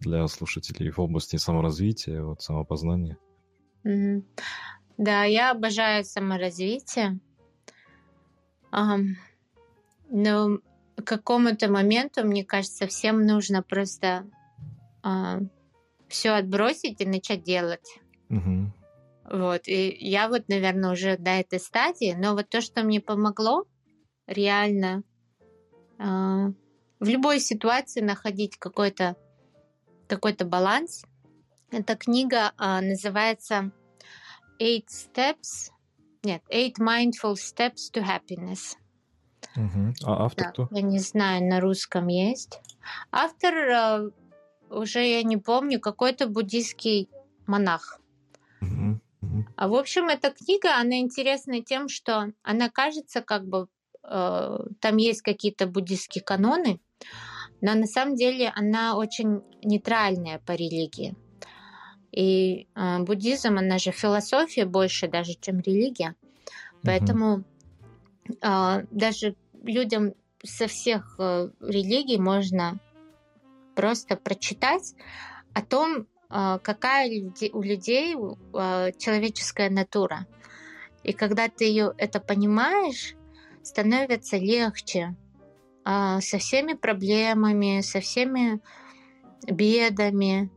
для 0.00 0.26
слушателей 0.28 0.90
в 0.90 0.98
области 0.98 1.36
саморазвития, 1.36 2.22
вот, 2.22 2.42
самопознания? 2.42 3.18
Mm-hmm. 3.84 4.24
Да, 4.98 5.24
я 5.24 5.52
обожаю 5.52 6.04
саморазвитие. 6.04 7.18
Um, 8.72 9.14
но 10.10 10.58
к 10.96 11.04
какому-то 11.04 11.70
моменту, 11.70 12.24
мне 12.24 12.44
кажется, 12.44 12.86
всем 12.86 13.26
нужно 13.26 13.62
просто 13.62 14.26
uh, 15.02 15.48
все 16.08 16.30
отбросить 16.30 17.00
и 17.00 17.06
начать 17.06 17.42
делать. 17.42 18.00
Угу. 18.30 18.72
Вот, 19.32 19.68
и 19.68 19.96
я 20.00 20.28
вот, 20.28 20.48
наверное, 20.48 20.92
уже 20.92 21.16
до 21.16 21.30
этой 21.30 21.60
стадии, 21.60 22.16
но 22.18 22.34
вот 22.34 22.48
то, 22.48 22.60
что 22.60 22.82
мне 22.82 23.00
помогло, 23.00 23.64
реально 24.26 25.02
э, 25.98 26.04
в 26.04 27.08
любой 27.08 27.40
ситуации 27.40 28.00
находить 28.00 28.56
какой-то 28.56 29.16
какой-то 30.08 30.44
баланс. 30.44 31.04
Эта 31.70 31.96
книга 31.96 32.52
э, 32.58 32.80
называется 32.80 33.70
Eight 34.60 34.86
Steps, 34.88 35.70
нет, 36.24 36.42
Eight 36.50 36.74
Mindful 36.80 37.34
Steps 37.34 37.92
to 37.94 38.04
Happiness. 38.04 38.76
Угу. 39.56 39.94
А 40.04 40.24
автор 40.24 40.46
да, 40.46 40.50
кто? 40.50 40.68
Я 40.72 40.82
не 40.82 40.98
знаю, 40.98 41.44
на 41.44 41.60
русском 41.60 42.08
есть. 42.08 42.60
Автор 43.12 43.54
э, 43.54 44.10
уже 44.70 45.06
я 45.06 45.22
не 45.22 45.36
помню, 45.36 45.80
какой-то 45.80 46.26
буддийский 46.26 47.08
монах. 47.46 47.99
А 49.56 49.68
в 49.68 49.74
общем, 49.74 50.08
эта 50.08 50.30
книга, 50.30 50.76
она 50.78 50.98
интересна 50.98 51.62
тем, 51.62 51.88
что 51.88 52.32
она 52.42 52.68
кажется 52.70 53.20
как 53.20 53.46
бы 53.46 53.68
э, 54.02 54.58
там 54.80 54.96
есть 54.96 55.22
какие-то 55.22 55.66
буддийские 55.66 56.22
каноны, 56.22 56.80
но 57.60 57.74
на 57.74 57.86
самом 57.86 58.16
деле 58.16 58.52
она 58.54 58.96
очень 58.96 59.42
нейтральная 59.62 60.38
по 60.38 60.52
религии. 60.52 61.14
И 62.12 62.66
э, 62.74 62.98
буддизм, 63.00 63.58
она 63.58 63.78
же 63.78 63.92
философия 63.92 64.64
больше 64.64 65.08
даже, 65.08 65.34
чем 65.40 65.60
религия. 65.60 66.16
Поэтому 66.82 67.44
э, 68.42 68.86
даже 68.90 69.36
людям 69.62 70.14
со 70.42 70.66
всех 70.66 71.16
э, 71.18 71.50
религий 71.60 72.18
можно 72.18 72.78
просто 73.74 74.16
прочитать 74.16 74.94
о 75.54 75.62
том, 75.62 76.06
какая 76.30 77.32
у 77.52 77.62
людей 77.62 78.16
а, 78.54 78.92
человеческая 78.92 79.68
натура. 79.68 80.26
И 81.02 81.12
когда 81.12 81.48
ты 81.48 81.64
ее 81.64 81.92
это 81.98 82.20
понимаешь, 82.20 83.16
становится 83.62 84.36
легче 84.36 85.16
а, 85.84 86.20
со 86.20 86.38
всеми 86.38 86.74
проблемами, 86.74 87.80
со 87.80 88.00
всеми 88.00 88.60
бедами, 89.46 90.50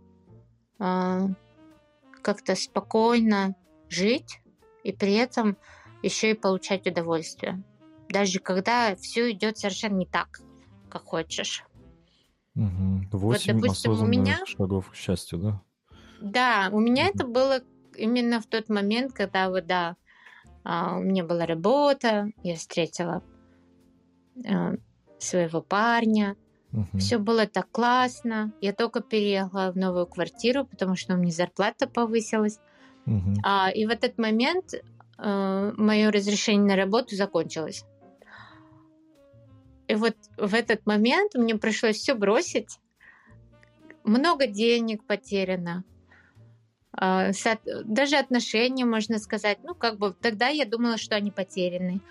как-то 2.22 2.56
спокойно 2.56 3.56
жить 3.88 4.42
и 4.84 4.92
при 4.92 5.14
этом 5.14 5.58
еще 6.02 6.32
и 6.32 6.34
получать 6.34 6.86
удовольствие. 6.86 7.64
Даже 8.10 8.40
когда 8.40 8.96
все 8.96 9.32
идет 9.32 9.58
совершенно 9.58 9.96
не 9.96 10.06
так, 10.06 10.42
как 10.90 11.04
хочешь. 11.04 11.64
Угу. 12.56 13.08
Восемь 13.12 13.54
вот, 13.54 13.62
допустим, 13.62 13.92
у 13.92 14.06
меня... 14.06 14.40
шагов 14.46 14.92
к 14.92 14.96
счастью, 14.96 15.40
да? 15.40 15.62
Да, 16.22 16.70
у 16.72 16.80
меня 16.80 17.06
угу. 17.06 17.12
это 17.16 17.28
было 17.28 17.62
именно 17.96 18.40
в 18.40 18.46
тот 18.46 18.70
момент, 18.70 19.14
когда 19.14 19.50
вот, 19.50 19.66
да, 19.66 19.96
а, 20.64 20.98
у 20.98 21.02
меня 21.02 21.24
была 21.24 21.46
работа, 21.46 22.32
я 22.44 22.56
встретила 22.56 23.24
а, 24.48 24.74
своего 25.20 25.62
парня, 25.62 26.36
Угу. 26.74 26.98
Все 26.98 27.20
было 27.20 27.46
так 27.46 27.70
классно. 27.72 28.52
Я 28.60 28.74
только 28.74 29.02
переехала 29.02 29.72
в 29.72 29.78
новую 29.78 30.08
квартиру, 30.08 30.66
потому 30.66 30.96
что 30.96 31.14
у 31.14 31.18
меня 31.18 31.32
зарплата 31.32 31.88
повысилась. 31.88 32.60
Угу. 33.06 33.36
А, 33.44 33.70
и 33.70 33.86
в 33.86 33.90
этот 33.90 34.18
момент 34.18 34.74
э, 34.74 35.72
мое 35.78 36.12
разрешение 36.12 36.66
на 36.66 36.76
работу 36.76 37.16
закончилось. 37.16 37.86
И 39.94 39.96
вот 39.96 40.16
в 40.38 40.56
этот 40.56 40.88
момент 40.88 41.36
мне 41.36 41.56
пришлось 41.56 41.98
все 41.98 42.16
бросить. 42.16 42.80
Много 44.04 44.48
денег 44.48 45.06
потеряно. 45.06 45.84
Э, 47.00 47.32
даже 47.84 48.16
отношения, 48.16 48.86
можно 48.86 49.20
сказать. 49.20 49.60
Ну, 49.62 49.76
как 49.76 50.00
бы 50.00 50.16
тогда 50.20 50.48
я 50.48 50.66
думала, 50.66 50.98
что 50.98 51.16
они 51.16 51.30
потеряны. 51.30 52.02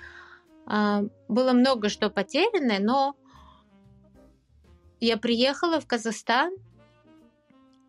Э, 0.71 1.09
было 1.27 1.53
много 1.55 1.89
что 1.89 2.09
потеряно, 2.09 2.79
но 2.79 3.17
я 5.01 5.17
приехала 5.17 5.81
в 5.81 5.87
Казахстан. 5.89 6.53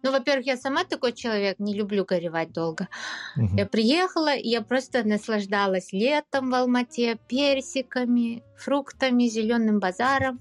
Ну, 0.03 0.11
во-первых, 0.11 0.45
я 0.45 0.57
сама 0.57 0.83
такой 0.83 1.13
человек, 1.13 1.59
не 1.59 1.73
люблю 1.73 2.03
горевать 2.03 2.51
долго. 2.51 2.89
Угу. 3.37 3.55
Я 3.55 3.65
приехала, 3.65 4.35
и 4.35 4.49
я 4.49 4.61
просто 4.61 5.07
наслаждалась 5.07 5.93
летом 5.93 6.51
в 6.51 6.55
Алмате, 6.55 7.17
персиками, 7.29 8.43
фруктами, 8.57 9.27
зеленым 9.27 9.79
базаром. 9.79 10.39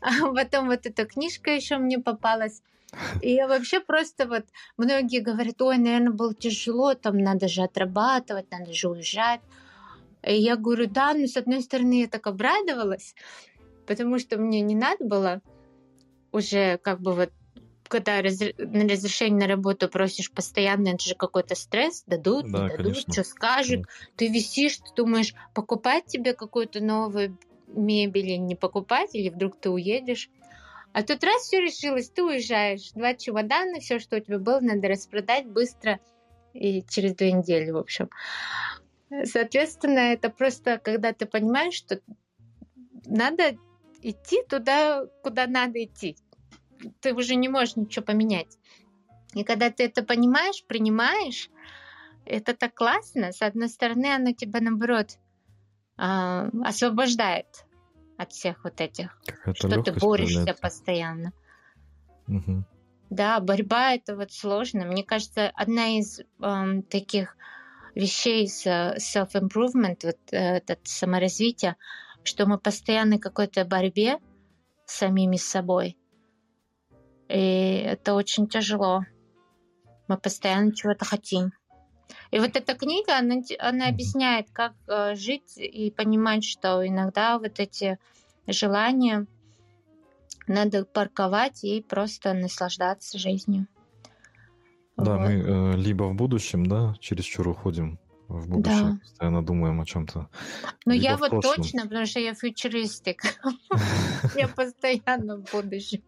А 0.00 0.32
потом 0.32 0.68
вот 0.68 0.86
эта 0.86 1.04
книжка 1.04 1.50
еще 1.50 1.78
мне 1.78 1.98
попалась. 1.98 2.62
И 3.22 3.32
я 3.32 3.48
вообще 3.48 3.80
просто 3.80 4.28
вот, 4.28 4.44
многие 4.76 5.20
говорят, 5.20 5.60
ой, 5.62 5.78
наверное, 5.78 6.12
было 6.12 6.34
тяжело, 6.34 6.94
там 6.94 7.18
надо 7.18 7.48
же 7.48 7.62
отрабатывать, 7.62 8.50
надо 8.52 8.72
же 8.72 8.88
уезжать. 8.88 9.40
И 10.22 10.34
я 10.34 10.56
говорю, 10.56 10.86
да, 10.86 11.14
но 11.14 11.26
с 11.26 11.36
одной 11.36 11.62
стороны 11.62 12.02
я 12.02 12.06
так 12.06 12.26
обрадовалась, 12.28 13.16
потому 13.86 14.20
что 14.20 14.36
мне 14.38 14.60
не 14.60 14.76
надо 14.76 15.04
было 15.04 15.40
уже 16.30 16.78
как 16.78 17.00
бы 17.00 17.14
вот 17.14 17.30
когда 17.92 18.22
на 18.22 18.88
разрешение 18.88 19.40
на 19.40 19.46
работу 19.46 19.86
просишь 19.86 20.32
постоянно, 20.32 20.88
это 20.88 21.04
же 21.04 21.14
какой-то 21.14 21.54
стресс, 21.54 22.04
дадут, 22.06 22.50
да, 22.50 22.62
не 22.62 22.68
дадут, 22.70 22.76
конечно. 22.78 23.12
что 23.12 23.22
скажут. 23.22 23.82
Да. 23.82 23.88
Ты 24.16 24.28
висишь, 24.28 24.78
ты 24.78 24.94
думаешь, 24.96 25.34
покупать 25.52 26.06
тебе 26.06 26.32
какую-то 26.32 26.82
новую 26.82 27.36
мебель 27.66 28.30
или 28.30 28.36
не 28.36 28.54
покупать, 28.54 29.14
или 29.14 29.28
вдруг 29.28 29.60
ты 29.60 29.68
уедешь. 29.68 30.30
А 30.94 31.02
тут 31.02 31.22
раз 31.22 31.42
все 31.42 31.60
решилось, 31.60 32.08
ты 32.08 32.22
уезжаешь. 32.22 32.92
Два 32.92 33.12
чемодана, 33.12 33.78
все, 33.78 33.98
что 33.98 34.16
у 34.16 34.20
тебя 34.20 34.38
было, 34.38 34.60
надо 34.60 34.88
распродать 34.88 35.46
быстро 35.46 36.00
и 36.54 36.82
через 36.88 37.14
две 37.14 37.32
недели, 37.32 37.70
в 37.72 37.76
общем. 37.76 38.08
Соответственно, 39.24 40.14
это 40.14 40.30
просто, 40.30 40.78
когда 40.78 41.12
ты 41.12 41.26
понимаешь, 41.26 41.74
что 41.74 42.00
надо 43.04 43.58
идти 44.00 44.42
туда, 44.48 45.04
куда 45.22 45.46
надо 45.46 45.84
идти. 45.84 46.16
Ты 47.00 47.14
уже 47.14 47.34
не 47.34 47.48
можешь 47.48 47.76
ничего 47.76 48.04
поменять. 48.04 48.58
И 49.34 49.44
когда 49.44 49.70
ты 49.70 49.84
это 49.84 50.02
понимаешь, 50.02 50.64
принимаешь, 50.66 51.50
это 52.24 52.54
так 52.54 52.74
классно. 52.74 53.32
С 53.32 53.42
одной 53.42 53.68
стороны, 53.68 54.14
оно 54.14 54.32
тебя, 54.32 54.60
наоборот, 54.60 55.18
э, 55.98 56.50
освобождает 56.64 57.64
от 58.18 58.32
всех 58.32 58.64
вот 58.64 58.80
этих, 58.80 59.18
Какая-то 59.26 59.54
что 59.54 59.82
ты 59.82 59.92
борешься 59.92 60.54
постоянно. 60.60 61.32
Угу. 62.28 62.64
Да, 63.10 63.40
борьба 63.40 63.94
это 63.94 64.16
вот 64.16 64.32
сложно. 64.32 64.84
Мне 64.86 65.04
кажется, 65.04 65.50
одна 65.54 65.98
из 65.98 66.20
э, 66.20 66.82
таких 66.88 67.36
вещей 67.94 68.48
с 68.48 68.66
self-improvement, 68.66 69.98
вот 70.02 70.18
э, 70.30 70.56
это 70.56 70.78
саморазвитие, 70.84 71.76
что 72.22 72.46
мы 72.46 72.58
постоянно 72.58 73.16
в 73.16 73.20
какой-то 73.20 73.64
борьбе 73.64 74.18
с 74.86 74.96
самими 74.96 75.36
собой. 75.36 75.96
И 77.32 77.82
это 77.86 78.12
очень 78.14 78.46
тяжело. 78.46 79.06
Мы 80.06 80.18
постоянно 80.18 80.74
чего-то 80.74 81.04
хотим. 81.06 81.52
И 82.30 82.38
вот 82.38 82.56
эта 82.56 82.74
книга, 82.74 83.18
она, 83.18 83.36
она 83.58 83.88
объясняет, 83.88 84.50
как 84.52 84.74
э, 84.86 85.14
жить 85.14 85.56
и 85.56 85.90
понимать, 85.90 86.44
что 86.44 86.86
иногда 86.86 87.38
вот 87.38 87.58
эти 87.58 87.98
желания 88.46 89.26
надо 90.46 90.84
парковать 90.84 91.64
и 91.64 91.80
просто 91.80 92.34
наслаждаться 92.34 93.18
жизнью. 93.18 93.66
Да, 94.98 95.16
вот. 95.16 95.20
мы 95.20 95.32
э, 95.32 95.76
либо 95.76 96.04
в 96.04 96.14
будущем, 96.14 96.66
да, 96.66 96.94
чересчур 97.00 97.48
уходим 97.48 97.98
в 98.28 98.48
будущее, 98.48 98.82
да. 98.82 98.98
постоянно 99.00 99.42
думаем 99.42 99.80
о 99.80 99.86
чем-то. 99.86 100.28
Ну, 100.84 100.92
я 100.92 101.16
вот 101.16 101.30
прошлом. 101.30 101.56
точно, 101.56 101.82
потому 101.84 102.04
что 102.04 102.20
я 102.20 102.34
фьючеристик. 102.34 103.22
Я 104.36 104.48
постоянно 104.48 105.38
в 105.38 105.50
будущем. 105.50 106.02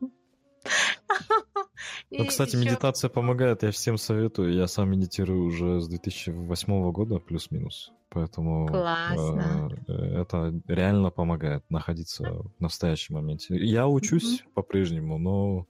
Ну, 2.10 2.26
кстати, 2.26 2.56
медитация 2.56 3.10
помогает, 3.10 3.62
я 3.62 3.70
всем 3.70 3.98
советую. 3.98 4.54
Я 4.54 4.68
сам 4.68 4.90
медитирую 4.90 5.44
уже 5.44 5.80
с 5.80 5.88
2008 5.88 6.92
года, 6.92 7.18
плюс-минус. 7.18 7.92
Поэтому 8.08 8.68
Классно. 8.68 9.70
Э, 9.88 10.22
это 10.22 10.54
реально 10.68 11.10
помогает 11.10 11.68
находиться 11.70 12.22
в 12.22 12.60
настоящем 12.60 13.16
моменте. 13.16 13.56
Я 13.56 13.88
учусь 13.88 14.44
по-прежнему, 14.54 15.18
но 15.18 15.66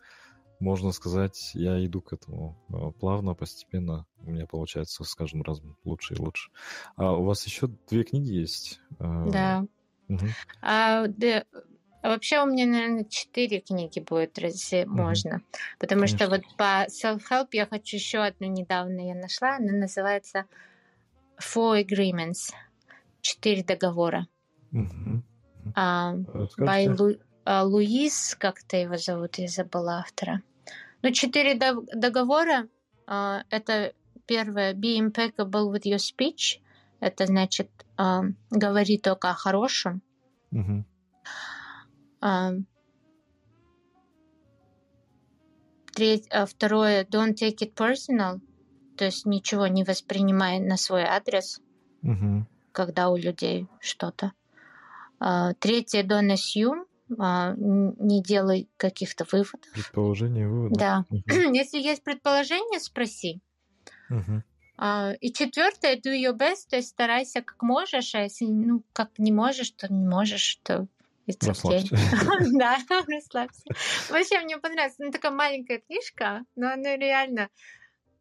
можно 0.61 0.93
сказать, 0.93 1.51
я 1.55 1.85
иду 1.85 2.01
к 2.01 2.13
этому 2.13 2.63
а, 2.69 2.91
плавно, 2.91 3.35
постепенно. 3.35 4.07
У 4.21 4.31
меня 4.31 4.47
получается 4.47 5.05
с 5.05 5.15
каждым 5.15 5.43
разом 5.43 5.77
лучше 5.85 6.15
и 6.15 6.19
лучше. 6.19 6.51
А 6.97 7.13
у 7.13 7.25
вас 7.25 7.45
еще 7.47 7.69
две 7.89 8.05
книги 8.05 8.33
есть? 8.33 8.81
А, 8.99 9.27
да. 9.27 9.67
Угу. 10.09 10.27
А. 12.05 12.11
Вообще 12.11 12.43
у 12.43 12.47
меня, 12.47 12.67
наверное, 12.67 13.05
четыре 13.05 13.61
книги 13.61 13.99
будет, 13.99 14.37
если 14.37 14.85
угу. 14.85 14.95
можно. 14.95 15.41
Потому 15.79 16.03
Конечно. 16.03 16.19
что 16.19 16.29
вот 16.29 16.43
по 16.59 16.87
self-help 16.87 17.49
я 17.53 17.67
хочу 17.67 17.97
еще 17.97 18.19
одну 18.19 18.47
недавно 18.47 19.09
я 19.09 19.15
нашла. 19.15 19.57
Она 19.57 19.73
называется 19.73 20.45
Four 21.39 21.83
Agreements. 21.83 22.53
Четыре 23.23 23.65
договора. 23.65 24.27
Угу. 24.73 25.23
А, 25.75 26.15
by 26.59 26.95
Lu, 26.95 27.19
а, 27.47 27.63
Луис, 27.65 28.37
как-то 28.39 28.77
его 28.77 28.99
зовут, 28.99 29.39
я 29.39 29.49
забыла 29.49 30.01
автора. 30.01 30.43
Ну, 31.01 31.11
четыре 31.11 31.55
договора. 31.55 32.69
Uh, 33.07 33.43
это 33.51 33.93
первое, 34.27 34.73
be 34.73 34.99
impeccable 34.99 35.71
with 35.71 35.85
your 35.85 35.99
speech. 35.99 36.61
Это 37.01 37.27
значит, 37.27 37.71
uh, 37.99 38.33
говори 38.51 38.99
только 38.99 39.31
о 39.31 39.35
хорошем. 39.35 40.01
Uh-huh. 40.53 40.85
Треть, 45.95 46.27
uh, 46.33 46.47
второе, 46.47 47.05
don't 47.05 47.35
take 47.35 47.59
it 47.59 47.75
personal. 47.75 48.41
То 48.97 49.05
есть 49.05 49.27
ничего 49.27 49.67
не 49.67 49.85
воспринимай 49.85 50.59
на 50.59 50.77
свой 50.77 51.03
адрес, 51.03 51.61
uh-huh. 52.03 52.43
когда 52.73 53.11
у 53.11 53.17
людей 53.17 53.69
что-то. 53.81 54.33
Uh, 55.21 55.55
третье, 55.61 56.03
don't 56.03 56.33
assume 56.33 56.87
а, 57.19 57.55
не 57.57 58.23
делай 58.23 58.69
каких-то 58.77 59.27
выводов. 59.31 59.71
Предположение, 59.73 60.49
выводов. 60.49 60.79
Да. 60.79 61.05
Угу. 61.11 61.23
Если 61.55 61.79
есть 61.79 62.03
предположение, 62.03 62.81
спроси. 62.81 63.41
Угу. 64.11 64.43
А, 64.77 65.13
и 65.21 65.33
четвертое, 65.33 65.97
do 65.97 66.13
your 66.13 66.37
best, 66.37 66.69
то 66.71 66.77
есть 66.77 66.89
старайся 66.89 67.43
как 67.43 67.63
можешь, 67.63 68.15
а 68.15 68.23
если 68.23 68.47
ну 68.47 68.83
как 68.93 69.11
не 69.19 69.33
можешь, 69.33 69.71
то 69.71 69.93
не 69.93 70.07
можешь, 70.07 70.57
то 70.63 70.87
Расслабься. 71.43 71.97
Да, 72.53 72.79
расслабься. 73.09 73.63
Вообще 74.11 74.41
мне 74.41 74.59
понравилась. 74.59 74.97
Ну, 74.99 75.11
такая 75.11 75.33
маленькая 75.33 75.81
книжка, 75.81 76.45
но 76.57 76.73
она 76.73 76.97
реально... 76.97 77.49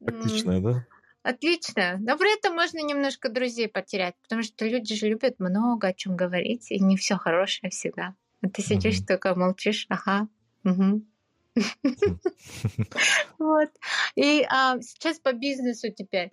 Отличная, 0.05 0.59
да? 0.59 0.85
Отлично. 1.23 1.97
Но 2.01 2.17
при 2.17 2.37
этом 2.37 2.55
можно 2.55 2.79
немножко 2.79 3.29
друзей 3.29 3.69
потерять, 3.69 4.15
потому 4.23 4.43
что 4.43 4.67
люди 4.67 4.93
же 4.95 5.07
любят 5.07 5.39
много 5.39 5.87
о 5.87 5.93
чем 5.93 6.17
говорить, 6.17 6.69
и 6.69 6.79
не 6.79 6.97
все 6.97 7.15
хорошее 7.15 7.71
всегда. 7.71 8.13
А 8.41 8.49
ты 8.49 8.61
сидишь 8.61 8.99
только 9.07 9.33
молчишь, 9.33 9.85
ага, 9.87 10.27
угу. 10.65 11.01
Вот. 13.39 13.69
И 14.15 14.45
а, 14.49 14.81
сейчас 14.81 15.19
по 15.19 15.31
бизнесу 15.31 15.91
теперь. 15.91 16.31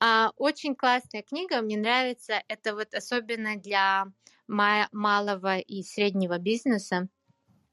А, 0.00 0.32
очень 0.36 0.74
классная 0.74 1.22
книга, 1.22 1.60
мне 1.60 1.76
нравится. 1.76 2.42
Это 2.48 2.74
вот 2.74 2.94
особенно 2.94 3.56
для 3.56 4.06
малого 4.48 5.58
и 5.58 5.82
среднего 5.82 6.38
бизнеса. 6.38 7.08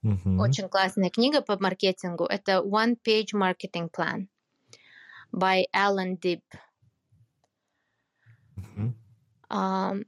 Mm-hmm. 0.04 0.38
Очень 0.38 0.70
классная 0.70 1.10
книга 1.10 1.42
по 1.42 1.58
маркетингу. 1.58 2.26
Это 2.26 2.62
One 2.62 2.98
Page 3.04 3.34
Marketing 3.34 3.90
Plan 3.90 4.28
by 5.34 5.64
Alan 5.74 6.20
Dibb. 6.20 6.42
Mm-hmm. 8.58 8.94
Um, 9.50 10.06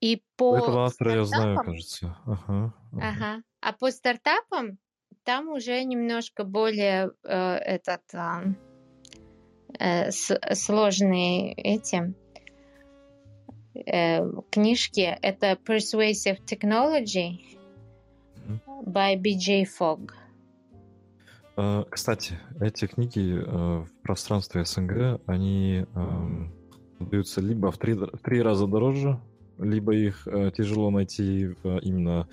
и 0.00 0.22
по 0.36 0.56
Этого 0.56 0.84
автора 0.84 1.14
я 1.14 1.24
знаю, 1.24 1.56
кажется. 1.58 2.16
Ага, 2.26 2.74
ага. 2.92 3.08
ага. 3.08 3.42
А 3.60 3.72
по 3.72 3.90
стартапам 3.90 4.78
там 5.22 5.48
уже 5.48 5.84
немножко 5.84 6.44
более 6.44 7.12
э, 7.22 7.56
этот 7.56 8.02
э, 8.14 8.54
с, 9.78 10.38
сложные 10.54 11.52
эти 11.54 12.14
э, 13.74 14.20
книжки. 14.50 15.18
Это 15.22 15.58
Persuasive 15.66 16.38
Technology 16.46 17.40
by 18.86 19.16
BJ 19.16 19.66
Fogg. 19.78 20.12
Э, 21.56 21.84
кстати, 21.90 22.38
эти 22.60 22.86
книги 22.86 23.36
э, 23.36 23.84
в 23.84 23.88
пространстве 24.02 24.64
СНГ, 24.64 25.20
они 25.26 25.86
эм, 25.94 26.52
продаются 26.98 27.40
либо 27.40 27.70
в 27.70 27.78
три, 27.78 27.94
в 27.94 28.18
три 28.22 28.42
раза 28.42 28.66
дороже, 28.66 29.20
либо 29.58 29.94
их 29.94 30.26
э, 30.26 30.52
тяжело 30.56 30.90
найти 30.90 31.54
именно 31.82 32.28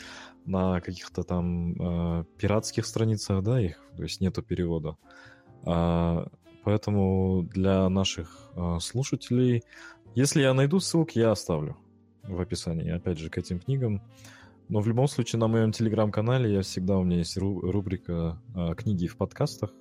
на 0.45 0.79
каких-то 0.79 1.23
там 1.23 2.25
пиратских 2.37 2.85
страницах, 2.85 3.43
да, 3.43 3.59
их, 3.59 3.83
то 3.97 4.03
есть 4.03 4.21
нету 4.21 4.41
перевода. 4.41 4.95
А, 6.67 6.69
поэтому 6.69 7.43
для 7.43 7.89
наших 7.89 8.51
слушателей, 8.81 9.63
если 10.15 10.41
я 10.41 10.53
найду 10.53 10.79
ссылки, 10.79 11.19
я 11.19 11.31
оставлю 11.31 11.77
в 12.23 12.41
описании, 12.41 12.91
опять 12.91 13.17
же, 13.17 13.29
к 13.29 13.37
этим 13.37 13.59
книгам. 13.59 14.01
Но 14.69 14.81
в 14.81 14.87
любом 14.87 15.07
случае 15.07 15.39
на 15.39 15.47
моем 15.47 15.71
телеграм-канале 15.71 16.53
я 16.53 16.61
всегда, 16.61 16.97
у 16.97 17.03
меня 17.03 17.19
есть 17.19 17.37
рубрика 17.37 18.41
а, 18.53 18.75
«Книги 18.75 19.07
в 19.07 19.15
подкастах». 19.15 19.71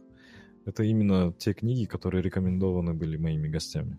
Это 0.64 0.84
именно 0.84 1.32
те 1.32 1.54
книги, 1.54 1.86
которые 1.86 2.22
рекомендованы 2.22 2.94
были 2.94 3.16
моими 3.16 3.48
гостями. 3.48 3.98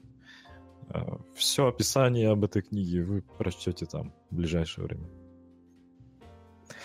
А, 0.90 1.20
Все 1.36 1.68
описание 1.68 2.30
об 2.30 2.46
этой 2.46 2.62
книге 2.62 3.04
вы 3.04 3.22
прочтете 3.38 3.86
там 3.86 4.14
в 4.32 4.36
ближайшее 4.36 4.86
время. 4.86 5.10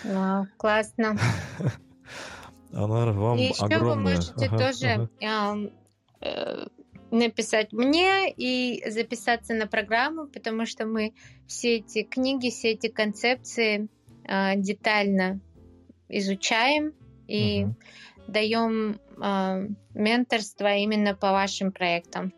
Вау, 0.03 0.47
классно. 0.57 1.17
Анар, 2.73 3.11
вам 3.11 3.37
И 3.37 3.43
еще 3.43 3.63
огромное... 3.63 3.95
вы 3.95 4.01
можете 4.01 4.45
ага, 4.47 4.57
тоже 4.57 5.09
ага. 5.21 5.71
Э, 6.23 6.67
написать 7.11 7.73
мне 7.73 8.31
и 8.31 8.83
записаться 8.89 9.53
на 9.53 9.67
программу, 9.67 10.25
потому 10.25 10.65
что 10.65 10.87
мы 10.87 11.13
все 11.45 11.75
эти 11.77 12.01
книги, 12.01 12.49
все 12.49 12.71
эти 12.71 12.87
концепции 12.87 13.87
э, 14.27 14.55
детально 14.55 15.39
изучаем 16.09 16.93
и 17.27 17.65
uh-huh. 17.65 17.75
даем 18.27 18.99
э, 19.21 19.67
менторство 19.93 20.75
именно 20.75 21.13
по 21.13 21.31
вашим 21.31 21.71
проектам. 21.71 22.33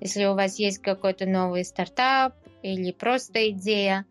Если 0.00 0.26
у 0.26 0.34
вас 0.34 0.60
есть 0.60 0.78
какой-то 0.78 1.26
новый 1.26 1.64
стартап 1.64 2.36
или 2.62 2.92
просто 2.92 3.50
идея, 3.50 4.06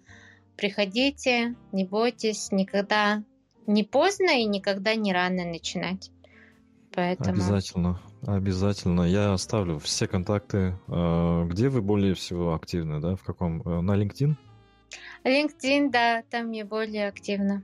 приходите, 0.57 1.55
не 1.72 1.86
бойтесь, 1.86 2.51
никогда 2.51 3.24
не 3.68 3.84
поздно 3.84 4.32
и 4.32 4.43
никогда 4.43 4.95
не 4.95 5.14
рано 5.14 5.45
начинать. 5.45 6.11
Поэтому... 6.91 7.41
Обязательно. 7.41 8.01
Обязательно. 8.26 9.01
Я 9.01 9.34
оставлю 9.34 9.80
все 9.80 10.07
контакты. 10.07 10.76
А, 10.88 11.45
где 11.45 11.69
вы 11.69 11.82
более 11.82 12.13
всего 12.13 12.53
активны, 12.53 12.99
да? 12.99 13.15
В 13.15 13.24
каком? 13.24 13.61
Э, 13.61 13.82
на 13.82 13.95
LinkedIn? 14.01 14.36
LinkedIn, 15.24 15.89
да, 15.89 16.24
там 16.30 16.51
я 16.51 16.65
более 16.65 17.07
активна. 17.07 17.63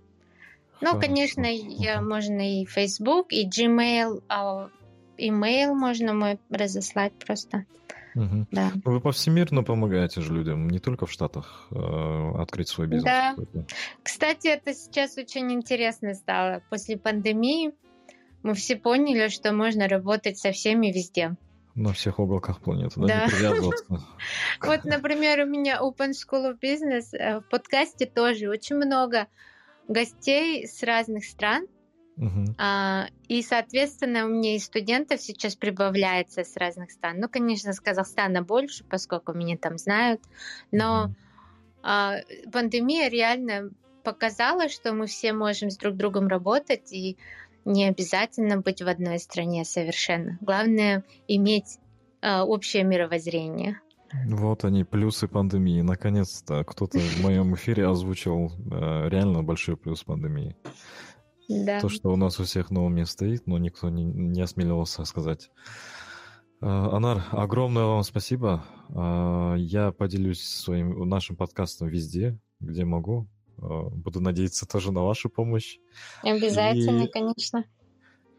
Ну, 0.81 0.99
конечно, 0.99 1.45
я, 1.45 2.01
можно 2.01 2.61
и 2.61 2.65
Facebook, 2.65 3.33
и 3.33 3.47
Gmail, 3.47 4.23
а 4.29 4.69
email 5.17 5.73
можно 5.73 6.13
мой 6.13 6.39
разослать 6.49 7.13
просто. 7.13 7.65
Угу. 8.15 8.47
Да. 8.51 8.71
Вы 8.85 9.01
повсемирно 9.01 9.63
помогаете 9.63 10.21
же 10.21 10.33
людям, 10.33 10.69
не 10.69 10.79
только 10.79 11.05
в 11.05 11.11
Штатах, 11.11 11.67
э, 11.71 12.31
открыть 12.37 12.69
свой 12.69 12.87
бизнес. 12.87 13.03
Да. 13.03 13.35
Кстати, 14.03 14.47
это 14.47 14.73
сейчас 14.73 15.17
очень 15.17 15.51
интересно 15.51 16.13
стало. 16.13 16.63
После 16.69 16.97
пандемии 16.97 17.71
мы 18.43 18.53
все 18.53 18.75
поняли, 18.75 19.27
что 19.29 19.51
можно 19.51 19.87
работать 19.87 20.37
со 20.37 20.51
всеми 20.51 20.87
везде. 20.87 21.35
На 21.75 21.93
всех 21.93 22.19
уголках 22.19 22.59
планеты, 22.61 22.99
да, 22.99 23.27
да. 23.27 23.49
не. 23.57 23.71
Вот, 24.61 24.83
например, 24.83 25.41
у 25.41 25.45
меня 25.45 25.79
Open 25.81 26.11
School 26.11 26.51
of 26.51 26.59
Business 26.61 27.13
э, 27.13 27.39
в 27.39 27.43
подкасте 27.49 28.05
тоже 28.05 28.49
очень 28.49 28.75
много 28.75 29.27
гостей 29.87 30.67
с 30.67 30.83
разных 30.83 31.25
стран, 31.25 31.67
Uh-huh. 32.19 32.53
А, 32.57 33.07
и, 33.29 33.41
соответственно, 33.41 34.25
у 34.25 34.27
меня 34.27 34.55
и 34.55 34.59
студентов 34.59 35.21
сейчас 35.21 35.55
прибавляется 35.55 36.43
с 36.43 36.57
разных 36.57 36.91
стран. 36.91 37.19
Ну, 37.19 37.29
конечно, 37.29 37.71
с 37.71 37.79
Казахстана 37.79 38.41
больше, 38.41 38.83
поскольку 38.83 39.31
меня 39.31 39.57
там 39.57 39.77
знают. 39.77 40.21
Но 40.69 41.05
uh-huh. 41.05 41.79
а, 41.83 42.15
пандемия 42.51 43.09
реально 43.09 43.69
показала, 44.03 44.67
что 44.67 44.91
мы 44.91 45.05
все 45.07 45.31
можем 45.31 45.69
с 45.69 45.77
друг 45.77 45.95
другом 45.95 46.27
работать, 46.27 46.91
и 46.91 47.17
не 47.65 47.85
обязательно 47.85 48.61
быть 48.61 48.81
в 48.81 48.87
одной 48.87 49.19
стране 49.19 49.65
совершенно. 49.65 50.37
Главное 50.41 51.03
иметь 51.27 51.79
э, 52.21 52.39
общее 52.39 52.83
мировоззрение. 52.83 53.79
Вот 54.25 54.65
они, 54.65 54.83
плюсы 54.83 55.27
пандемии. 55.27 55.81
Наконец-то 55.81 56.63
кто-то 56.63 56.99
в 56.99 57.21
моем 57.21 57.53
эфире 57.55 57.87
озвучил 57.87 58.47
э, 58.49 59.09
реально 59.09 59.43
большой 59.43 59.77
плюс 59.77 60.03
пандемии. 60.03 60.55
Да. 61.47 61.79
То, 61.79 61.89
что 61.89 62.11
у 62.11 62.15
нас 62.15 62.39
у 62.39 62.43
всех 62.43 62.69
на 62.69 62.83
уме 62.83 63.05
стоит, 63.05 63.47
но 63.47 63.57
никто 63.57 63.89
не, 63.89 64.03
не 64.03 64.41
осмеливался 64.41 65.03
сказать. 65.05 65.49
Э, 66.61 66.65
Анар, 66.65 67.25
огромное 67.31 67.85
вам 67.85 68.03
спасибо. 68.03 68.65
Э, 68.89 69.55
я 69.57 69.91
поделюсь 69.91 70.41
своим 70.41 71.07
нашим 71.07 71.35
подкастом 71.35 71.87
везде, 71.87 72.37
где 72.59 72.85
могу. 72.85 73.27
Э, 73.61 73.89
буду 73.91 74.21
надеяться 74.21 74.67
тоже 74.67 74.91
на 74.91 75.03
вашу 75.03 75.29
помощь. 75.29 75.77
Обязательно, 76.23 77.03
и, 77.03 77.11
конечно. 77.11 77.65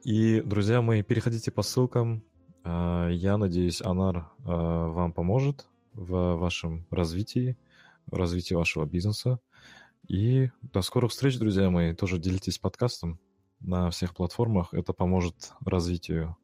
И, 0.03 0.41
друзья 0.41 0.81
мои, 0.83 1.03
переходите 1.03 1.51
по 1.51 1.63
ссылкам. 1.63 2.23
Э, 2.65 3.09
я 3.13 3.37
надеюсь, 3.37 3.83
Анар 3.83 4.17
э, 4.39 4.43
вам 4.45 5.13
поможет 5.13 5.67
в 5.93 6.37
вашем 6.37 6.87
развитии, 6.91 7.57
в 8.07 8.17
развитии 8.17 8.55
вашего 8.55 8.85
бизнеса. 8.85 9.41
И 10.09 10.51
до 10.63 10.83
скорых 10.83 11.11
встреч, 11.11 11.39
друзья 11.39 11.71
мои. 11.71 11.95
Тоже 11.95 12.19
делитесь 12.19 12.59
подкастом 12.59 13.21
на 13.61 13.91
всех 13.91 14.15
платформах. 14.15 14.73
Это 14.73 14.93
поможет 14.93 15.53
развитию 15.65 16.37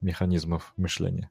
механизмов 0.00 0.72
мышления. 0.76 1.30